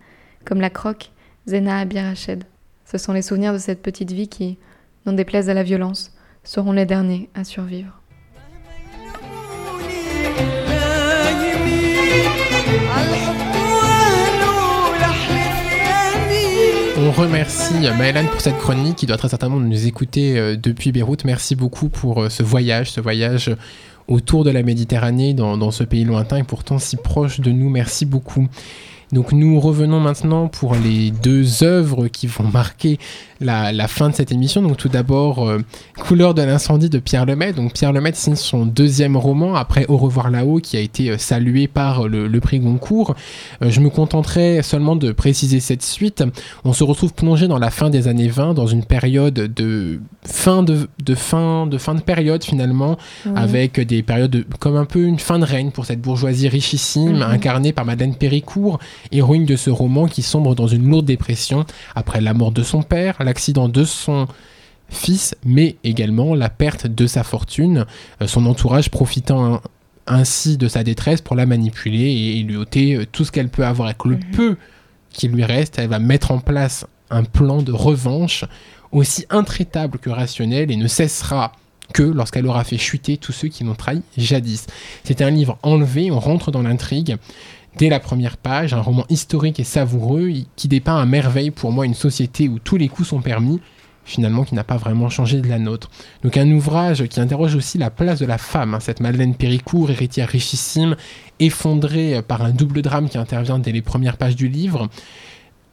comme 0.44 0.60
la 0.60 0.70
croque 0.70 1.12
Zena 1.48 1.80
Abirached. 1.80 2.44
Ce 2.86 2.98
sont 2.98 3.14
les 3.14 3.22
souvenirs 3.22 3.54
de 3.54 3.58
cette 3.58 3.82
petite 3.82 4.12
vie 4.12 4.28
qui, 4.28 4.58
n'en 5.06 5.14
déplaise 5.14 5.50
à 5.50 5.54
la 5.54 5.64
violence, 5.64 6.14
seront 6.44 6.74
les 6.74 6.86
derniers 6.86 7.30
à 7.36 7.46
survivre. 7.46 8.03
Remercie 17.14 17.76
Maëlan 17.98 18.26
pour 18.26 18.42
cette 18.42 18.58
chronique 18.58 18.96
qui 18.96 19.06
doit 19.06 19.18
très 19.18 19.30
certainement 19.30 19.60
nous 19.60 19.88
écouter 19.88 20.38
euh, 20.38 20.56
depuis 20.56 20.92
Beyrouth. 20.92 21.26
Merci 21.26 21.56
beaucoup 21.56 21.88
pour 21.90 22.24
euh, 22.24 22.30
ce 22.30 22.42
voyage, 22.42 22.92
ce 22.92 23.02
voyage 23.02 23.56
autour 24.08 24.44
de 24.44 24.50
la 24.50 24.64
Méditerranée 24.64 25.34
dans, 25.34 25.58
dans 25.58 25.70
ce 25.70 25.84
pays 25.84 26.06
lointain 26.06 26.38
et 26.38 26.44
pourtant 26.44 26.80
si 26.80 26.98
proche 26.98 27.40
de 27.40 27.52
nous. 27.52 27.70
Merci 27.70 28.06
beaucoup. 28.06 28.48
Donc 29.12 29.32
nous 29.32 29.60
revenons 29.60 30.00
maintenant 30.00 30.48
pour 30.48 30.74
les 30.74 31.12
deux 31.12 31.64
œuvres 31.64 32.08
qui 32.08 32.26
vont 32.26 32.46
marquer 32.46 32.98
la, 33.44 33.72
la 33.72 33.88
fin 33.88 34.10
de 34.10 34.16
cette 34.16 34.32
émission. 34.32 34.62
Donc 34.62 34.78
tout 34.78 34.90
d'abord, 34.90 35.48
euh, 35.48 35.60
Couleur 36.00 36.34
de 36.34 36.42
l'incendie 36.42 36.90
de 36.90 37.00
Pierre 37.00 37.26
Lemaitre. 37.26 37.58
Donc 37.58 37.74
Pierre 37.74 37.94
Lemaitre 37.94 38.18
signe 38.18 38.36
son 38.36 38.66
deuxième 38.66 39.16
roman 39.18 39.56
après 39.56 39.86
Au 39.88 39.98
revoir 39.98 40.30
là-haut 40.30 40.60
qui 40.60 40.78
a 40.78 40.80
été 40.80 41.10
euh, 41.12 41.18
salué 41.18 41.68
par 41.68 42.08
le, 42.08 42.28
le 42.28 42.40
prix 42.40 42.60
Goncourt. 42.60 43.16
Euh, 43.62 43.70
je 43.70 43.80
me 43.80 43.90
contenterai 43.90 44.62
seulement 44.64 44.96
de 44.96 45.12
préciser 45.12 45.60
cette 45.60 45.84
suite. 45.84 46.24
On 46.64 46.74
se 46.74 46.84
retrouve 46.84 47.14
plongé 47.14 47.48
dans 47.48 47.60
la 47.60 47.70
fin 47.72 47.90
des 47.90 48.08
années 48.08 48.28
20, 48.30 48.54
dans 48.54 48.68
une 48.68 48.84
période 48.84 49.34
de 49.34 50.00
fin 50.26 50.64
de, 50.64 50.88
de 51.04 51.16
fin 51.16 51.68
de 51.68 51.78
fin 51.78 51.96
de 51.96 52.02
période 52.02 52.44
finalement, 52.44 52.98
avec 53.36 53.80
des 53.80 54.04
périodes 54.04 54.32
de- 54.32 54.46
comme 54.60 54.76
un 54.78 54.86
peu 54.86 55.04
une 55.04 55.20
fin 55.20 55.40
de 55.40 55.46
règne 55.46 55.72
pour 55.72 55.86
cette 55.86 56.02
bourgeoisie 56.02 56.48
richissime, 56.48 57.22
incarnée 57.22 57.74
par 57.74 57.86
Madeleine 57.86 58.16
Péricourt, 58.16 58.80
héroïne 59.12 59.46
de 59.46 59.56
ce 59.56 59.70
roman 59.70 60.08
qui 60.08 60.22
sombre 60.22 60.56
dans 60.56 60.68
une 60.68 60.90
lourde 60.90 61.06
dépression 61.06 61.66
après 61.96 62.22
la 62.22 62.34
mort 62.34 62.52
de 62.52 62.64
son 62.64 62.82
père, 62.84 63.16
l'accident 63.34 63.68
de 63.68 63.84
son 63.84 64.28
fils, 64.90 65.36
mais 65.44 65.76
également 65.84 66.36
la 66.36 66.50
perte 66.50 66.86
de 66.86 67.08
sa 67.08 67.24
fortune, 67.24 67.88
euh, 68.22 68.28
son 68.28 68.46
entourage 68.46 68.92
profitant 68.92 69.60
ainsi 70.06 70.56
de 70.56 70.68
sa 70.68 70.84
détresse 70.84 71.22
pour 71.22 71.36
la 71.36 71.48
manipuler 71.48 72.12
et, 72.12 72.44
lui 72.44 72.58
ôter 72.58 72.96
euh, 72.96 73.06
tout 73.12 73.26
ce 73.26 73.32
qu'elle 73.32 73.50
peut 73.50 73.66
avoir. 73.66 73.88
Avec 73.88 74.06
le 74.06 74.20
peu 74.34 74.56
qui 75.10 75.28
lui 75.30 75.44
reste, 75.44 75.80
elle 75.80 75.90
va 75.90 75.98
mettre 75.98 76.30
en 76.30 76.38
place 76.38 76.86
un 77.10 77.24
plan 77.24 77.64
de 77.64 77.72
revanche 77.72 78.46
aussi 78.92 79.26
intraitable 79.32 79.98
que 79.98 80.12
rationnel 80.12 80.70
et 80.70 80.76
ne 80.76 80.88
cessera 80.88 81.54
que 81.92 82.04
lorsqu'elle 82.04 82.46
aura 82.46 82.64
fait 82.64 82.78
chuter 82.78 83.18
tous 83.18 83.32
ceux 83.32 83.48
qui 83.48 83.64
l'ont 83.64 83.74
trahi 83.74 84.04
jadis. 84.16 84.68
C'est 85.04 85.24
un 85.24 85.32
livre 85.32 85.58
enlevé, 85.64 86.12
on 86.12 86.20
rentre 86.20 86.52
dans 86.52 86.62
l'intrigue. 86.62 87.18
Dès 87.78 87.90
la 87.90 88.00
première 88.00 88.38
page, 88.38 88.74
un 88.74 88.82
roman 88.82 89.06
historique 89.10 89.60
et 89.60 89.64
savoureux 89.64 90.30
qui 90.56 90.68
dépeint 90.68 91.00
à 91.00 91.06
merveille 91.06 91.52
pour 91.52 91.72
moi 91.72 91.86
une 91.86 91.96
société 91.96 92.48
où 92.48 92.60
tous 92.60 92.78
les 92.78 92.88
coups 92.88 93.10
sont 93.10 93.22
permis, 93.22 93.60
finalement 94.06 94.44
qui 94.44 94.54
n'a 94.54 94.64
pas 94.64 94.78
vraiment 94.78 95.10
changé 95.10 95.42
de 95.42 95.48
la 95.48 95.60
nôtre. 95.60 95.90
Donc 96.24 96.38
un 96.38 96.50
ouvrage 96.52 97.06
qui 97.08 97.20
interroge 97.20 97.56
aussi 97.56 97.78
la 97.78 97.90
place 97.90 98.20
de 98.20 98.26
la 98.26 98.38
femme, 98.38 98.76
hein, 98.76 98.80
cette 98.80 99.00
Madeleine 99.00 99.36
Péricourt, 99.36 99.90
héritière 99.90 100.30
richissime, 100.30 100.96
effondrée 101.40 102.18
euh, 102.18 102.22
par 102.22 102.44
un 102.44 102.52
double 102.52 102.82
drame 102.82 103.10
qui 103.10 103.18
intervient 103.18 103.60
dès 103.60 103.72
les 103.72 103.82
premières 103.82 104.18
pages 104.18 104.36
du 104.36 104.48
livre. 104.48 104.90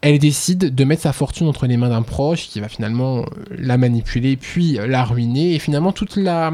Elle 0.01 0.17
décide 0.17 0.73
de 0.73 0.83
mettre 0.83 1.03
sa 1.03 1.13
fortune 1.13 1.47
entre 1.47 1.67
les 1.67 1.77
mains 1.77 1.89
d'un 1.89 2.01
proche 2.01 2.47
qui 2.47 2.59
va 2.59 2.67
finalement 2.67 3.19
euh, 3.19 3.23
la 3.51 3.77
manipuler 3.77 4.37
puis 4.37 4.79
euh, 4.79 4.87
la 4.87 5.03
ruiner 5.03 5.53
et 5.53 5.59
finalement 5.59 5.91
toute 5.91 6.15
la 6.15 6.53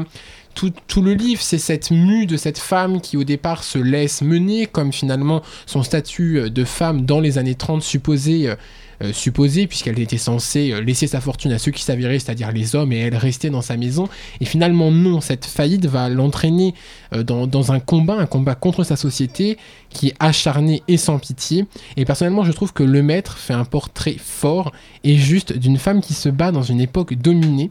tout, 0.86 1.02
le 1.02 1.14
livre, 1.14 1.40
c'est 1.40 1.58
cette 1.58 1.90
mue 1.92 2.26
de 2.26 2.36
cette 2.36 2.58
femme 2.58 3.00
qui 3.00 3.16
au 3.16 3.22
départ 3.22 3.62
se 3.62 3.78
laisse 3.78 4.22
mener, 4.22 4.66
comme 4.66 4.92
finalement 4.92 5.42
son 5.66 5.84
statut 5.84 6.38
euh, 6.38 6.50
de 6.50 6.64
femme 6.64 7.04
dans 7.04 7.20
les 7.20 7.38
années 7.38 7.54
30 7.54 7.82
supposé 7.82 8.48
euh, 8.48 8.56
euh, 9.00 9.12
supposée, 9.12 9.68
puisqu'elle 9.68 10.00
était 10.00 10.18
censée 10.18 10.74
laisser 10.82 11.06
sa 11.06 11.20
fortune 11.20 11.52
à 11.52 11.60
ceux 11.60 11.70
qui 11.70 11.84
s'avéraient, 11.84 12.18
c'est-à-dire 12.18 12.50
les 12.50 12.74
hommes, 12.74 12.92
et 12.92 12.98
elle 12.98 13.14
restait 13.14 13.50
dans 13.50 13.62
sa 13.62 13.76
maison. 13.76 14.08
Et 14.40 14.44
finalement, 14.44 14.90
non, 14.90 15.20
cette 15.20 15.46
faillite 15.46 15.86
va 15.86 16.08
l'entraîner 16.08 16.74
dans, 17.16 17.46
dans 17.46 17.70
un 17.70 17.78
combat, 17.78 18.14
un 18.14 18.26
combat 18.26 18.56
contre 18.56 18.82
sa 18.82 18.96
société 18.96 19.56
qui 19.90 20.08
est 20.08 20.14
acharné 20.18 20.82
et 20.88 20.96
sans 20.96 21.20
pitié. 21.20 21.66
Et 21.96 22.04
personnellement, 22.04 22.42
je 22.42 22.50
trouve 22.50 22.72
que 22.72 22.82
Le 22.82 23.00
Maître 23.04 23.38
fait 23.38 23.54
un 23.54 23.64
portrait 23.64 24.16
fort 24.18 24.72
et 25.04 25.16
juste 25.16 25.56
d'une 25.56 25.78
femme 25.78 26.00
qui 26.00 26.14
se 26.14 26.28
bat 26.28 26.50
dans 26.50 26.64
une 26.64 26.80
époque 26.80 27.14
dominée. 27.14 27.70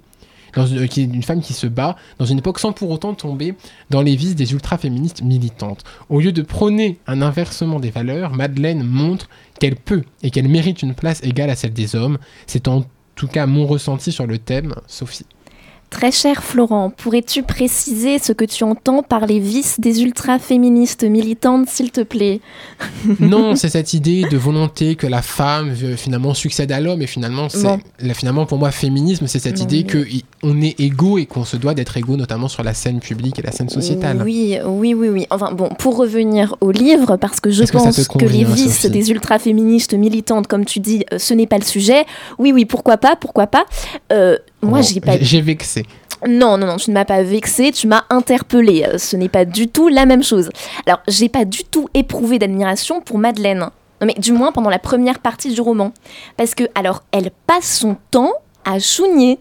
Dans 0.53 0.65
une, 0.65 0.83
est 0.83 0.97
une 0.97 1.23
femme 1.23 1.41
qui 1.41 1.53
se 1.53 1.67
bat 1.67 1.95
dans 2.19 2.25
une 2.25 2.39
époque 2.39 2.59
sans 2.59 2.71
pour 2.71 2.89
autant 2.89 3.13
tomber 3.13 3.55
dans 3.89 4.01
les 4.01 4.15
vices 4.15 4.35
des 4.35 4.53
ultra-féministes 4.53 5.21
militantes. 5.21 5.83
Au 6.09 6.19
lieu 6.19 6.31
de 6.31 6.41
prôner 6.41 6.99
un 7.07 7.21
inversement 7.21 7.79
des 7.79 7.91
valeurs, 7.91 8.33
Madeleine 8.33 8.83
montre 8.83 9.29
qu'elle 9.59 9.75
peut 9.75 10.03
et 10.23 10.31
qu'elle 10.31 10.47
mérite 10.47 10.81
une 10.81 10.93
place 10.93 11.23
égale 11.23 11.49
à 11.49 11.55
celle 11.55 11.73
des 11.73 11.95
hommes. 11.95 12.17
C'est 12.47 12.67
en 12.67 12.85
tout 13.15 13.27
cas 13.27 13.45
mon 13.45 13.65
ressenti 13.65 14.11
sur 14.11 14.27
le 14.27 14.37
thème, 14.37 14.73
Sophie. 14.87 15.25
Très 15.89 16.11
cher 16.11 16.43
Florent, 16.43 16.89
pourrais-tu 16.89 17.43
préciser 17.43 18.19
ce 18.19 18.33
que 18.33 18.43
tu 18.43 18.63
entends 18.65 19.03
par 19.03 19.25
les 19.25 19.39
vices 19.39 19.79
des 19.79 20.03
ultra-féministes 20.03 21.03
militantes, 21.05 21.69
s'il 21.69 21.91
te 21.91 22.01
plaît? 22.01 22.41
Non, 23.19 23.55
c'est 23.55 23.69
cette 23.69 23.93
idée 23.93 24.23
de 24.29 24.37
volonté 24.37 24.95
que 24.95 25.07
la 25.07 25.21
femme 25.21 25.73
euh, 25.81 25.95
finalement 25.95 26.33
succède 26.33 26.71
à 26.73 26.81
l'homme 26.81 27.01
et 27.01 27.07
finalement, 27.07 27.47
c'est 27.49 27.63
Bon. 27.63 27.79
là, 27.99 28.13
finalement 28.13 28.45
pour 28.45 28.57
moi 28.57 28.71
féminisme, 28.71 29.27
c'est 29.27 29.39
cette 29.39 29.61
idée 29.61 29.83
que 29.85 29.97
i- 29.99 30.25
on 30.43 30.61
est 30.61 30.77
égaux 30.79 31.17
et 31.17 31.25
qu'on 31.25 31.45
se 31.45 31.55
doit 31.57 31.73
d'être 31.73 31.95
égaux 31.97 32.17
notamment 32.17 32.47
sur 32.49 32.63
la 32.63 32.73
scène 32.73 32.99
publique 32.99 33.39
et 33.39 33.41
la 33.41 33.51
scène 33.53 33.69
sociétale. 33.69 34.21
Oui, 34.23 34.57
oui, 34.65 34.93
oui, 34.93 35.07
oui. 35.09 35.25
Enfin 35.29 35.51
bon, 35.53 35.69
pour 35.69 35.95
revenir 35.97 36.55
au 36.61 36.71
livre, 36.71 37.15
parce 37.15 37.39
que 37.39 37.49
je 37.49 37.63
que 37.63 37.71
pense 37.71 38.07
que, 38.07 38.25
les 38.25 38.43
vices 38.43 38.81
Sophie 38.81 38.89
des 38.89 39.09
ultra-féministes 39.11 39.93
militantes, 39.93 40.47
comme 40.47 40.65
tu 40.65 40.79
dis, 40.79 41.05
euh, 41.13 41.17
ce 41.17 41.33
n'est 41.33 41.47
pas 41.47 41.57
le 41.57 41.63
sujet. 41.63 42.05
Oui, 42.39 42.51
oui, 42.51 42.65
pourquoi 42.65 42.97
pas, 42.97 43.15
pourquoi 43.15 43.47
pas. 43.47 43.65
Euh, 44.11 44.37
moi, 44.61 44.81
j'ai 44.81 44.99
pas 45.01 45.17
j'ai- 45.19 45.41
vexé. 45.41 45.85
Non, 46.27 46.57
non, 46.57 46.65
non, 46.65 46.77
tu 46.77 46.89
ne 46.89 46.95
m'as 46.95 47.05
pas 47.05 47.21
vexé, 47.21 47.71
tu 47.71 47.85
m'as 47.87 48.03
interpellé. 48.09 48.83
Euh, 48.87 48.97
Ce 48.97 49.15
n'est 49.15 49.29
pas 49.29 49.45
du 49.45 49.67
tout 49.67 49.87
la 49.87 50.05
même 50.07 50.23
chose. 50.23 50.49
Alors, 50.87 50.99
j'ai 51.07 51.29
pas 51.29 51.45
du 51.45 51.63
tout 51.63 51.89
éprouvé 51.93 52.39
d'admiration 52.39 53.01
pour 53.01 53.19
Madeleine. 53.19 53.59
Non, 54.01 54.07
mais 54.07 54.15
du 54.17 54.31
moins 54.31 54.51
pendant 54.51 54.69
la 54.71 54.79
première 54.79 55.19
partie 55.19 55.53
du 55.53 55.61
roman. 55.61 55.91
Parce 56.35 56.55
que, 56.55 56.63
alors, 56.73 57.03
elle 57.11 57.29
passe 57.45 57.77
son 57.79 57.97
temps 58.09 58.31
à 58.65 58.79
chougner. 58.79 59.39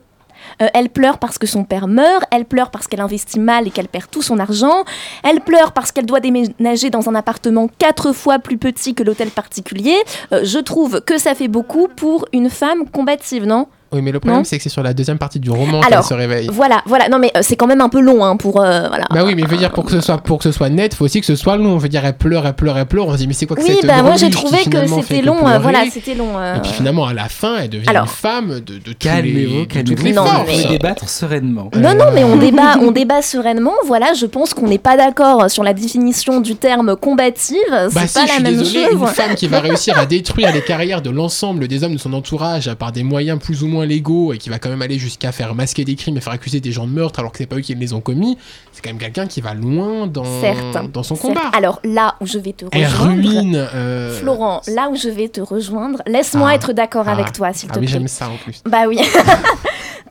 Euh, 0.62 0.68
elle 0.74 0.90
pleure 0.90 1.18
parce 1.18 1.38
que 1.38 1.46
son 1.46 1.64
père 1.64 1.88
meurt, 1.88 2.22
elle 2.30 2.44
pleure 2.44 2.70
parce 2.70 2.86
qu'elle 2.86 3.00
investit 3.00 3.40
mal 3.40 3.66
et 3.66 3.70
qu'elle 3.70 3.88
perd 3.88 4.08
tout 4.10 4.22
son 4.22 4.38
argent, 4.38 4.84
elle 5.24 5.40
pleure 5.40 5.72
parce 5.72 5.90
qu'elle 5.92 6.06
doit 6.06 6.20
déménager 6.20 6.88
dans 6.88 7.08
un 7.08 7.14
appartement 7.14 7.68
quatre 7.78 8.12
fois 8.12 8.38
plus 8.38 8.56
petit 8.56 8.94
que 8.94 9.02
l'hôtel 9.02 9.30
particulier. 9.30 9.96
Euh, 10.32 10.42
je 10.44 10.58
trouve 10.58 11.00
que 11.00 11.18
ça 11.18 11.34
fait 11.34 11.48
beaucoup 11.48 11.88
pour 11.88 12.26
une 12.32 12.48
femme 12.48 12.88
combative, 12.88 13.44
non? 13.44 13.66
Oui, 13.92 14.02
mais 14.02 14.10
le 14.12 14.18
problème 14.20 14.44
c'est 14.44 14.56
que 14.56 14.62
c'est 14.62 14.68
sur 14.68 14.82
la 14.82 14.92
deuxième 14.92 15.18
partie 15.18 15.38
du 15.38 15.50
roman 15.50 15.80
qu'elle 15.80 16.02
se 16.02 16.12
réveille. 16.14 16.48
Voilà, 16.52 16.82
voilà. 16.86 17.08
Non, 17.08 17.18
mais 17.18 17.30
euh, 17.36 17.40
c'est 17.42 17.56
quand 17.56 17.66
même 17.68 17.80
un 17.80 17.88
peu 17.88 18.00
long 18.00 18.24
hein, 18.24 18.36
pour. 18.36 18.60
euh, 18.60 18.88
voilà. 18.88 19.04
Bah 19.10 19.22
oui, 19.24 19.34
mais 19.36 19.42
je 19.42 19.48
veux 19.48 19.56
dire, 19.56 19.70
pour 19.72 19.84
que 19.84 19.92
ce 19.92 20.00
soit, 20.00 20.18
pour 20.18 20.38
que 20.38 20.44
ce 20.44 20.52
soit 20.52 20.68
net, 20.68 20.94
faut 20.94 21.04
aussi 21.04 21.20
que 21.20 21.26
ce 21.26 21.36
soit 21.36 21.56
long. 21.56 21.78
Je 21.78 21.84
veux 21.84 21.88
dire, 21.88 22.04
elle 22.04 22.16
pleure, 22.16 22.46
elle 22.46 22.54
pleure, 22.54 22.76
elle 22.78 22.86
pleure. 22.86 23.06
On 23.06 23.12
se 23.12 23.18
dit, 23.18 23.26
mais 23.28 23.32
c'est 23.32 23.46
quoi 23.46 23.56
que 23.56 23.62
Oui, 23.62 23.76
cette 23.80 23.86
bah 23.86 24.02
moi 24.02 24.16
j'ai 24.16 24.28
trouvé 24.30 24.58
que 24.58 24.62
finalement 24.64 24.96
fait 25.02 25.02
c'était 25.02 25.20
que 25.20 25.26
long. 25.26 25.46
euh, 25.48 25.58
voilà, 25.58 25.84
c'était 25.90 26.14
long. 26.14 26.36
euh, 26.38 26.56
Et 26.56 26.60
puis 26.60 26.72
finalement, 26.72 27.06
à 27.06 27.14
la 27.14 27.28
fin, 27.28 27.58
elle 27.62 27.70
devient 27.70 27.88
Alors- 27.88 28.02
une 28.04 28.08
femme 28.08 28.48
de, 28.60 28.74
de, 28.74 28.78
tous 28.78 28.88
les, 28.88 28.94
Calmez-vous, 28.96 29.60
de 29.60 29.64
calmez-vous. 29.66 29.94
toutes 29.94 30.04
les 30.04 30.12
Non, 30.12 30.24
forces. 30.26 30.40
On 30.40 30.56
mais- 30.56 30.62
peut 30.64 30.68
débattre 30.68 31.08
sereinement. 31.08 31.70
Non, 31.76 31.94
non, 31.94 32.06
mais 32.12 32.24
on 32.24 32.36
débat, 32.36 32.78
on 32.80 32.90
débat 32.90 33.22
sereinement. 33.22 33.72
Voilà, 33.86 34.14
je 34.14 34.26
pense 34.26 34.52
qu'on 34.52 34.66
n'est 34.68 34.78
pas 34.78 34.96
d'accord 34.96 35.48
sur 35.50 35.62
la 35.62 35.72
définition 35.74 36.40
du 36.40 36.56
terme 36.56 36.96
combative. 36.96 37.56
C'est 37.70 37.94
Bah 37.94 38.00
pas 38.02 38.06
si, 38.08 38.18
je 38.20 38.26
la 38.26 38.32
suis 38.34 38.42
même 38.42 38.56
désolé, 38.56 38.84
chose. 38.90 39.00
une 39.00 39.06
femme 39.06 39.34
qui 39.36 39.46
va 39.46 39.60
réussir 39.60 39.96
à 39.98 40.06
détruire 40.06 40.52
les 40.52 40.62
carrières 40.62 41.02
de 41.02 41.10
l'ensemble 41.10 41.68
des 41.68 41.84
hommes 41.84 41.94
de 41.94 41.98
son 42.00 42.12
entourage 42.12 42.72
par 42.74 42.90
des 42.92 43.02
moyens 43.04 43.38
plus 43.38 43.62
ou 43.62 43.68
moins 43.68 43.75
légaux 43.84 44.32
et 44.32 44.38
qui 44.38 44.48
va 44.48 44.58
quand 44.58 44.68
même 44.70 44.82
aller 44.82 44.98
jusqu'à 44.98 45.32
faire 45.32 45.54
masquer 45.54 45.84
des 45.84 45.94
crimes 45.96 46.16
et 46.16 46.20
faire 46.20 46.32
accuser 46.32 46.60
des 46.60 46.72
gens 46.72 46.86
de 46.86 46.92
meurtre 46.92 47.18
alors 47.18 47.32
que 47.32 47.38
c'est 47.38 47.46
pas 47.46 47.56
eux 47.56 47.60
qui 47.60 47.74
les 47.74 47.92
ont 47.92 48.00
commis, 48.00 48.38
c'est 48.72 48.82
quand 48.82 48.90
même 48.90 48.98
quelqu'un 48.98 49.26
qui 49.26 49.40
va 49.40 49.54
loin 49.54 50.06
dans, 50.06 50.24
Certes. 50.40 50.90
dans 50.92 51.02
son 51.02 51.14
Certes. 51.16 51.28
combat. 51.34 51.48
Alors 51.56 51.80
là 51.84 52.14
où 52.20 52.26
je 52.26 52.38
vais 52.38 52.52
te 52.52 52.64
rejoindre, 52.64 53.12
ruine. 53.12 53.68
euh, 53.74 54.18
Florent, 54.20 54.60
là 54.68 54.88
où 54.90 54.96
je 54.96 55.08
vais 55.08 55.28
te 55.28 55.40
rejoindre, 55.40 56.00
laisse-moi 56.06 56.48
Ah. 56.50 56.54
être 56.54 56.72
d'accord 56.72 57.04
Ah. 57.08 57.12
avec 57.12 57.32
toi, 57.32 57.52
s'il 57.52 57.68
Ah 57.70 57.74
te 57.74 57.78
oui, 57.80 57.86
plaît. 57.86 57.92
j'aime 57.94 58.08
ça 58.08 58.28
en 58.28 58.36
plus. 58.36 58.62
Bah 58.66 58.84
oui. 58.88 58.98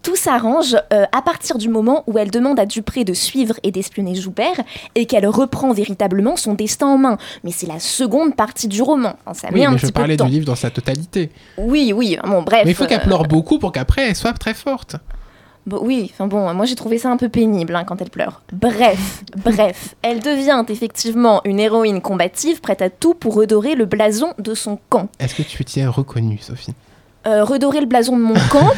Tout 0.03 0.15
s'arrange 0.15 0.75
euh, 0.93 1.05
à 1.11 1.21
partir 1.23 1.57
du 1.57 1.67
moment 1.67 2.03
où 2.05 2.19
elle 2.19 2.29
demande 2.29 2.59
à 2.59 2.67
Dupré 2.67 3.03
de 3.03 3.13
suivre 3.15 3.55
et 3.63 3.71
d'espionner 3.71 4.13
Joubert 4.13 4.61
et 4.93 5.07
qu'elle 5.07 5.25
reprend 5.27 5.73
véritablement 5.73 6.35
son 6.35 6.53
destin 6.53 6.85
en 6.87 6.97
main. 6.99 7.17
Mais 7.43 7.49
c'est 7.51 7.65
la 7.65 7.79
seconde 7.79 8.35
partie 8.35 8.67
du 8.67 8.83
roman. 8.83 9.15
Enfin, 9.25 9.47
ça 9.47 9.53
Oui, 9.53 9.61
met 9.61 9.65
un 9.65 9.71
mais 9.71 9.77
petit 9.77 9.87
je 9.87 9.91
peu 9.91 9.93
de 9.93 10.15
parlais 10.15 10.17
du 10.17 10.25
livre 10.27 10.45
dans 10.45 10.55
sa 10.55 10.69
totalité. 10.69 11.31
Oui, 11.57 11.91
oui, 11.95 12.17
bon, 12.23 12.43
bref. 12.43 12.61
mais 12.65 12.71
il 12.71 12.75
faut 12.75 12.85
qu'elle 12.85 12.99
euh, 12.99 13.03
pleure 13.03 13.23
beaucoup 13.23 13.54
pour 13.59 13.71
qu'après 13.71 14.09
elle 14.09 14.15
soit 14.15 14.33
très 14.33 14.53
forte. 14.53 14.97
Bon, 15.65 15.79
oui, 15.81 16.11
enfin 16.13 16.27
bon, 16.27 16.53
moi 16.53 16.65
j'ai 16.65 16.75
trouvé 16.75 16.99
ça 16.99 17.09
un 17.09 17.17
peu 17.17 17.27
pénible 17.27 17.75
hein, 17.75 17.83
quand 17.85 17.99
elle 17.99 18.11
pleure. 18.11 18.43
Bref, 18.53 19.23
bref, 19.43 19.95
elle 20.03 20.19
devient 20.19 20.63
effectivement 20.69 21.41
une 21.43 21.59
héroïne 21.59 22.01
combative, 22.01 22.61
prête 22.61 22.83
à 22.83 22.91
tout 22.91 23.15
pour 23.15 23.33
redorer 23.33 23.73
le 23.73 23.85
blason 23.85 24.33
de 24.37 24.53
son 24.53 24.77
camp. 24.89 25.09
Est-ce 25.19 25.33
que 25.33 25.41
tu 25.41 25.65
t'y 25.65 25.83
reconnue, 25.85 26.37
Sophie? 26.37 26.75
Euh, 27.27 27.43
redorer 27.43 27.79
le 27.79 27.87
blason 27.87 28.15
de 28.17 28.21
mon 28.21 28.35
camp 28.51 28.71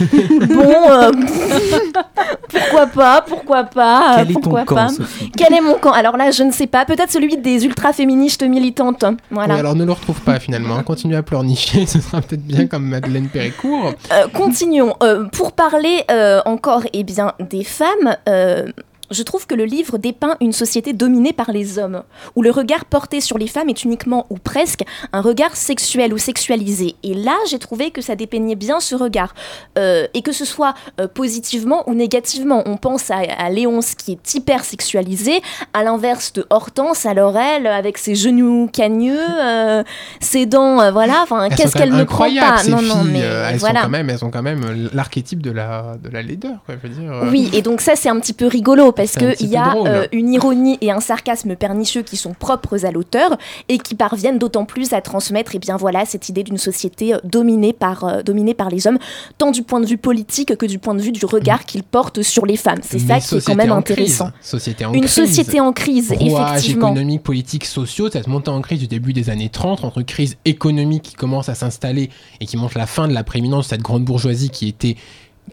Bon, 0.47 0.89
euh, 0.89 1.11
pourquoi 2.49 2.87
pas, 2.87 3.21
pourquoi 3.27 3.63
pas, 3.65 4.15
Quel 4.17 4.31
est 4.31 4.33
ton 4.35 4.39
pourquoi 4.39 4.63
camp, 4.63 4.75
pas. 4.75 4.87
Sophie? 4.89 5.31
Quel 5.35 5.53
est 5.53 5.61
mon 5.61 5.75
camp? 5.75 5.91
Alors 5.91 6.15
là, 6.17 6.31
je 6.31 6.43
ne 6.43 6.51
sais 6.51 6.67
pas, 6.67 6.85
peut-être 6.85 7.11
celui 7.11 7.37
des 7.37 7.65
ultra-féministes 7.65 8.43
militantes. 8.43 9.03
Voilà. 9.31 9.55
Oui, 9.55 9.59
alors 9.59 9.75
ne 9.75 9.83
le 9.83 9.91
retrouve 9.91 10.21
pas 10.21 10.39
finalement. 10.39 10.81
Continue 10.83 11.15
à 11.15 11.23
pleurnicher, 11.23 11.85
ce 11.85 11.99
sera 11.99 12.21
peut-être 12.21 12.43
bien 12.45 12.67
comme 12.67 12.85
Madeleine 12.85 13.27
Péricourt. 13.27 13.93
Euh, 14.13 14.27
continuons. 14.33 14.93
Euh, 15.03 15.25
pour 15.25 15.51
parler 15.51 16.03
euh, 16.09 16.41
encore 16.45 16.83
et 16.93 17.03
bien 17.03 17.33
des 17.39 17.63
femmes, 17.63 18.15
euh, 18.29 18.65
je 19.11 19.23
trouve 19.23 19.47
que 19.47 19.55
le 19.55 19.65
livre 19.65 19.97
dépeint 19.97 20.35
une 20.41 20.53
société 20.53 20.93
dominée 20.93 21.33
par 21.33 21.51
les 21.51 21.79
hommes, 21.79 22.03
où 22.35 22.41
le 22.41 22.51
regard 22.51 22.85
porté 22.85 23.21
sur 23.21 23.37
les 23.37 23.47
femmes 23.47 23.69
est 23.69 23.83
uniquement 23.83 24.25
ou 24.29 24.37
presque 24.37 24.81
un 25.13 25.21
regard 25.21 25.55
sexuel 25.55 26.13
ou 26.13 26.17
sexualisé. 26.17 26.95
Et 27.03 27.13
là, 27.13 27.35
j'ai 27.49 27.59
trouvé 27.59 27.91
que 27.91 28.01
ça 28.01 28.15
dépeignait 28.15 28.55
bien 28.55 28.79
ce 28.79 28.95
regard, 28.95 29.33
Euh, 29.77 30.07
et 30.13 30.21
que 30.21 30.31
ce 30.31 30.45
soit 30.45 30.73
euh, 30.99 31.07
positivement 31.07 31.83
ou 31.87 31.93
négativement. 31.93 32.63
On 32.65 32.77
pense 32.77 33.11
à, 33.11 33.17
à 33.37 33.49
Léonce 33.49 33.95
qui 33.95 34.11
est 34.13 34.33
hyper 34.33 34.63
sexualisée, 34.63 35.41
à 35.73 35.83
l'inverse 35.83 36.33
de 36.33 36.45
Hortense, 36.49 37.05
alors 37.05 37.37
elle, 37.37 37.67
avec 37.67 37.97
ses 37.97 38.15
genoux 38.15 38.69
cagneux, 38.71 39.19
euh, 39.39 39.83
ses 40.19 40.45
dents, 40.45 40.91
voilà, 40.91 41.21
enfin, 41.23 41.49
qu'est-ce 41.49 41.77
qu'elle 41.77 41.91
ne 41.93 42.01
incroyables, 42.01 42.55
pas 42.57 42.63
ces 42.63 42.71
Non, 42.71 42.77
filles. 42.79 42.87
non, 42.89 43.03
mais 43.03 43.19
elles, 43.19 43.57
voilà. 43.57 43.81
sont 43.81 43.85
quand 43.85 43.91
même, 43.91 44.09
elles 44.09 44.25
ont 44.25 44.31
quand 44.31 44.41
même 44.41 44.89
l'archétype 44.93 45.41
de 45.41 45.51
la, 45.51 45.95
de 46.03 46.09
la 46.09 46.21
laideur, 46.21 46.57
quoi, 46.65 46.75
je 46.81 46.87
veux 46.87 46.93
dire. 46.93 47.11
Oui, 47.31 47.49
et 47.53 47.61
donc 47.61 47.81
ça 47.81 47.95
c'est 47.95 48.09
un 48.09 48.19
petit 48.19 48.33
peu 48.33 48.47
rigolo 48.47 48.91
parce 48.97 49.15
qu'il 49.15 49.49
y 49.49 49.55
a 49.55 49.75
euh, 49.75 50.07
une 50.11 50.33
ironie 50.33 50.77
et 50.81 50.91
un 50.91 50.99
sarcasme 50.99 51.55
pernicieux 51.55 52.01
qui 52.01 52.17
sont 52.17 52.33
propres 52.33 52.85
à 52.85 52.91
l'auteur 52.91 53.37
et 53.69 53.77
qui 53.77 53.95
parviennent 53.95 54.39
d'autant 54.39 54.65
plus 54.65 54.93
à 54.93 55.01
transmettre 55.01 55.55
et 55.55 55.59
bien 55.59 55.77
voilà 55.77 56.05
cette 56.05 56.29
idée 56.29 56.43
d'une 56.43 56.57
société 56.57 57.13
euh, 57.13 57.19
dominée 57.23 57.73
par 57.73 58.03
euh, 58.03 58.21
dominée 58.23 58.53
par 58.53 58.69
les 58.69 58.87
hommes, 58.87 58.97
tant 59.37 59.51
du 59.51 59.63
point 59.63 59.79
de 59.79 59.85
vue 59.85 59.97
politique 59.97 60.55
que 60.57 60.65
du 60.65 60.79
point 60.79 60.95
de 60.95 61.01
vue 61.01 61.11
du 61.11 61.25
regard 61.25 61.65
qu'ils 61.65 61.83
portent 61.83 62.23
sur 62.23 62.45
les 62.45 62.57
femmes. 62.57 62.79
C'est 62.81 62.99
ça 62.99 63.19
qui 63.19 63.35
est 63.35 63.45
quand 63.45 63.55
même 63.55 63.71
intéressant. 63.71 64.31
Société 64.41 64.85
en 64.85 64.93
Une 64.93 65.01
crise. 65.01 65.13
société 65.13 65.59
en 65.59 65.71
crise, 65.71 66.11
Rouage 66.11 66.57
effectivement. 66.57 66.87
économique, 66.87 67.23
politique, 67.23 67.65
sociaux, 67.65 68.09
cette 68.11 68.27
montée 68.27 68.49
en 68.49 68.61
crise 68.61 68.79
du 68.79 68.87
début 68.87 69.13
des 69.13 69.29
années 69.29 69.49
30, 69.49 69.83
entre 69.83 70.01
crise 70.01 70.37
économique 70.45 71.03
qui 71.03 71.15
commence 71.15 71.49
à 71.49 71.55
s'installer 71.55 72.09
et 72.41 72.45
qui 72.45 72.57
montre 72.57 72.77
la 72.77 72.87
fin 72.87 73.07
de 73.07 73.13
la 73.13 73.23
prééminence 73.23 73.65
de 73.65 73.69
cette 73.69 73.81
grande 73.81 74.03
bourgeoisie 74.03 74.49
qui 74.49 74.67
était 74.67 74.95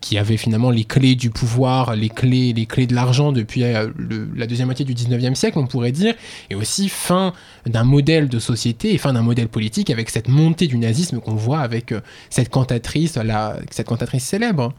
qui 0.00 0.18
avait 0.18 0.36
finalement 0.36 0.70
les 0.70 0.84
clés 0.84 1.14
du 1.14 1.30
pouvoir, 1.30 1.96
les 1.96 2.08
clés, 2.08 2.52
les 2.52 2.66
clés 2.66 2.86
de 2.86 2.94
l'argent 2.94 3.32
depuis 3.32 3.64
euh, 3.64 3.90
la 4.36 4.46
deuxième 4.46 4.66
moitié 4.66 4.84
du 4.84 4.94
19e 4.94 5.34
siècle, 5.34 5.58
on 5.58 5.66
pourrait 5.66 5.92
dire, 5.92 6.14
et 6.50 6.54
aussi 6.54 6.88
fin 6.88 7.32
d'un 7.66 7.84
modèle 7.84 8.28
de 8.28 8.38
société 8.38 8.94
et 8.94 8.98
fin 8.98 9.12
d'un 9.12 9.22
modèle 9.22 9.48
politique 9.48 9.90
avec 9.90 10.10
cette 10.10 10.28
montée 10.28 10.66
du 10.66 10.78
nazisme 10.78 11.20
qu'on 11.20 11.34
voit 11.34 11.60
avec 11.60 11.92
euh, 11.92 12.00
cette 12.30 12.50
cantatrice, 12.50 13.18
cette 13.70 13.86
cantatrice 13.86 14.24
célèbre. 14.24 14.72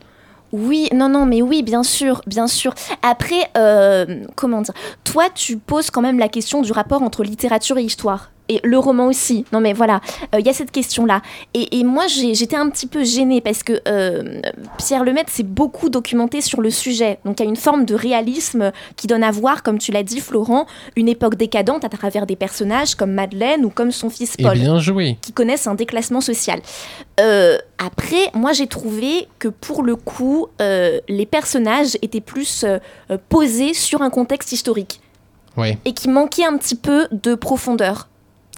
Oui, 0.52 0.90
non, 0.94 1.10
non, 1.10 1.26
mais 1.26 1.42
oui, 1.42 1.64
bien 1.64 1.84
sûr, 1.84 2.22
bien 2.28 2.48
sûr. 2.48 2.74
Après, 3.02 3.50
euh, 3.58 4.24
comment 4.36 4.62
dire? 4.62 4.74
Toi, 5.04 5.26
tu 5.34 5.58
poses 5.58 5.90
quand 5.90 6.02
même 6.02 6.20
la 6.20 6.30
question 6.30 6.62
du 6.62 6.72
rapport 6.72 7.02
entre 7.02 7.24
littérature 7.24 7.78
et 7.78 7.84
histoire. 7.84 8.32
Et 8.48 8.60
le 8.64 8.78
roman 8.78 9.08
aussi. 9.08 9.46
Non, 9.52 9.60
mais 9.60 9.74
voilà, 9.74 10.02
euh, 10.34 10.40
il 10.40 10.46
y 10.46 10.50
a 10.50 10.54
cette 10.54 10.72
question-là. 10.72 11.22
Et, 11.54 11.80
et 11.80 11.84
moi, 11.84 12.06
j'étais 12.08 12.56
un 12.56 12.70
petit 12.70 12.86
peu 12.88 13.04
gênée 13.04 13.42
parce 13.42 13.64
que 13.64 13.82
euh, 13.88 14.40
Pierre 14.78 15.04
Lemaitre 15.04 15.32
s'est 15.32 15.44
beaucoup 15.44 15.90
documenté 15.90 16.42
sur 16.42 16.62
le 16.62 16.70
sujet. 16.70 17.18
Donc, 17.26 17.40
il 17.40 17.44
y 17.44 17.46
a 17.48 17.50
une 17.50 17.56
forme 17.56 17.86
de 17.86 17.96
réalisme 17.96 18.72
qui 18.98 19.08
donne 19.08 19.24
à 19.24 19.32
voir, 19.32 19.64
comme 19.64 19.80
tu 19.80 19.92
l'as 19.92 20.04
dit, 20.04 20.20
Florent, 20.20 20.68
une 20.96 21.08
époque 21.10 21.36
décadente 21.36 21.84
à 21.86 21.90
travers 21.90 22.26
des 22.26 22.36
personnages 22.36 22.96
comme 22.96 23.12
Madeleine 23.14 23.66
ou 23.66 23.70
comme 23.70 23.92
son 23.92 24.10
fils 24.10 24.36
Et 24.38 24.44
Paul 24.44 24.54
bien 24.58 24.80
joué. 24.80 25.18
qui 25.22 25.32
connaissent 25.34 25.68
un 25.68 25.76
déclassement 25.76 26.22
social. 26.22 26.62
Euh, 27.20 27.58
après, 27.78 28.30
moi 28.34 28.54
j'ai 28.54 28.68
trouvé 28.68 29.28
que 29.40 29.48
pour 29.48 29.84
le 29.84 29.96
coup, 29.96 30.48
euh, 30.62 31.00
les 31.08 31.26
personnages 31.26 31.98
étaient 32.02 32.22
plus 32.22 32.64
euh, 32.64 32.78
euh, 33.12 33.18
posés 33.30 33.74
sur 33.74 34.02
un 34.02 34.10
contexte 34.10 34.52
historique 34.52 35.02
Ouais. 35.58 35.78
et 35.86 35.94
qui 35.94 36.10
manquait 36.10 36.44
un 36.46 36.58
petit 36.58 36.76
peu 36.76 37.08
de 37.14 37.34
profondeur. 37.34 38.10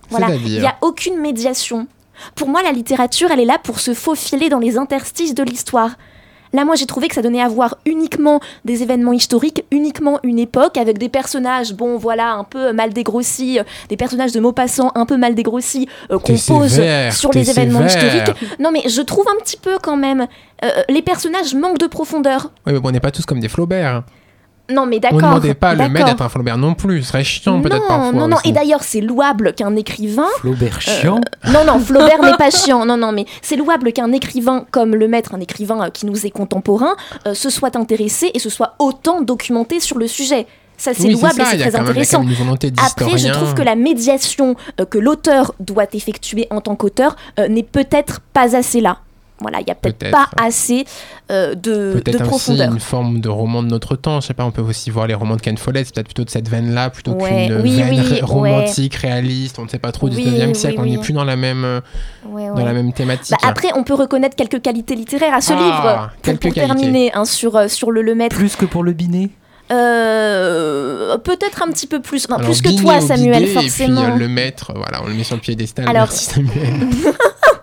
Voilà, 0.10 0.34
il 0.36 0.60
n'y 0.60 0.66
a 0.66 0.76
aucune 0.82 1.20
médiation. 1.20 1.88
Pour 2.36 2.48
moi, 2.48 2.64
la 2.64 2.72
littérature, 2.72 3.30
elle 3.32 3.40
est 3.40 3.46
là 3.46 3.60
pour 3.62 3.80
se 3.80 3.94
faufiler 3.94 4.50
dans 4.50 4.60
les 4.60 4.78
interstices 4.78 5.36
de 5.36 5.44
l'histoire. 5.44 5.92
Là, 6.54 6.64
moi, 6.64 6.76
j'ai 6.76 6.86
trouvé 6.86 7.10
que 7.10 7.14
ça 7.16 7.22
donnait 7.22 7.42
à 7.42 7.50
voir 7.50 7.76
uniquement 7.86 8.40
des 8.64 8.82
événements 8.82 9.12
historiques, 9.12 9.66
uniquement 9.70 10.20
une 10.24 10.40
époque, 10.40 10.78
avec 10.78 10.98
des 10.98 11.10
personnages, 11.10 11.74
bon, 11.74 11.98
voilà, 11.98 12.34
un 12.34 12.46
peu 12.46 12.72
mal 12.72 12.94
dégrossis, 12.94 13.60
euh, 13.60 13.64
des 13.90 13.98
personnages 13.98 14.32
de 14.32 14.40
Maupassant 14.40 14.92
un 14.96 15.06
peu 15.06 15.18
mal 15.18 15.36
dégrossis, 15.36 15.90
euh, 16.10 16.18
qu'on 16.18 16.38
pose 16.38 16.72
sévère, 16.72 17.14
sur 17.14 17.32
les 17.34 17.50
événements 17.50 17.88
sévère. 17.88 18.16
historiques. 18.30 18.60
Non, 18.60 18.72
mais 18.72 18.84
je 18.88 19.02
trouve 19.02 19.26
un 19.28 19.44
petit 19.44 19.58
peu 19.58 19.78
quand 19.82 19.98
même. 19.98 20.28
euh, 20.64 20.70
les 20.90 21.02
personnages 21.02 21.54
manquent 21.54 21.80
de 21.80 21.88
profondeur. 21.88 22.52
Oui, 22.66 22.74
mais 22.74 22.80
bon, 22.80 22.90
on 22.90 22.92
n'est 22.92 23.02
pas 23.02 23.12
tous 23.12 23.26
comme 23.26 23.42
des 23.42 23.50
Flaubert. 23.50 24.04
Non, 24.70 24.86
mais 24.86 24.98
On 24.98 25.00
d'accord. 25.00 25.18
ne 25.18 25.26
demandait 25.28 25.54
pas 25.54 25.70
à 25.70 25.76
le 25.76 25.90
maître 25.90 26.06
d'être 26.08 26.22
un 26.22 26.30
Flaubert 26.30 26.58
non 26.58 26.74
plus. 26.74 27.02
Ce 27.04 27.10
serait 27.10 27.24
chiant 27.24 27.62
peut-être 27.62 27.82
Non, 27.84 27.88
parfois. 27.88 28.12
non, 28.12 28.28
non. 28.28 28.36
aussi. 28.38 28.50
Et 28.50 28.52
d'ailleurs, 28.52 28.84
c'est 28.84 29.02
louable 29.02 29.54
qu'un 29.54 29.76
écrivain 29.76 30.28
Flaubert 30.40 30.82
chiant. 30.82 31.22
non, 31.54 31.64
non, 31.66 31.80
Flaubert 31.80 32.22
n'est 32.22 32.38
pas 32.38 32.50
chiant. 32.52 32.86
Non, 32.86 32.98
non, 32.98 33.12
mais 33.12 33.26
c'est 33.42 33.56
louable 33.56 33.94
qu'un 33.94 34.12
écrivain 34.12 34.66
comme 34.72 34.94
le 34.96 35.08
maître, 35.08 35.34
un 35.36 35.40
écrivain 35.40 35.86
euh, 35.86 35.90
qui 35.90 36.06
nous 36.06 36.26
est 36.26 36.32
contemporain, 36.32 36.96
euh, 37.26 37.34
se 37.34 37.50
soit 37.50 37.76
intéressé 37.76 38.32
et 38.34 38.40
se 38.40 38.50
soit 38.50 38.74
autant 38.80 39.22
documenté 39.22 39.80
sur 39.80 39.98
le 39.98 40.08
sujet. 40.08 40.48
Ça, 40.80 40.94
c'est 40.94 41.04
Oui, 41.08 41.14
louable 41.14 41.34
ça, 41.34 41.56
et 41.56 41.58
c'est 41.58 41.70
très 41.72 41.76
intéressant. 41.80 42.20
même 42.20 42.30
une 42.30 42.36
volonté 42.36 42.72
Après, 42.86 43.18
je 43.18 43.30
trouve 43.30 43.56
que 43.56 43.64
la 43.64 43.76
médiation 43.76 44.56
euh, 44.80 44.86
que 44.86 45.00
l'auteur 45.00 45.54
doit 45.60 45.88
effectuer 45.94 46.46
en 46.52 46.62
tant 46.62 46.76
qu'auteur 46.76 47.16
euh, 47.40 47.48
n'est 47.48 47.64
peut-être 47.64 48.20
pas 48.34 48.56
assez 48.56 48.80
là. 48.80 49.00
Voilà, 49.40 49.60
il 49.60 49.66
n'y 49.66 49.72
a 49.72 49.76
peut-être 49.76 50.00
Peut-être. 50.00 50.12
pas 50.12 50.30
assez 50.42 50.84
euh, 51.32 51.54
de, 51.54 51.94
de 51.96 52.00
Peut-être 52.00 52.22
aussi 52.22 52.28
profondeur. 52.30 52.72
une 52.74 52.80
forme 52.80 53.20
de 53.22 53.30
roman 53.30 53.62
de 53.62 53.68
notre 53.68 53.96
temps. 53.96 54.20
Je 54.20 54.26
sais 54.28 54.34
pas, 54.34 54.44
on 54.46 54.50
peut 54.52 54.64
aussi 54.64 54.90
voir 54.90 55.06
les 55.06 55.14
romans 55.14 55.36
de 55.36 55.42
Ken 55.42 55.58
Follett, 55.58 55.86
c'est 55.86 55.94
peut-être 55.94 56.08
plutôt 56.08 56.24
de 56.24 56.30
cette 56.32 56.50
veine-là, 56.50 56.90
plutôt 56.90 57.12
Ouais, 57.12 57.48
qu'une 57.48 57.62
oui, 57.62 57.76
veine 57.76 57.90
oui, 57.92 58.00
ré- 58.02 58.16
ouais. 58.16 58.22
romantique, 58.22 58.96
réaliste. 58.96 59.60
On 59.60 59.66
ne 59.66 59.70
sait 59.70 59.78
pas 59.78 59.92
trop 59.92 60.10
du 60.10 60.16
Oui, 60.18 60.24
19e 60.26 60.48
oui, 60.48 60.56
siècle. 60.56 60.78
On 60.80 60.86
n'est 60.86 60.98
plus 60.98 61.14
dans 61.14 61.24
la 61.24 61.36
même, 61.36 61.64
euh, 61.66 61.82
Ouais, 62.28 62.48
dans 62.48 62.66
la 62.66 62.74
même 62.74 62.92
thématique. 62.94 63.36
Bah, 63.40 63.48
après, 63.48 63.70
on 63.76 63.84
peut 63.84 63.94
reconnaître 63.94 64.36
quelques 64.36 64.62
qualités 64.62 64.96
littéraires 64.96 65.36
à 65.36 65.42
ce 65.42 65.54
Ah, 65.54 65.56
livre. 65.56 66.12
Pour, 66.24 66.40
pour 66.40 66.54
terminer 66.54 67.12
hein, 67.14 67.26
sur, 67.26 67.56
euh, 67.58 67.68
sur 67.68 67.92
le, 67.92 68.02
le 68.02 68.16
maître. 68.16 68.36
Plus 68.36 68.56
que 68.56 68.66
pour 68.66 68.84
le 68.84 68.94
binet. 68.94 69.30
Euh, 69.72 71.18
peut-être 71.18 71.62
un 71.62 71.68
petit 71.72 71.88
peu 71.88 72.00
plus. 72.02 72.26
Enfin, 72.26 72.36
Alors, 72.38 72.50
plus 72.50 72.62
que 72.62 72.82
toi, 72.82 73.02
Samuel, 73.02 73.44
Bidet, 73.44 73.54
forcément. 73.54 74.02
Et 74.02 74.06
puis 74.06 74.14
euh, 74.14 74.18
le 74.18 74.28
maître, 74.28 74.72
voilà, 74.76 75.04
on 75.04 75.08
le 75.08 75.14
met 75.14 75.24
sur 75.24 75.36
le 75.36 75.42
piédestal. 75.42 75.86
Alors- 75.88 76.08
Merci 76.08 76.26
Samuel. 76.26 76.88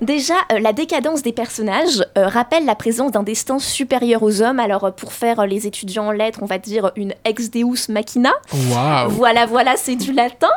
Déjà, 0.00 0.34
euh, 0.52 0.58
la 0.58 0.72
décadence 0.72 1.22
des 1.22 1.32
personnages 1.32 2.04
euh, 2.18 2.26
rappelle 2.28 2.64
la 2.64 2.74
présence 2.74 3.12
d'un 3.12 3.22
destin 3.22 3.58
supérieur 3.58 4.22
aux 4.22 4.42
hommes. 4.42 4.60
Alors, 4.60 4.84
euh, 4.84 4.90
pour 4.90 5.12
faire 5.12 5.46
les 5.46 5.66
étudiants 5.66 6.08
en 6.08 6.12
lettres, 6.12 6.40
on 6.42 6.46
va 6.46 6.58
dire 6.58 6.90
une 6.96 7.14
ex 7.24 7.50
deus 7.50 7.88
machina. 7.88 8.32
Waouh. 8.70 9.10
Voilà, 9.10 9.46
voilà, 9.46 9.74
c'est 9.76 9.96
du 9.96 10.12
latin. 10.12 10.48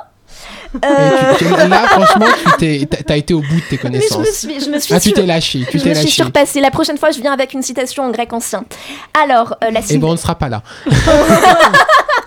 Euh, 0.85 1.33
tu- 1.37 1.43
là, 1.45 1.87
franchement, 1.87 2.27
tu 2.59 2.85
t'as, 2.87 3.17
été 3.17 3.33
au 3.33 3.39
bout 3.41 3.55
de 3.55 3.61
tes 3.61 3.71
mais 3.71 3.77
je 3.77 3.81
connaissances. 3.81 4.19
me 4.19 4.25
suis, 4.31 4.59
je 4.63 4.69
me 4.69 4.79
suis 4.79 4.93
ah, 4.93 4.99
tu 4.99 5.11
t'es 5.11 5.25
lâché, 5.25 5.65
tu 5.69 5.79
je 5.79 5.89
me 5.89 5.93
suis 5.95 6.09
surpassée. 6.11 6.61
La 6.61 6.69
prochaine 6.69 6.97
fois, 6.99 7.09
je 7.09 7.19
viens 7.19 7.33
avec 7.33 7.53
une 7.53 7.63
citation 7.63 8.03
en 8.03 8.11
grec 8.11 8.31
ancien. 8.31 8.63
Alors, 9.19 9.55
euh, 9.63 9.71
la 9.71 9.79
Et 9.79 9.83
civ- 9.83 9.99
bon, 9.99 10.09
on 10.09 10.11
ne 10.13 10.17
sera 10.17 10.35
pas 10.35 10.47
là. 10.47 10.61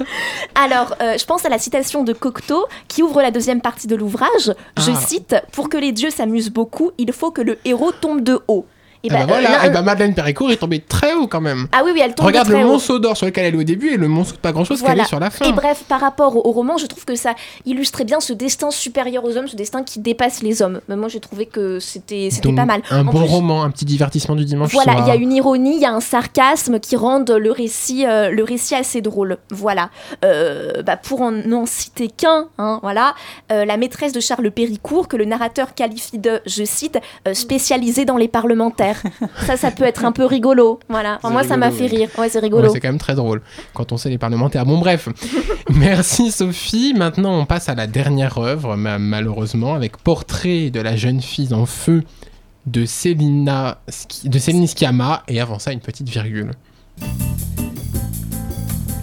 Alors, 0.54 0.94
euh, 1.00 1.16
je 1.18 1.24
pense 1.24 1.44
à 1.44 1.48
la 1.48 1.58
citation 1.58 2.04
de 2.04 2.12
Cocteau 2.12 2.66
qui 2.88 3.02
ouvre 3.02 3.22
la 3.22 3.30
deuxième 3.30 3.60
partie 3.60 3.86
de 3.86 3.96
l'ouvrage. 3.96 4.54
Je 4.78 4.90
Ah. 4.90 4.96
cite 4.96 5.36
Pour 5.52 5.68
que 5.68 5.76
les 5.76 5.92
dieux 5.92 6.10
s'amusent 6.10 6.50
beaucoup, 6.50 6.90
il 6.98 7.12
faut 7.12 7.30
que 7.30 7.42
le 7.42 7.58
héros 7.64 7.92
tombe 7.92 8.22
de 8.22 8.40
haut. 8.48 8.66
Et 9.04 9.08
Et 9.08 9.10
bah, 9.10 9.16
bah, 9.16 9.22
euh, 9.22 9.26
voilà, 9.26 9.50
l'un- 9.58 9.62
et 9.64 9.70
bah 9.70 9.82
Madeleine 9.82 10.14
Péricourt 10.14 10.50
est 10.52 10.56
tombée 10.56 10.78
très 10.80 11.12
haut 11.14 11.26
quand 11.26 11.40
même. 11.40 11.66
Ah 11.72 11.82
oui, 11.84 11.90
oui, 11.94 12.00
elle 12.04 12.14
tombe 12.14 12.26
Regarde 12.26 12.46
de 12.46 12.52
très 12.52 12.62
le 12.62 12.68
haut. 12.68 12.72
monceau 12.72 12.98
d'or 13.00 13.16
sur 13.16 13.26
lequel 13.26 13.46
elle 13.46 13.54
est 13.54 13.58
au 13.58 13.62
début 13.64 13.92
et 13.92 13.96
le 13.96 14.06
monceau 14.08 14.32
de 14.32 14.38
pas 14.38 14.52
grand 14.52 14.64
chose 14.64 14.80
qu'elle 14.82 15.00
est 15.00 15.04
sur 15.04 15.18
la 15.20 15.30
fin. 15.30 15.44
Et 15.44 15.52
bref, 15.52 15.82
par 15.88 16.00
rapport 16.00 16.36
au, 16.36 16.48
au 16.48 16.52
roman, 16.52 16.76
je 16.78 16.86
trouve 16.86 17.04
que 17.04 17.16
ça 17.16 17.34
illustrait 17.66 18.04
bien 18.04 18.20
ce 18.20 18.32
destin 18.32 18.70
supérieur 18.70 19.24
aux 19.24 19.36
hommes, 19.36 19.48
ce 19.48 19.56
destin 19.56 19.82
qui 19.82 19.98
dépasse 19.98 20.42
les 20.42 20.62
hommes. 20.62 20.80
Mais 20.88 20.96
moi, 20.96 21.08
j'ai 21.08 21.18
trouvé 21.20 21.46
que 21.46 21.80
c'était 21.80 22.28
pas 22.54 22.64
mal. 22.64 22.82
Un 22.90 23.00
En 23.00 23.12
bon 23.12 23.20
plus, 23.24 23.28
roman, 23.30 23.62
un 23.64 23.70
petit 23.70 23.84
divertissement 23.84 24.36
du 24.36 24.44
dimanche 24.44 24.72
Voilà, 24.72 24.94
il 25.00 25.06
y 25.08 25.10
a 25.10 25.16
une 25.16 25.32
ironie, 25.32 25.74
il 25.76 25.82
y 25.82 25.86
a 25.86 25.92
un 25.92 26.00
sarcasme 26.00 26.78
qui 26.78 26.94
rendent 26.96 27.30
le 27.32 27.50
récit, 27.50 28.06
euh, 28.06 28.30
le 28.30 28.44
récit 28.44 28.74
assez 28.76 29.00
drôle. 29.00 29.38
Voilà. 29.50 29.90
Euh, 30.24 30.82
bah, 30.82 30.96
pour 30.96 31.22
en 31.22 31.32
n'en 31.32 31.66
citer 31.66 32.08
qu'un, 32.08 32.46
hein, 32.58 32.78
voilà, 32.82 33.14
euh, 33.50 33.64
la 33.64 33.76
maîtresse 33.76 34.12
de 34.12 34.20
Charles 34.20 34.50
Péricourt, 34.50 35.08
que 35.08 35.16
le 35.16 35.24
narrateur 35.24 35.74
qualifie 35.74 36.18
de, 36.18 36.40
je 36.46 36.64
cite, 36.64 36.98
euh, 37.26 37.34
spécialisée 37.34 38.04
dans 38.04 38.16
les 38.16 38.28
parlementaires. 38.28 38.91
ça, 39.46 39.56
ça 39.56 39.70
peut 39.70 39.84
être 39.84 40.04
un 40.04 40.12
peu 40.12 40.24
rigolo. 40.24 40.80
Voilà. 40.88 41.16
Enfin, 41.22 41.30
moi, 41.30 41.44
ça 41.44 41.56
m'a 41.56 41.70
fait 41.70 41.86
rire. 41.86 42.08
Ouais, 42.18 42.28
c'est 42.28 42.38
Ouais, 42.38 42.44
rigolo. 42.44 42.72
c'est 42.72 42.80
quand 42.80 42.88
même 42.88 42.98
très 42.98 43.14
drôle 43.14 43.42
quand 43.74 43.92
on 43.92 43.96
sait 43.96 44.10
les 44.10 44.18
parlementaires. 44.18 44.64
Bon, 44.66 44.78
bref. 44.78 45.08
Merci 45.70 46.30
Sophie. 46.30 46.94
Maintenant, 46.96 47.38
on 47.38 47.46
passe 47.46 47.68
à 47.68 47.74
la 47.74 47.86
dernière 47.86 48.38
œuvre, 48.38 48.76
ma- 48.76 48.98
malheureusement, 48.98 49.74
avec 49.74 49.96
Portrait 49.98 50.70
de 50.70 50.80
la 50.80 50.96
jeune 50.96 51.20
fille 51.20 51.52
en 51.54 51.66
feu 51.66 52.02
de 52.66 52.84
Célina, 52.84 53.78
de 54.24 54.38
Céline 54.38 54.66
Sciamma. 54.66 55.22
Et 55.28 55.40
avant 55.40 55.58
ça, 55.58 55.72
une 55.72 55.80
petite 55.80 56.08
virgule. 56.08 56.50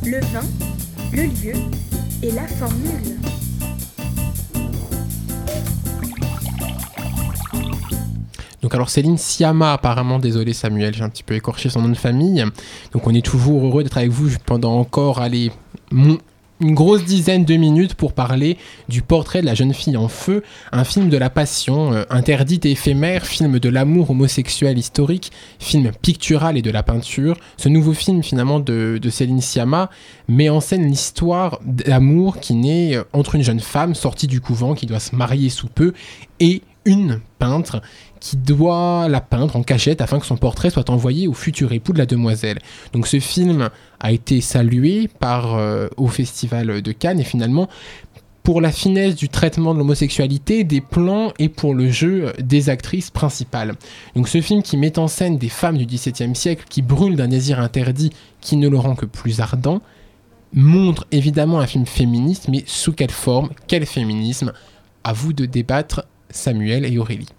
Le 0.05 0.19
vin, 0.21 0.41
le 1.13 1.23
lieu 1.23 1.53
et 2.23 2.31
la 2.31 2.47
formule. 2.47 3.17
Donc 8.61 8.75
alors 8.75 8.89
Céline 8.89 9.17
Sciamma, 9.17 9.73
apparemment, 9.73 10.19
désolé 10.19 10.53
Samuel, 10.53 10.93
j'ai 10.93 11.03
un 11.03 11.09
petit 11.09 11.23
peu 11.23 11.35
écorché 11.35 11.69
son 11.69 11.81
nom 11.81 11.89
de 11.89 11.97
famille. 11.97 12.43
Donc 12.91 13.07
on 13.07 13.13
est 13.13 13.25
toujours 13.25 13.65
heureux 13.65 13.83
d'être 13.83 13.97
avec 13.97 14.11
vous 14.11 14.29
pendant 14.45 14.77
encore, 14.77 15.19
allez, 15.19 15.51
une 16.61 16.75
grosse 16.75 17.05
dizaine 17.05 17.45
de 17.45 17.55
minutes 17.55 17.93
pour 17.93 18.13
parler 18.13 18.57
du 18.89 19.01
portrait 19.01 19.41
de 19.41 19.45
la 19.45 19.53
jeune 19.53 19.73
fille 19.73 19.95
en 19.95 20.09
feu, 20.09 20.43
un 20.71 20.83
film 20.83 21.09
de 21.09 21.17
la 21.17 21.29
passion, 21.29 21.93
euh, 21.93 22.03
interdite 22.09 22.65
et 22.65 22.71
éphémère, 22.71 23.25
film 23.25 23.59
de 23.59 23.69
l'amour 23.69 24.11
homosexuel 24.11 24.77
historique, 24.77 25.31
film 25.59 25.91
pictural 26.01 26.57
et 26.57 26.61
de 26.61 26.71
la 26.71 26.83
peinture. 26.83 27.37
Ce 27.57 27.69
nouveau 27.69 27.93
film 27.93 28.23
finalement 28.23 28.59
de, 28.59 28.99
Céline 29.09 29.41
Sciamma 29.41 29.89
met 30.27 30.49
en 30.49 30.59
scène 30.59 30.85
l'histoire 30.85 31.59
d'amour 31.63 32.39
qui 32.39 32.53
naît 32.55 32.95
euh, 32.95 33.03
entre 33.13 33.35
une 33.35 33.43
jeune 33.43 33.61
femme 33.61 33.95
sortie 33.95 34.27
du 34.27 34.41
couvent 34.41 34.75
qui 34.75 34.85
doit 34.85 34.99
se 34.99 35.15
marier 35.15 35.49
sous 35.49 35.67
peu 35.67 35.93
et 36.39 36.61
une 36.85 37.19
peintre 37.39 37.81
qui 38.19 38.37
doit 38.37 39.07
la 39.07 39.21
peindre 39.21 39.55
en 39.55 39.63
cachette 39.63 40.01
afin 40.01 40.19
que 40.19 40.25
son 40.25 40.37
portrait 40.37 40.69
soit 40.69 40.89
envoyé 40.89 41.27
au 41.27 41.33
futur 41.33 41.71
époux 41.71 41.93
de 41.93 41.97
la 41.97 42.05
demoiselle. 42.05 42.59
Donc 42.93 43.07
ce 43.07 43.19
film 43.19 43.69
a 43.99 44.11
été 44.11 44.41
salué 44.41 45.07
par, 45.07 45.55
euh, 45.55 45.87
au 45.97 46.07
Festival 46.07 46.81
de 46.81 46.91
Cannes 46.91 47.19
et 47.19 47.23
finalement 47.23 47.69
pour 48.43 48.61
la 48.61 48.71
finesse 48.71 49.15
du 49.15 49.29
traitement 49.29 49.73
de 49.73 49.79
l'homosexualité, 49.79 50.63
des 50.63 50.81
plans 50.81 51.33
et 51.37 51.49
pour 51.49 51.75
le 51.75 51.89
jeu 51.89 52.33
des 52.39 52.69
actrices 52.69 53.11
principales. 53.11 53.75
Donc 54.15 54.27
ce 54.27 54.41
film 54.41 54.63
qui 54.63 54.75
met 54.75 54.97
en 54.97 55.07
scène 55.07 55.37
des 55.37 55.49
femmes 55.49 55.77
du 55.77 55.85
XVIIe 55.85 56.35
siècle 56.35 56.65
qui 56.69 56.81
brûlent 56.81 57.15
d'un 57.15 57.27
désir 57.27 57.59
interdit 57.59 58.11
qui 58.41 58.55
ne 58.55 58.67
le 58.67 58.77
rend 58.77 58.95
que 58.95 59.05
plus 59.05 59.39
ardent, 59.39 59.81
montre 60.53 61.05
évidemment 61.11 61.59
un 61.59 61.67
film 61.67 61.85
féministe, 61.85 62.47
mais 62.47 62.63
sous 62.65 62.93
quelle 62.93 63.11
forme, 63.11 63.49
quel 63.67 63.85
féminisme? 63.85 64.51
À 65.03 65.13
vous 65.13 65.31
de 65.31 65.45
débattre, 65.45 66.05
Samuel 66.29 66.85
et 66.85 66.97
Aurélie. 66.97 67.29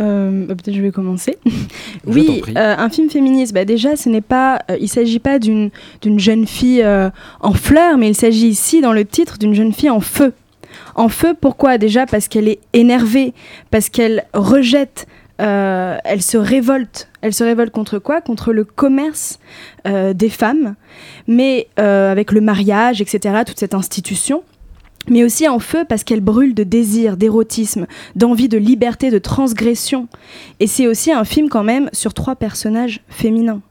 Euh, 0.00 0.46
bah, 0.46 0.54
Peut-être 0.54 0.74
je 0.74 0.82
vais 0.82 0.90
commencer. 0.90 1.38
Je 1.46 2.12
oui, 2.12 2.42
euh, 2.56 2.74
un 2.78 2.88
film 2.88 3.10
féministe. 3.10 3.52
Bah, 3.52 3.64
déjà, 3.64 3.96
ce 3.96 4.08
n'est 4.08 4.20
pas, 4.20 4.60
euh, 4.70 4.76
il 4.80 4.88
s'agit 4.88 5.18
pas 5.18 5.38
d'une 5.38 5.70
d'une 6.00 6.18
jeune 6.18 6.46
fille 6.46 6.84
en 7.40 7.52
fleurs, 7.52 7.98
mais 7.98 8.08
il 8.08 8.14
s'agit 8.14 8.48
ici, 8.48 8.80
dans 8.80 8.92
le 8.92 9.04
titre, 9.04 9.38
d'une 9.38 9.54
jeune 9.54 9.72
fille 9.72 9.90
en 9.90 10.00
feu. 10.00 10.32
En 10.94 11.08
feu, 11.08 11.34
pourquoi? 11.38 11.78
Déjà 11.78 12.06
parce 12.06 12.28
qu'elle 12.28 12.48
est 12.48 12.60
énervée, 12.72 13.34
parce 13.70 13.88
qu'elle 13.88 14.24
rejette, 14.32 15.06
euh, 15.40 15.96
elle 16.04 16.22
se 16.22 16.36
révolte. 16.36 17.08
Elle 17.22 17.32
se 17.32 17.44
révolte 17.44 17.72
contre 17.72 17.98
quoi? 17.98 18.20
Contre 18.20 18.52
le 18.52 18.64
commerce 18.64 19.38
euh, 19.86 20.12
des 20.12 20.28
femmes, 20.28 20.74
mais 21.26 21.68
euh, 21.78 22.12
avec 22.12 22.32
le 22.32 22.40
mariage, 22.40 23.00
etc., 23.00 23.40
toute 23.46 23.58
cette 23.58 23.74
institution. 23.74 24.42
Mais 25.08 25.24
aussi 25.24 25.48
en 25.48 25.58
feu 25.58 25.84
parce 25.88 26.04
qu'elle 26.04 26.20
brûle 26.20 26.54
de 26.54 26.62
désir, 26.62 27.16
d'érotisme, 27.16 27.86
d'envie 28.16 28.48
de 28.48 28.58
liberté, 28.58 29.10
de 29.10 29.18
transgression. 29.18 30.08
Et 30.60 30.66
c'est 30.66 30.86
aussi 30.86 31.10
un 31.10 31.24
film 31.24 31.48
quand 31.48 31.64
même 31.64 31.88
sur 31.92 32.14
trois 32.14 32.36
personnages 32.36 33.00
féminins. 33.08 33.62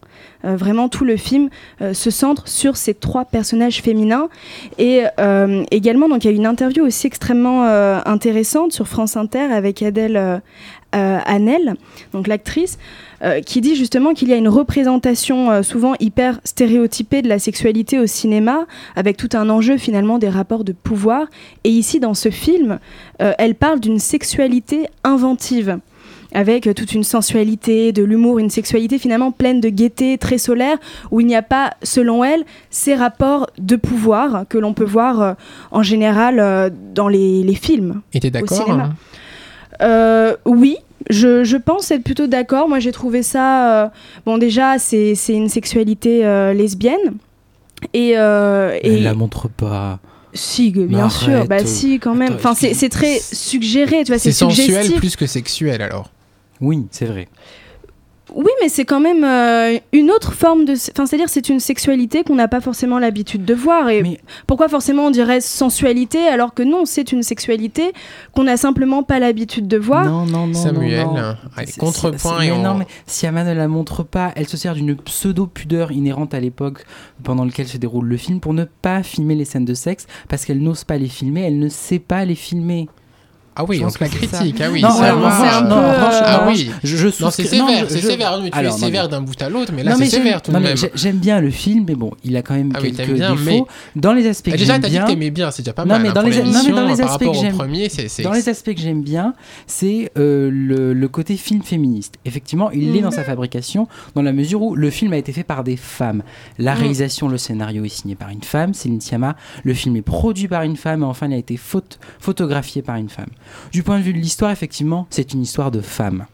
Euh, 0.46 0.56
vraiment, 0.56 0.88
tout 0.88 1.04
le 1.04 1.18
film 1.18 1.50
euh, 1.82 1.94
se 1.94 2.10
centre 2.10 2.48
sur 2.48 2.78
ces 2.78 2.94
trois 2.94 3.26
personnages 3.26 3.82
féminins. 3.82 4.30
Et 4.78 5.04
euh, 5.20 5.64
également, 5.72 6.08
il 6.16 6.24
y 6.24 6.28
a 6.28 6.32
une 6.32 6.46
interview 6.46 6.86
aussi 6.86 7.08
extrêmement 7.08 7.64
intéressante 8.06 8.72
sur 8.72 8.88
France 8.88 9.18
Inter 9.18 9.40
avec 9.52 9.82
Adèle 9.82 10.42
euh, 10.96 11.20
Hanel, 11.26 11.76
donc 12.14 12.28
l'actrice, 12.28 12.78
euh, 13.22 13.42
qui 13.42 13.62
dit 13.62 13.76
justement 13.76 14.14
qu'il 14.14 14.30
y 14.30 14.34
a 14.34 14.38
une 14.38 14.48
représentation 14.48 15.52
euh, 15.52 15.62
souvent 15.62 15.94
hyper 16.00 16.40
stéréotypée 16.44 17.22
de 17.22 17.28
la 17.30 17.40
sexualité 17.40 18.00
au 18.00 18.08
cinéma, 18.08 18.66
avec 18.96 19.18
tout 19.18 19.30
un 19.34 19.50
enjeu 19.50 19.78
finalement 19.78 20.18
des 20.18 20.30
rapports 20.30 20.64
de 20.64 20.72
pouvoir. 20.72 21.28
Et 21.64 21.70
ici, 21.70 22.00
dans 22.00 22.14
ce 22.14 22.30
film, 22.30 22.80
euh, 23.22 23.34
elle 23.38 23.56
parle 23.56 23.80
d'une 23.80 24.00
sexualité 24.00 24.88
inventive 25.04 25.80
avec 26.32 26.70
toute 26.76 26.94
une 26.94 27.04
sensualité, 27.04 27.92
de 27.92 28.04
l'humour, 28.04 28.38
une 28.38 28.52
sexualité 28.52 29.00
finalement 29.00 29.32
pleine 29.32 29.60
de 29.60 29.70
gaieté, 29.70 30.18
très 30.20 30.38
solaire, 30.38 30.78
où 31.10 31.22
il 31.22 31.28
n'y 31.28 31.36
a 31.36 31.42
pas, 31.42 31.74
selon 31.82 32.24
elle, 32.24 32.44
ces 32.70 32.94
rapports 32.94 33.48
de 33.58 33.76
pouvoir 33.76 34.46
que 34.48 34.58
l'on 34.60 34.74
peut 34.74 34.86
voir 34.86 35.22
euh, 35.22 35.34
en 35.72 35.82
général 35.82 36.40
euh, 36.40 36.70
dans 36.94 37.08
les, 37.08 37.44
les 37.44 37.56
films. 37.56 38.02
Et 38.14 38.20
t'es 38.20 38.30
d'accord 38.30 38.58
cinéma. 38.58 38.84
hein? 38.84 38.96
Euh, 39.82 40.36
oui, 40.46 40.78
je, 41.10 41.44
je 41.44 41.58
pense 41.58 41.90
être 41.92 42.04
plutôt 42.04 42.28
d'accord. 42.28 42.68
Moi, 42.70 42.80
j'ai 42.80 42.92
trouvé 42.92 43.24
ça. 43.24 43.84
euh, 43.86 43.88
bon, 44.26 44.38
déjà, 44.38 44.78
c'est 44.80 45.14
une 45.30 45.50
sexualité 45.50 46.26
euh, 46.26 46.54
lesbienne. 46.54 47.16
Et, 47.94 48.18
euh, 48.18 48.78
et 48.82 48.96
Elle 48.96 49.04
la 49.04 49.14
montre 49.14 49.48
pas. 49.48 50.00
si, 50.34 50.72
bien 50.72 51.10
sûr, 51.10 51.46
bah 51.46 51.66
si, 51.66 52.00
quand 52.00 52.14
même. 52.14 52.34
attends, 52.34 52.52
Enfin, 52.52 52.70
c'est 52.74 52.90
très 52.90 53.20
suggéré, 53.20 54.04
tu 54.04 54.12
vois, 54.12 54.20
C'est 54.20 54.32
c'est 54.32 54.46
sensuel 54.46 54.92
plus 54.94 55.16
que 55.16 55.26
sexuel 55.26 55.82
alors? 55.82 56.10
Oui, 56.62 56.86
c'est 56.92 57.06
vrai. 57.06 57.30
Oui, 58.36 58.50
mais 58.62 58.70
c'est 58.70 58.86
quand 58.86 59.00
même 59.00 59.24
euh, 59.24 59.78
une 59.92 60.12
autre 60.12 60.34
forme 60.34 60.66
de. 60.66 60.74
Enfin, 60.74 61.06
c'est-à-dire, 61.06 61.30
c'est 61.30 61.50
une 61.50 61.60
sexualité 61.60 62.24
qu'on 62.24 62.36
n'a 62.36 62.48
pas 62.48 62.62
forcément 62.62 63.00
l'habitude 63.00 63.46
de 63.46 63.54
voir. 63.54 63.90
Et 63.90 64.02
Mais- 64.04 64.20
pourquoi 64.48 64.70
forcément 64.70 65.08
on 65.08 65.12
dirait 65.12 65.42
sensualité 65.42 66.28
alors 66.28 66.54
que 66.54 66.64
non, 66.64 66.86
c'est 66.86 67.12
une 67.12 67.24
sexualité 67.24 67.92
qu'on 68.36 68.44
n'a 68.44 68.58
simplement 68.58 69.04
pas 69.04 69.20
l'habitude 69.20 69.68
de 69.68 69.78
voir. 69.78 70.06
Non, 70.06 70.26
non, 70.26 70.48
non. 70.48 70.54
Samuel, 70.54 71.06
non, 71.06 71.14
non. 71.16 71.36
allez, 71.56 71.68
C'est- 71.72 71.80
contrepoint 71.80 72.42
et 72.42 72.48
mais 72.48 72.52
on- 72.52 72.62
Non, 72.62 72.74
mais 72.76 72.86
Siama 73.06 73.44
ne 73.44 73.54
la 73.54 73.68
montre 73.68 74.04
pas. 74.04 74.32
Elle 74.36 74.48
se 74.48 74.58
sert 74.58 74.74
d'une 74.76 74.96
pseudo-pudeur 74.96 75.92
inhérente 75.92 76.34
à 76.34 76.40
l'époque 76.40 76.86
pendant 77.24 77.46
laquelle 77.46 77.68
se 77.68 77.78
déroule 77.78 78.08
le 78.08 78.18
film 78.18 78.40
pour 78.40 78.54
ne 78.54 78.64
pas 78.66 79.04
filmer 79.04 79.36
les 79.36 79.46
scènes 79.46 79.66
de 79.66 79.74
sexe 79.74 80.06
parce 80.28 80.46
qu'elle 80.46 80.60
n'ose 80.60 80.84
pas 80.84 80.98
les 80.98 81.08
filmer, 81.10 81.42
elle 81.42 81.60
ne 81.60 81.70
sait 81.70 82.00
pas 82.00 82.26
les 82.26 82.36
filmer. 82.36 82.88
Ah 83.62 83.66
oui, 83.68 83.80
donc 83.82 84.00
la 84.00 84.08
critique, 84.08 84.62
ah 84.62 84.70
oui. 84.72 84.82
Non, 84.82 84.90
ça 84.90 84.96
c'est 85.04 85.10
un 85.50 85.62
peu, 85.64 85.68
non, 85.70 85.76
euh, 85.80 85.96
Ah 86.26 86.46
oui. 86.48 86.72
je, 86.82 86.96
je 86.96 87.08
Non, 87.08 87.30
c'est 87.30 87.44
non, 87.44 87.50
sévère, 87.50 87.86
je- 87.90 87.94
c'est 87.94 88.02
sévère. 88.02 88.40
Mais 88.42 88.50
tu 88.52 88.58
Alors, 88.58 88.72
es 88.72 88.80
non, 88.80 88.86
sévère 88.86 89.10
d'un 89.10 89.22
bout 89.22 89.42
à 89.42 89.50
l'autre, 89.50 89.74
mais 89.76 89.84
là 89.84 89.92
non, 89.92 89.98
c'est 89.98 90.06
sévère 90.06 90.42
tout 90.42 90.52
de 90.52 90.56
non, 90.56 90.64
même. 90.64 90.78
j'ai- 90.78 90.92
J'aime 90.96 91.18
bien 91.18 91.42
le 91.42 91.52
film, 91.52 91.84
mais 91.86 91.96
bon, 91.96 92.12
il 92.24 92.38
a 92.38 92.42
quand 92.42 92.54
même 92.54 92.72
Ah 92.74 92.80
quelques 92.80 93.12
bien, 93.12 93.32
défauts. 93.36 93.44
mais- 93.46 93.64
Dans 94.02 94.14
les 94.14 94.28
aspects 94.28 94.48
Ah, 94.48 94.52
que 94.54 94.58
déjà, 94.60 94.74
j'aime 94.74 94.82
t'as 94.82 94.88
dit 94.88 94.94
bien, 94.96 95.04
que 95.04 95.10
t'aimais 95.10 95.30
bien, 95.30 95.52
c'est 95.52 95.62
déjà 95.64 95.74
pas 95.74 95.84
Non, 95.84 95.96
mal. 95.96 96.04
mais 96.04 96.08
hein, 96.10 96.14
dans 96.14 96.22
pour 96.22 96.30
les- 96.30 96.44
non, 96.44 96.62
mais 96.66 96.72
dans 96.72 96.88
les 96.88 97.02
aspects 97.02 97.26
que 97.26 97.34
j'aime- 97.34 97.58
premier, 97.58 97.90
c'est 97.90 98.08
c'est- 98.08 98.24
Dans 98.24 98.32
les 98.32 98.48
aspects 98.48 98.74
que 98.74 98.80
j'aime 98.80 99.02
bien, 99.02 99.34
c'est 99.68 100.10
euh, 100.18 100.50
le, 100.50 101.08
côté 101.10 101.36
film 101.36 101.62
féministe. 101.62 102.14
Effectivement, 102.24 102.72
il 102.72 102.94
l'est 102.94 103.00
Mhm. 103.00 103.06
dans 103.06 103.12
sa 103.12 103.24
fabrication, 103.26 103.90
dans 104.16 104.22
la 104.22 104.32
mesure 104.32 104.62
où 104.62 104.76
le 104.76 104.90
film 104.90 105.12
a 105.12 105.18
été 105.18 105.34
fait 105.34 105.44
par 105.44 105.66
des 105.66 105.76
femmes. 105.76 106.24
La 106.60 106.74
Mhm. 106.76 106.80
réalisation, 106.80 107.28
le 107.28 107.38
scénario 107.38 107.84
est 107.84 107.90
signé 107.90 108.16
par 108.16 108.30
une 108.30 108.44
femme, 108.44 108.74
Céline 108.74 109.02
Sciamma. 109.02 109.36
Le 109.66 109.74
film 109.74 109.98
est 109.98 110.02
produit 110.02 110.48
par 110.48 110.62
une 110.62 110.78
femme 110.78 111.02
et 111.02 111.06
enfin, 111.06 111.28
il 111.28 111.34
a 111.34 111.38
été 111.38 111.58
photo- 111.58 111.98
photographié 112.22 112.82
par 112.82 112.96
une 112.96 113.10
femme. 113.10 113.26
Du 113.72 113.84
point 113.84 113.98
de 114.00 114.04
vue 114.04 114.14
de 114.14 114.20
l'histoire, 114.20 114.52
effectivement, 114.52 115.08
c'est 115.10 115.34
une 115.34 115.42
histoire 115.42 115.72
de 115.72 115.82
femmes. 115.82 116.26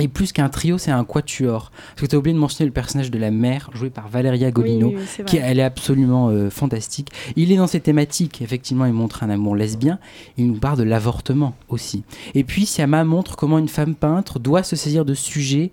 Et 0.00 0.08
plus 0.08 0.32
qu'un 0.32 0.48
trio, 0.48 0.76
c'est 0.76 0.90
un 0.90 1.04
quatuor. 1.04 1.70
Parce 1.90 2.00
que 2.00 2.06
tu 2.06 2.16
as 2.16 2.18
oublié 2.18 2.34
de 2.34 2.40
mentionner 2.40 2.66
le 2.66 2.72
personnage 2.72 3.12
de 3.12 3.18
la 3.18 3.30
mère, 3.30 3.70
joué 3.74 3.90
par 3.90 4.08
Valeria 4.08 4.50
Golino, 4.50 4.88
Oui, 4.88 4.94
oui, 4.98 5.02
c'est 5.06 5.24
qui 5.24 5.36
elle 5.36 5.60
est 5.60 5.62
absolument 5.62 6.30
euh, 6.30 6.50
fantastique. 6.50 7.10
Il 7.36 7.52
est 7.52 7.56
dans 7.56 7.68
ses 7.68 7.78
thématiques, 7.78 8.42
effectivement, 8.42 8.86
il 8.86 8.92
montre 8.92 9.22
un 9.22 9.30
amour 9.30 9.54
lesbien, 9.54 10.00
il 10.36 10.48
nous 10.48 10.58
parle 10.58 10.78
de 10.78 10.82
l'avortement 10.82 11.54
aussi. 11.68 12.02
Et 12.34 12.42
puis 12.42 12.66
Siama 12.66 13.04
montre 13.04 13.36
comment 13.36 13.56
une 13.56 13.68
femme 13.68 13.94
peintre 13.94 14.40
doit 14.40 14.64
se 14.64 14.74
saisir 14.74 15.04
de 15.04 15.14
sujets 15.14 15.70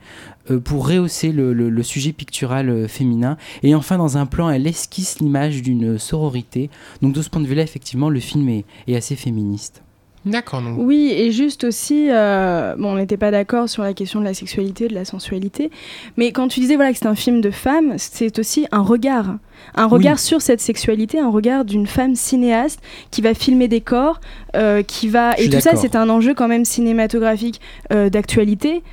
euh, 0.52 0.60
pour 0.60 0.88
rehausser 0.88 1.32
le, 1.32 1.52
le- 1.54 1.72
le 1.72 1.82
sujet 1.84 2.12
pictural 2.14 2.70
euh, 2.70 2.88
féminin. 2.88 3.38
Et 3.64 3.74
enfin, 3.74 3.98
dans 3.98 4.18
un 4.18 4.28
plan, 4.28 4.52
elle 4.52 4.68
esquisse 4.68 5.18
l'image 5.20 5.64
d'une 5.64 5.98
sororité. 5.98 6.70
Donc 7.02 7.14
de 7.14 7.24
ce 7.24 7.30
point 7.32 7.42
de 7.42 7.48
vue-là, 7.48 7.64
effectivement, 7.64 8.12
le 8.12 8.20
film 8.20 8.48
est, 8.50 8.66
est 8.88 8.96
assez 8.96 9.16
féministe. 9.16 9.82
D'accord. 10.26 10.62
Oui, 10.78 11.12
et 11.16 11.32
juste 11.32 11.64
aussi, 11.64 12.08
euh, 12.12 12.76
bon, 12.78 12.94
on 12.94 12.96
n'était 12.96 13.18
pas 13.18 13.32
d'accord 13.32 13.68
sur 13.68 13.82
la 13.82 13.94
question 13.94 14.20
de 14.20 14.26
la 14.26 14.36
sexualité, 14.36 14.88
de 14.88 14.94
la 14.94 15.04
sensualité, 15.04 15.72
mais 16.16 16.32
quand 16.32 16.48
tu 16.48 16.60
disais 16.60 16.76
voilà 16.76 16.92
que 16.92 17.00
c'est 17.00 17.08
un 17.08 17.16
film 17.16 17.42
de 17.42 17.50
femme, 17.50 17.96
c'est 17.98 18.38
aussi 18.38 18.68
un 18.72 18.82
regard, 18.82 19.38
un 19.74 19.88
regard 19.88 20.20
sur 20.20 20.42
cette 20.44 20.62
sexualité, 20.62 21.20
un 21.20 21.32
regard 21.32 21.66
d'une 21.66 21.88
femme 21.88 22.14
cinéaste 22.16 22.82
qui 23.10 23.22
va 23.22 23.34
filmer 23.34 23.68
des 23.68 23.82
corps, 23.82 24.22
euh, 24.56 24.84
qui 24.84 25.08
va 25.08 25.34
et 25.40 25.50
tout 25.50 25.60
ça 25.60 25.76
c'est 25.76 25.96
un 25.96 26.08
enjeu 26.08 26.36
quand 26.36 26.48
même 26.48 26.66
cinématographique 26.66 27.60
euh, 27.92 28.10
d'actualité 28.10 28.84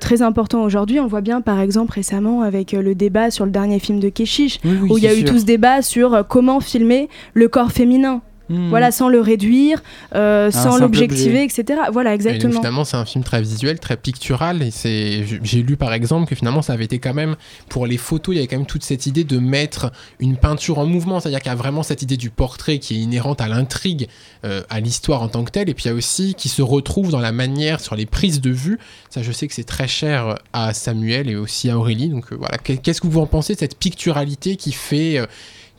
très 0.00 0.22
important 0.22 0.62
aujourd'hui. 0.62 1.00
On 1.00 1.04
le 1.04 1.08
voit 1.10 1.20
bien 1.20 1.40
par 1.40 1.60
exemple 1.60 1.94
récemment 1.94 2.42
avec 2.42 2.72
le 2.72 2.94
débat 2.94 3.32
sur 3.32 3.44
le 3.44 3.50
dernier 3.50 3.80
film 3.80 3.98
de 3.98 4.08
Keshish, 4.08 4.60
Oui, 4.64 4.78
oui, 4.82 4.88
où 4.92 4.98
il 4.98 5.04
y 5.04 5.08
a 5.08 5.14
eu 5.14 5.18
sûr. 5.20 5.30
tout 5.30 5.38
ce 5.40 5.44
débat 5.44 5.82
sur 5.82 6.24
comment 6.28 6.60
filmer 6.60 7.08
le 7.34 7.48
corps 7.48 7.72
féminin. 7.72 8.22
Hmm. 8.48 8.68
Voilà, 8.68 8.92
sans 8.92 9.08
le 9.08 9.20
réduire, 9.20 9.82
euh, 10.14 10.50
sans 10.52 10.78
l'objectiver, 10.78 11.42
etc. 11.42 11.80
Voilà, 11.92 12.14
Et 12.14 12.18
donc, 12.18 12.26
exactement. 12.26 12.60
finalement, 12.60 12.84
c'est 12.84 12.96
un 12.96 13.04
film 13.04 13.24
très 13.24 13.42
visuel, 13.42 13.80
très 13.80 13.96
pictural. 13.96 14.62
Et 14.62 14.70
c'est, 14.70 15.24
j'ai 15.42 15.62
lu 15.62 15.76
par 15.76 15.92
exemple 15.92 16.28
que 16.28 16.36
finalement, 16.36 16.62
ça 16.62 16.72
avait 16.74 16.84
été 16.84 17.00
quand 17.00 17.12
même 17.14 17.34
pour 17.68 17.86
les 17.86 17.96
photos, 17.96 18.34
il 18.34 18.36
y 18.36 18.38
avait 18.40 18.46
quand 18.46 18.56
même 18.58 18.66
toute 18.66 18.84
cette 18.84 19.06
idée 19.06 19.24
de 19.24 19.38
mettre 19.38 19.90
une 20.20 20.36
peinture 20.36 20.78
en 20.78 20.86
mouvement, 20.86 21.18
c'est-à-dire 21.18 21.40
qu'il 21.40 21.50
y 21.50 21.52
a 21.52 21.56
vraiment 21.56 21.82
cette 21.82 22.02
idée 22.02 22.16
du 22.16 22.30
portrait 22.30 22.78
qui 22.78 22.94
est 22.94 22.98
inhérente 22.98 23.40
à 23.40 23.48
l'intrigue, 23.48 24.06
euh, 24.44 24.62
à 24.70 24.78
l'histoire 24.78 25.22
en 25.22 25.28
tant 25.28 25.42
que 25.42 25.50
telle, 25.50 25.68
et 25.68 25.74
puis 25.74 25.86
il 25.86 25.88
y 25.88 25.90
a 25.90 25.94
aussi 25.94 26.34
qui 26.34 26.48
se 26.48 26.62
retrouve 26.62 27.10
dans 27.10 27.20
la 27.20 27.32
manière, 27.32 27.80
sur 27.80 27.96
les 27.96 28.06
prises 28.06 28.40
de 28.40 28.50
vue. 28.50 28.78
Ça, 29.10 29.22
je 29.22 29.32
sais 29.32 29.48
que 29.48 29.54
c'est 29.54 29.64
très 29.64 29.88
cher 29.88 30.36
à 30.52 30.72
Samuel 30.72 31.28
et 31.28 31.34
aussi 31.34 31.68
à 31.68 31.76
Aurélie. 31.78 32.10
Donc 32.10 32.32
euh, 32.32 32.36
voilà, 32.38 32.58
Qu'est- 32.58 32.76
qu'est-ce 32.76 33.00
que 33.00 33.08
vous 33.08 33.18
en 33.20 33.26
pensez 33.26 33.54
de 33.54 33.58
cette 33.58 33.76
picturalité 33.76 34.54
qui 34.56 34.70
fait, 34.72 35.18
euh, 35.18 35.26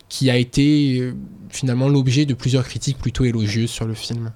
qui 0.09 0.29
a 0.29 0.37
été 0.37 0.99
euh, 0.99 1.13
finalement 1.49 1.87
l'objet 1.89 2.25
de 2.25 2.33
plusieurs 2.33 2.63
critiques 2.65 2.97
plutôt 2.97 3.23
élogieuses 3.25 3.69
sur 3.69 3.85
le 3.85 3.93
film 3.93 4.31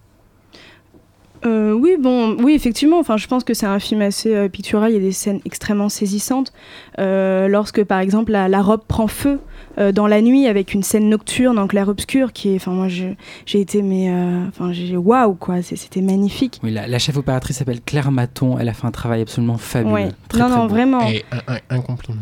Euh, 1.43 1.73
oui, 1.73 1.95
bon, 1.99 2.37
oui, 2.43 2.53
effectivement. 2.53 2.99
Enfin, 2.99 3.17
je 3.17 3.25
pense 3.25 3.43
que 3.43 3.55
c'est 3.55 3.65
un 3.65 3.79
film 3.79 4.01
assez 4.03 4.35
euh, 4.35 4.47
pictural. 4.47 4.91
Il 4.91 4.93
y 4.93 4.97
a 4.97 5.01
des 5.01 5.11
scènes 5.11 5.39
extrêmement 5.43 5.89
saisissantes. 5.89 6.53
Euh, 6.99 7.47
lorsque, 7.47 7.83
par 7.83 7.99
exemple, 7.99 8.31
la, 8.31 8.47
la 8.47 8.61
robe 8.61 8.83
prend 8.87 9.07
feu 9.07 9.39
euh, 9.79 9.91
dans 9.91 10.05
la 10.05 10.21
nuit 10.21 10.45
avec 10.45 10.75
une 10.75 10.83
scène 10.83 11.09
nocturne 11.09 11.57
en 11.57 11.65
clair 11.65 11.87
obscur, 11.89 12.31
qui 12.31 12.49
est, 12.49 12.55
enfin, 12.57 12.73
moi, 12.73 12.87
j'ai 12.89 13.15
été, 13.59 13.81
mais, 13.81 14.11
euh, 14.11 14.47
enfin, 14.49 14.71
j'ai 14.71 14.95
waouh, 14.97 15.33
quoi. 15.33 15.63
C'était 15.63 16.01
magnifique. 16.01 16.59
Oui, 16.61 16.69
la, 16.69 16.85
la 16.85 16.99
chef 16.99 17.17
opératrice 17.17 17.57
s'appelle 17.57 17.81
Claire 17.81 18.11
Maton. 18.11 18.59
Elle 18.59 18.69
a 18.69 18.73
fait 18.73 18.85
un 18.85 18.91
travail 18.91 19.21
absolument 19.21 19.57
fabuleux. 19.57 19.93
Ouais. 19.93 20.09
Très, 20.29 20.41
non, 20.41 20.47
très 20.47 20.55
non, 20.57 20.63
beau. 20.65 20.69
vraiment. 20.69 21.09
Et 21.09 21.25
un, 21.31 21.55
un- 21.55 21.59
un 21.75 21.81
compliment. 21.81 22.21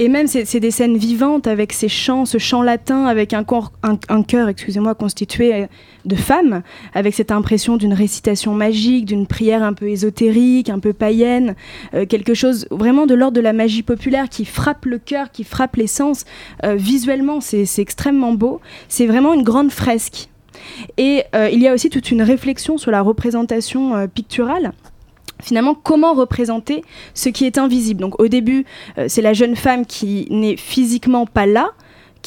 Et 0.00 0.08
même, 0.08 0.28
c'est 0.28 0.60
des 0.60 0.70
scènes 0.70 0.96
vivantes 0.96 1.48
avec 1.48 1.72
ces 1.72 1.88
chants, 1.88 2.24
ce 2.24 2.38
chant 2.38 2.62
latin 2.62 3.06
avec 3.06 3.32
un, 3.32 3.42
corps, 3.42 3.72
excusez-moi, 4.48 4.94
constitué 4.94 5.66
de 6.04 6.14
femmes, 6.14 6.62
avec 6.94 7.14
cette 7.14 7.32
impression 7.32 7.76
d'une 7.76 7.92
récitation 7.92 8.54
magique, 8.54 9.06
d'une 9.06 9.26
prière 9.26 9.64
un 9.64 9.72
peu 9.72 9.88
ésotérique, 9.88 10.70
un 10.70 10.78
peu 10.78 10.92
païenne, 10.92 11.56
euh, 11.94 12.06
quelque 12.06 12.34
chose 12.34 12.66
vraiment 12.70 13.06
de 13.06 13.14
l'ordre 13.14 13.36
de 13.36 13.40
la 13.40 13.52
magie 13.52 13.82
populaire 13.82 14.28
qui 14.28 14.44
frappe 14.44 14.84
le 14.84 14.98
cœur, 14.98 15.32
qui 15.32 15.42
frappe 15.42 15.74
les 15.74 15.88
sens. 15.88 16.24
Euh, 16.64 16.76
visuellement, 16.76 17.40
c'est 17.40 17.66
extrêmement 17.78 18.32
beau. 18.32 18.60
C'est 18.88 19.06
vraiment 19.06 19.34
une 19.34 19.42
grande 19.42 19.72
fresque. 19.72 20.28
Et 20.96 21.24
euh, 21.34 21.50
il 21.52 21.60
y 21.60 21.66
a 21.68 21.74
aussi 21.74 21.90
toute 21.90 22.10
une 22.10 22.22
réflexion 22.22 22.78
sur 22.78 22.90
la 22.90 23.02
représentation 23.02 24.08
picturale. 24.08 24.72
Finalement, 25.42 25.74
comment 25.74 26.14
représenter 26.14 26.82
ce 27.14 27.28
qui 27.28 27.46
est 27.46 27.58
invisible? 27.58 28.00
Donc, 28.00 28.20
au 28.20 28.28
début, 28.28 28.64
euh, 28.98 29.06
c'est 29.08 29.22
la 29.22 29.32
jeune 29.32 29.56
femme 29.56 29.86
qui 29.86 30.26
n'est 30.30 30.56
physiquement 30.56 31.26
pas 31.26 31.46
là, 31.46 31.70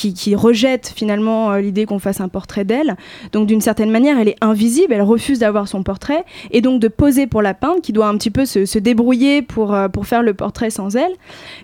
qui, 0.09 0.35
rejette 0.35 0.91
finalement 0.95 1.51
euh, 1.51 1.61
l'idée 1.61 1.85
qu'on 1.85 1.99
fasse 1.99 2.21
un 2.21 2.29
portrait 2.29 2.65
d'elle. 2.65 2.95
Donc 3.31 3.47
d'une 3.47 3.61
certaine 3.61 3.91
manière, 3.91 4.17
elle 4.17 4.29
est 4.29 4.37
invisible, 4.41 4.93
elle 4.93 5.01
refuse 5.01 5.39
d'avoir 5.39 5.67
son 5.67 5.83
portrait, 5.83 6.23
et 6.51 6.61
donc 6.61 6.79
de 6.79 6.87
poser 6.87 7.27
pour 7.27 7.41
la 7.41 7.53
peindre, 7.53 7.81
qui 7.81 7.93
doit 7.93 8.07
un 8.07 8.17
petit 8.17 8.31
peu 8.31 8.45
se, 8.45 8.65
se 8.65 8.79
débrouiller 8.79 9.41
pour, 9.41 9.73
euh, 9.73 9.87
pour 9.87 10.07
faire 10.07 10.23
le 10.23 10.33
portrait 10.33 10.69
sans 10.69 10.95
elle. 10.95 11.11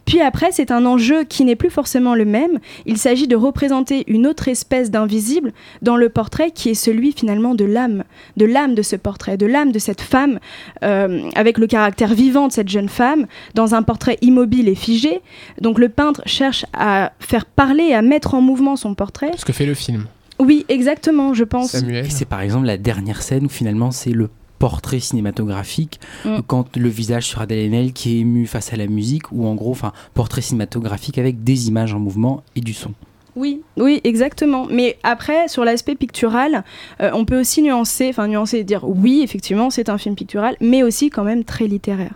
Puis 0.06 0.22
après, 0.22 0.52
c'est 0.52 0.72
un 0.72 0.86
enjeu 0.86 1.24
qui 1.24 1.46
n'est 1.46 1.56
plus 1.56 1.70
forcément 1.70 2.16
le 2.16 2.26
même. 2.26 2.60
Il 2.86 2.98
s'agit 2.98 3.28
de 3.28 3.36
représenter 3.36 4.04
une 4.08 4.28
autre 4.28 4.48
espèce 4.48 4.92
d'invisible 4.92 5.54
dans 5.82 5.98
le 5.98 6.10
portrait 6.10 6.52
qui 6.52 6.70
est 6.70 6.74
celui 6.74 7.12
finalement 7.12 7.56
de 7.56 7.66
l'âme, 7.66 8.04
de 8.36 8.46
l'âme 8.46 8.76
de 8.76 8.82
ce 8.82 8.96
portrait, 8.96 9.38
de 9.38 9.46
l'âme 9.46 9.72
de 9.72 9.80
cette 9.80 10.02
femme, 10.02 10.40
euh, 10.84 11.22
avec 11.36 11.58
le 11.58 11.68
caractère 11.68 12.14
vivant 12.14 12.48
de 12.48 12.54
cette 12.54 12.70
jeune 12.70 12.90
femme, 12.90 13.28
dans 13.54 13.76
un 13.76 13.84
portrait 13.84 14.18
immobile 14.22 14.70
et 14.70 14.76
figé. 14.76 15.22
Donc 15.62 15.80
le 15.80 15.90
peintre 15.90 16.22
cherche 16.26 16.66
à 16.74 17.12
faire 17.20 17.46
parler, 17.46 17.94
à 17.94 18.02
mettre 18.02 18.27
en 18.34 18.42
mouvement 18.42 18.76
son 18.76 18.94
portrait. 18.96 19.32
Ce 19.38 19.46
que 19.46 19.54
fait 19.54 19.66
le 19.66 19.74
film. 19.74 20.06
Oui, 20.40 20.66
exactement, 20.70 21.34
je 21.34 21.44
pense. 21.44 21.72
Samuel. 21.72 22.06
Et 22.06 22.10
c'est 22.10 22.26
par 22.26 22.42
exemple 22.42 22.66
la 22.68 22.78
dernière 22.78 23.22
scène 23.22 23.46
où 23.46 23.50
finalement 23.50 23.92
c'est 23.92 24.12
le 24.12 24.30
portrait 24.60 25.00
cinématographique 25.00 26.00
Mm. 26.26 26.40
quand 26.48 26.78
le 26.78 26.90
visage 26.90 27.26
sur 27.28 27.42
Adèle 27.42 27.60
Haenel 27.66 27.94
qui 27.94 28.16
est 28.18 28.20
ému 28.22 28.48
face 28.48 28.74
à 28.74 28.76
la 28.76 28.88
musique 28.88 29.32
ou 29.32 29.46
en 29.46 29.54
gros 29.56 29.72
enfin 29.72 29.94
portrait 30.16 30.42
cinématographique 30.42 31.18
avec 31.20 31.44
des 31.44 31.68
images 31.68 31.94
en 31.94 32.00
mouvement 32.00 32.44
et 32.56 32.62
du 32.62 32.74
son. 32.74 32.94
Oui, 33.36 33.62
oui, 33.78 34.02
exactement. 34.04 34.66
Mais 34.68 34.98
après, 35.04 35.48
sur 35.48 35.64
l'aspect 35.64 35.94
pictural, 35.94 36.64
euh, 37.02 37.12
on 37.14 37.24
peut 37.24 37.40
aussi 37.40 37.62
nuancer, 37.62 38.08
enfin 38.10 38.28
nuancer 38.28 38.58
et 38.58 38.64
dire 38.64 38.84
oui, 38.84 39.22
effectivement, 39.24 39.70
c'est 39.70 39.90
un 39.90 40.00
film 40.00 40.16
pictural, 40.16 40.56
mais 40.60 40.82
aussi 40.82 41.12
quand 41.12 41.24
même 41.24 41.44
très 41.44 41.68
littéraire. 41.68 42.14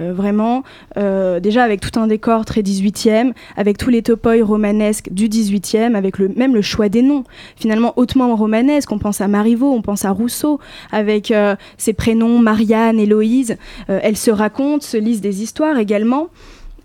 Euh, 0.00 0.12
vraiment, 0.12 0.62
euh, 0.96 1.40
déjà 1.40 1.62
avec 1.64 1.80
tout 1.80 1.98
un 1.98 2.06
décor 2.06 2.44
très 2.44 2.62
18e, 2.62 3.32
avec 3.56 3.78
tous 3.78 3.90
les 3.90 4.02
topoi 4.02 4.42
romanesques 4.42 5.12
du 5.12 5.28
18e, 5.28 5.94
avec 5.94 6.18
le, 6.18 6.28
même 6.28 6.54
le 6.54 6.62
choix 6.62 6.88
des 6.88 7.02
noms, 7.02 7.24
finalement 7.56 7.92
hautement 7.96 8.34
romanesque. 8.34 8.90
On 8.92 8.98
pense 8.98 9.20
à 9.20 9.28
Marivaux, 9.28 9.72
on 9.72 9.82
pense 9.82 10.04
à 10.04 10.10
Rousseau, 10.10 10.60
avec 10.90 11.30
euh, 11.30 11.56
ses 11.76 11.92
prénoms 11.92 12.38
Marianne, 12.38 12.98
Héloïse. 12.98 13.56
Elles 13.88 14.16
se 14.16 14.30
racontent, 14.30 14.84
se 14.84 14.96
lisent 14.96 15.20
des 15.20 15.42
histoires 15.42 15.78
également. 15.78 16.28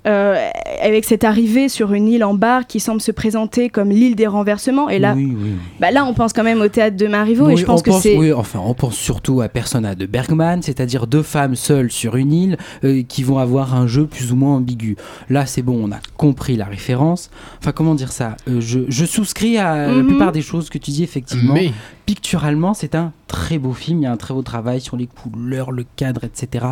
Euh, 0.08 0.50
avec 0.82 1.06
cette 1.06 1.24
arrivée 1.24 1.70
sur 1.70 1.94
une 1.94 2.08
île 2.08 2.24
en 2.24 2.34
barre 2.34 2.66
qui 2.66 2.80
semble 2.80 3.02
se 3.02 3.12
présenter 3.12 3.70
comme 3.70 3.90
l'île 3.90 4.16
des 4.16 4.28
renversements. 4.28 4.90
Et 4.90 5.00
là, 5.00 5.14
Oui, 5.16 5.36
oui. 5.38 5.52
bah 5.80 5.92
là, 5.92 6.06
on 6.06 6.14
pense 6.14 6.34
quand 6.34 6.44
même 6.44 6.62
au 6.62 6.68
théâtre 6.68 6.96
de 6.96 7.08
Marivaux. 7.08 7.50
et 7.50 7.54
Oui, 7.56 7.60
je 7.62 7.66
pense 7.66 7.82
on 7.82 7.84
que 7.84 7.90
pense- 7.92 8.04
c'est. 8.04 8.18
oui, 8.18 8.32
enfin, 8.32 8.60
on 8.64 8.74
pense 8.74 8.96
surtout 8.96 9.42
à 9.42 9.50
Persona 9.50 9.96
de 9.96 10.06
Bergman, 10.06 10.62
c'est-à-dire 10.62 11.08
deux 11.08 11.24
femmes 11.24 11.56
seules 11.56 11.92
sur 11.92 12.16
une 12.16 12.32
île 12.32 12.58
euh, 12.84 13.04
qui 13.04 13.24
vont 13.24 13.38
avoir 13.40 13.76
un 13.76 13.88
jeu 13.88 14.06
plus 14.08 14.32
ou 14.32 14.36
moins 14.36 14.56
ambigu. 14.56 14.96
Là, 15.30 15.46
c'est 15.46 15.62
bon, 15.62 15.80
on 15.84 15.92
a 15.92 16.00
compris 16.16 16.56
la 16.56 16.66
référence. 16.66 17.30
Enfin, 17.60 17.72
comment 17.72 17.96
dire 17.96 18.12
ça 18.12 18.38
Euh, 18.48 18.62
je, 18.62 18.80
je 18.88 19.06
souscris 19.06 19.58
à 19.58 19.88
la 19.88 19.94
Mhm. 19.94 20.08
plupart 20.08 20.32
des 20.32 20.42
choses 20.42 20.70
que 20.70 20.78
tu 20.78 20.92
dis, 20.92 21.04
effectivement. 21.04 21.54
Mais 21.54 21.72
Picturalement, 22.06 22.74
c'est 22.74 22.96
un 22.96 23.12
très 23.28 23.58
beau 23.58 23.74
film. 23.74 24.00
Il 24.00 24.04
y 24.04 24.06
a 24.06 24.12
un 24.14 24.16
très 24.18 24.34
beau 24.34 24.42
travail 24.42 24.80
sur 24.80 24.96
les 24.96 25.08
couleurs, 25.08 25.72
le 25.74 25.84
cadre, 25.98 26.24
etc. 26.24 26.68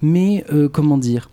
Mais 0.00 0.44
euh, 0.52 0.68
comment 0.68 0.96
dire 0.96 1.28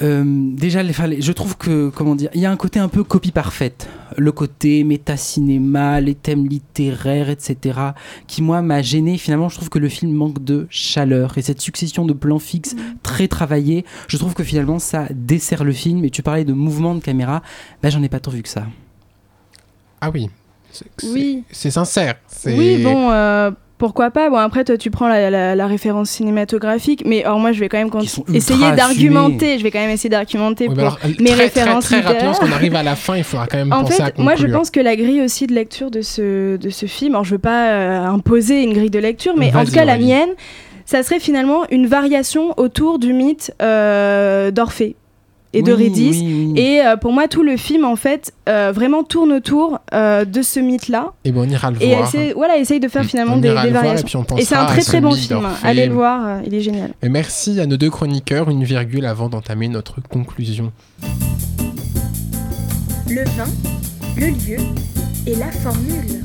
Euh, 0.00 0.22
déjà, 0.54 0.82
les, 0.84 0.90
enfin, 0.90 1.08
les- 1.08 1.20
je 1.20 1.32
trouve 1.32 1.56
que 1.56 1.88
comment 1.88 2.14
dire, 2.14 2.30
il 2.34 2.40
y 2.40 2.46
a 2.46 2.50
un 2.52 2.56
côté 2.56 2.78
un 2.78 2.86
peu 2.88 3.02
copie 3.02 3.32
parfaite, 3.32 3.88
le 4.16 4.30
côté 4.30 4.84
méta-cinéma, 4.84 6.00
les 6.00 6.14
thèmes 6.14 6.46
littéraires, 6.46 7.28
etc. 7.30 7.78
Qui 8.28 8.42
moi 8.42 8.62
m'a 8.62 8.80
gêné. 8.80 9.18
Finalement, 9.18 9.48
je 9.48 9.56
trouve 9.56 9.70
que 9.70 9.78
le 9.80 9.88
film 9.88 10.12
manque 10.12 10.44
de 10.44 10.66
chaleur 10.70 11.36
et 11.36 11.42
cette 11.42 11.60
succession 11.60 12.04
de 12.06 12.12
plans 12.12 12.38
fixes 12.38 12.76
très 13.02 13.26
travaillés. 13.26 13.84
Je 14.06 14.16
trouve 14.18 14.34
que 14.34 14.44
finalement 14.44 14.78
ça 14.78 15.06
dessert 15.10 15.64
le 15.64 15.72
film. 15.72 16.04
Et 16.04 16.10
tu 16.10 16.22
parlais 16.22 16.44
de 16.44 16.52
mouvement 16.52 16.94
de 16.94 17.00
caméra, 17.00 17.42
bah 17.82 17.90
j'en 17.90 18.02
ai 18.02 18.08
pas 18.08 18.20
tant 18.20 18.30
vu 18.30 18.42
que 18.42 18.48
ça. 18.48 18.66
ah 20.00 20.10
oui, 20.14 20.30
c'est 20.70 20.86
c'est- 20.98 21.12
Oui. 21.12 21.42
c'est 21.50 21.72
sincère. 21.72 22.14
Oui, 22.46 22.82
bon, 22.84 23.10
euh, 23.10 23.50
pourquoi 23.78 24.10
pas? 24.10 24.28
Bon, 24.28 24.36
après, 24.36 24.64
toi, 24.64 24.76
tu 24.76 24.90
prends 24.90 25.08
la, 25.08 25.30
la- 25.30 25.54
la 25.54 25.66
référence 25.66 26.10
cinématographique, 26.10 27.02
mais 27.06 27.24
alors 27.24 27.38
moi, 27.38 27.52
je 27.52 27.60
vais 27.60 27.68
quand 27.68 27.78
même 27.78 27.90
essayer 28.34 28.72
d'argumenter. 28.76 29.58
Je 29.58 29.62
vais 29.62 29.70
quand 29.70 29.78
même 29.78 29.90
essayer 29.90 30.10
d'argumenter 30.10 30.66
Oui, 30.68 30.74
pour 30.74 30.82
alors, 30.84 30.98
mes 31.20 31.30
très, 31.30 31.34
références 31.44 31.84
très, 31.86 32.00
très 32.00 32.08
rapidement, 32.08 32.32
parce 32.32 32.40
qu'on 32.40 32.52
arrive 32.52 32.74
à 32.74 32.82
la 32.82 32.96
fin, 32.96 33.16
il 33.16 33.24
faudra 33.24 33.46
quand 33.46 33.56
même 33.58 33.72
En 33.72 33.82
penser 33.84 34.02
à 34.02 34.06
fait, 34.06 34.18
moi 34.18 34.34
je 34.36 34.46
pense 34.46 34.70
que 34.70 34.80
la 34.80 34.96
grille 34.96 35.22
aussi 35.22 35.46
de 35.46 35.54
lecture 35.54 35.90
de 35.90 36.02
ce, 36.02 36.56
de 36.56 36.70
ce 36.70 36.86
film, 36.86 37.14
alors 37.14 37.24
je 37.24 37.30
veux 37.32 37.38
pas 37.38 37.68
euh, 37.70 38.04
imposer 38.04 38.62
une 38.62 38.72
grille 38.72 38.90
de 38.90 38.98
lecture, 38.98 39.34
mais 39.36 39.54
en 39.54 39.64
tout 39.64 39.72
cas 39.72 39.84
la 39.84 39.96
mienne, 39.98 40.30
ça 40.84 41.02
serait 41.02 41.20
finalement 41.20 41.62
une 41.70 41.86
variation 41.86 42.54
autour 42.56 42.98
du 42.98 43.12
mythe 43.12 43.52
euh, 43.62 44.50
d'Orphée 44.50 44.96
et 45.54 45.62
Oui, 45.62 45.72
oui, 46.26 46.52
oui. 46.54 46.60
Et 46.60 46.82
euh, 46.84 46.96
pour 46.96 47.12
moi, 47.12 47.26
tout 47.26 47.42
le 47.42 47.56
film, 47.56 47.84
en 47.84 47.96
fait, 47.96 48.32
euh, 48.48 48.70
vraiment 48.74 49.02
tourne 49.02 49.32
autour 49.32 49.78
euh, 49.94 50.24
de 50.26 50.42
ce 50.42 50.60
mythe-là. 50.60 51.12
Et 51.24 51.32
bon, 51.32 51.46
on 51.46 51.48
ira 51.48 51.70
le 51.70 51.82
Et 51.82 51.94
voir. 51.94 52.02
essaye, 52.06 52.32
voilà, 52.32 52.58
essaye 52.58 52.80
de 52.80 52.88
faire 52.88 53.02
Mm. 53.04 53.08
finalement 53.08 53.34
On 53.34 53.38
des, 53.38 53.48
ira 53.48 53.62
des 53.62 53.68
le 53.68 53.72
voir, 53.72 53.84
variations. 53.84 54.20
et 54.22 54.24
puis 54.24 54.34
on 54.34 54.36
Et 54.38 54.44
c'est 54.44 54.54
un 54.56 54.66
très 54.66 54.82
très 54.82 55.00
bon 55.00 55.12
film. 55.12 55.44
hein. 55.44 55.52
Allez 55.62 55.86
le 55.86 55.94
voir, 55.94 56.26
euh, 56.26 56.40
il 56.46 56.54
est 56.54 56.60
génial. 56.60 56.90
Et 57.02 57.08
merci 57.08 57.58
à 57.60 57.66
nos 57.66 57.76
deux 57.78 57.90
chroniqueurs. 57.90 58.50
Une 58.50 58.64
virgule 58.64 59.06
avant 59.06 59.28
d'entamer 59.28 59.68
notre 59.68 60.00
conclusion. 60.02 60.70
Le 63.08 63.24
vin, 63.24 63.46
le 64.18 64.26
lieu 64.26 64.58
et 65.26 65.34
la 65.34 65.50
formule. 65.50 66.17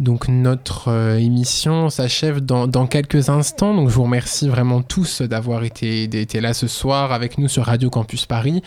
Donc 0.00 0.28
notre 0.28 0.88
euh, 0.88 1.18
émission 1.18 1.90
s'achève 1.90 2.40
dans, 2.40 2.86
quelques 2.86 3.28
instants. 3.28 3.74
Donc 3.74 3.90
je 3.90 3.94
vous 3.94 4.04
remercie 4.04 4.48
vraiment 4.48 4.80
tous 4.80 5.20
d'avoir 5.20 5.62
été, 5.62 6.04
été 6.04 6.40
là 6.40 6.54
ce 6.54 6.66
soir 6.66 7.12
avec 7.12 7.36
nous 7.36 7.48
sur 7.48 7.64
Radio 7.64 7.90
Campus 7.90 8.24
Paris. 8.24 8.62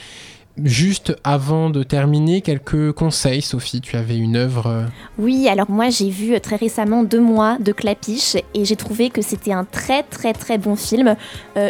Juste 0.64 1.16
avant 1.24 1.72
de 1.72 1.82
terminer, 1.82 2.42
quelques 2.42 2.92
conseils. 2.92 3.42
Sophie, 3.42 3.82
tu 3.82 3.98
avais 3.98 4.16
une 4.16 4.36
œuvre. 4.36 4.68
euh, 4.68 4.84
Oui, 5.18 5.48
alors 5.48 5.72
moi 5.72 5.90
j'ai 5.90 6.12
vu 6.12 6.36
euh, 6.36 6.40
très 6.40 6.58
récemment 6.58 7.04
Deux 7.04 7.20
mois 7.20 7.58
de 7.60 7.72
Clapiche 7.72 8.36
et 8.54 8.64
j'ai 8.64 8.76
trouvé 8.76 9.10
que 9.10 9.24
c'était 9.24 9.54
un 9.54 9.64
très 9.64 10.04
très 10.04 10.34
très 10.34 10.60
bon 10.60 10.76
film, 10.76 11.16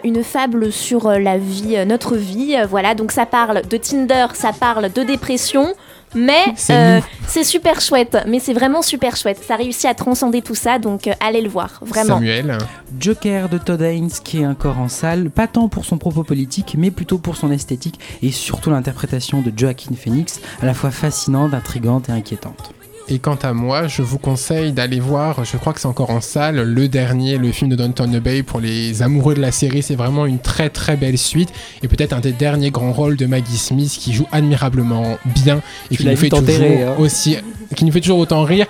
une 0.03 0.24
fable 0.24 0.74
sur 0.74 1.09
la 1.09 1.38
vie, 1.38 1.78
notre 1.88 2.18
vie. 2.18 2.57
voilà, 2.70 2.95
donc 2.95 3.14
ça 3.14 3.26
parle 3.26 3.61
de 3.66 3.78
Tinder, 3.78 4.28
ça 4.34 4.51
parle 4.51 4.91
de 4.91 5.03
dépression, 5.03 5.74
mais 6.16 6.53
C'est 6.55 6.74
euh, 6.74 6.99
c'est 7.28 7.43
super 7.43 7.82
chouette. 7.82 8.18
Mais 8.28 8.39
c'est 8.39 8.53
vraiment 8.53 8.82
super 8.82 9.16
chouette. 9.16 9.41
Ça 9.45 9.55
réussit 9.55 9.86
à 9.86 9.93
transcender 9.93 10.41
tout 10.41 10.55
ça, 10.55 10.80
donc 10.80 11.07
euh, 11.07 11.14
allez 11.20 11.41
le 11.41 11.49
voir, 11.49 11.80
vraiment. 11.82 12.16
Samuel. 12.16 12.57
Joker 12.99 13.49
de 13.49 13.57
Todd 13.57 13.82
Haynes 13.82 14.11
qui 14.24 14.41
est 14.41 14.45
encore 14.45 14.80
en 14.80 14.89
salle, 14.89 15.30
pas 15.30 15.47
tant 15.47 15.68
pour 15.68 15.86
son 15.86 15.97
propos 15.97 16.24
politique, 16.24 16.76
mais 16.78 16.91
plutôt 16.91 17.18
pour 17.18 17.36
son 17.36 17.51
esthétique 17.51 17.99
et 18.22 18.32
surtout 18.32 18.70
l'interprétation 18.70 19.41
de 19.41 19.51
Joaquin 19.55 19.95
Phoenix, 19.95 20.41
à 20.61 20.66
la 20.66 20.74
fois 20.74 20.91
fascinante, 20.91 21.53
intrigante 21.53 22.09
et 22.09 22.11
inquiétante. 22.11 22.74
Et 23.09 23.19
quant 23.19 23.35
à 23.35 23.51
moi, 23.53 23.87
je 23.87 24.01
vous 24.01 24.17
conseille 24.17 24.71
d'aller 24.71 25.01
voir, 25.01 25.43
je 25.43 25.57
crois 25.57 25.73
que 25.73 25.81
c'est 25.81 25.87
encore 25.87 26.09
en 26.09 26.21
salle, 26.21 26.61
le 26.61 26.87
dernier, 26.87 27.37
le 27.37 27.51
film 27.51 27.69
de 27.69 27.75
Downton 27.75 28.15
Abbey 28.15 28.43
pour 28.43 28.61
les 28.61 29.01
amoureux 29.01 29.33
de 29.35 29.41
la 29.41 29.51
série. 29.51 29.81
C'est 29.83 29.95
vraiment 29.95 30.25
une 30.25 30.39
très 30.39 30.69
très 30.69 30.95
belle 30.95 31.17
suite 31.17 31.49
et 31.81 31.89
peut-être 31.89 32.13
un 32.13 32.21
des 32.21 32.31
derniers 32.31 32.71
grands 32.71 32.93
rôles 32.93 33.17
de 33.17 33.25
Maggie 33.25 33.57
Smith 33.57 33.91
qui 33.99 34.13
joue 34.13 34.25
admirablement 34.31 35.17
bien 35.25 35.57
et 35.91 35.95
Tu 35.95 35.97
qui 35.97 36.03
l'as 36.03 36.11
nous 36.11 36.17
fait 36.17 36.23
vite 36.23 36.33
enterré, 36.33 36.75
toujours 36.75 36.87
hein. 36.87 36.95
aussi, 36.99 37.37
qui 37.75 37.83
nous 37.83 37.91
fait 37.91 38.01
toujours 38.01 38.19
autant 38.19 38.43
rire. 38.43 38.67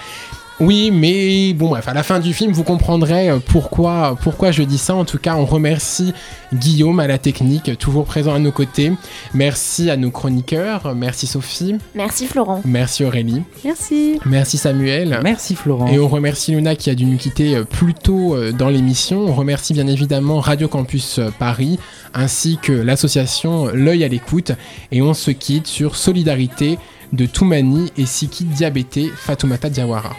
Oui, 0.59 0.91
mais 0.91 1.53
bon, 1.53 1.69
bref, 1.69 1.87
à 1.87 1.93
la 1.93 2.03
fin 2.03 2.19
du 2.19 2.31
film, 2.31 2.51
vous 2.51 2.63
comprendrez 2.63 3.29
euh, 3.29 3.39
pourquoi, 3.43 4.15
pourquoi 4.21 4.51
je 4.51 4.61
dis 4.61 4.77
ça. 4.77 4.93
En 4.93 5.03
tout 5.03 5.17
cas, 5.17 5.35
on 5.35 5.45
remercie 5.45 6.13
Guillaume 6.53 6.99
à 6.99 7.07
la 7.07 7.17
technique, 7.17 7.77
toujours 7.79 8.05
présent 8.05 8.35
à 8.35 8.39
nos 8.39 8.51
côtés. 8.51 8.91
Merci 9.33 9.89
à 9.89 9.97
nos 9.97 10.11
chroniqueurs. 10.11 10.93
Merci 10.95 11.25
Sophie. 11.25 11.75
Merci 11.95 12.27
Florent. 12.27 12.61
Merci 12.65 13.03
Aurélie. 13.03 13.41
Merci. 13.65 14.19
Merci 14.25 14.57
Samuel. 14.57 15.19
Merci 15.23 15.55
Florent. 15.55 15.87
Et 15.87 15.99
on 15.99 16.07
remercie 16.07 16.51
Luna 16.51 16.75
qui 16.75 16.91
a 16.91 16.95
dû 16.95 17.05
nous 17.05 17.17
quitter 17.17 17.55
euh, 17.55 17.63
plus 17.63 17.95
tôt 17.95 18.35
euh, 18.35 18.51
dans 18.51 18.69
l'émission. 18.69 19.21
On 19.21 19.33
remercie 19.33 19.73
bien 19.73 19.87
évidemment 19.87 20.39
Radio 20.39 20.67
Campus 20.67 21.19
Paris 21.39 21.79
ainsi 22.13 22.59
que 22.61 22.73
l'association 22.73 23.67
L'œil 23.73 24.03
à 24.03 24.07
l'écoute. 24.07 24.51
Et 24.91 25.01
on 25.01 25.15
se 25.15 25.31
quitte 25.31 25.65
sur 25.65 25.95
Solidarité 25.95 26.77
de 27.11 27.25
Toumani 27.25 27.91
et 27.97 28.05
Siki 28.05 28.43
Diabété 28.43 29.11
Fatoumata 29.15 29.69
Diawara. 29.69 30.13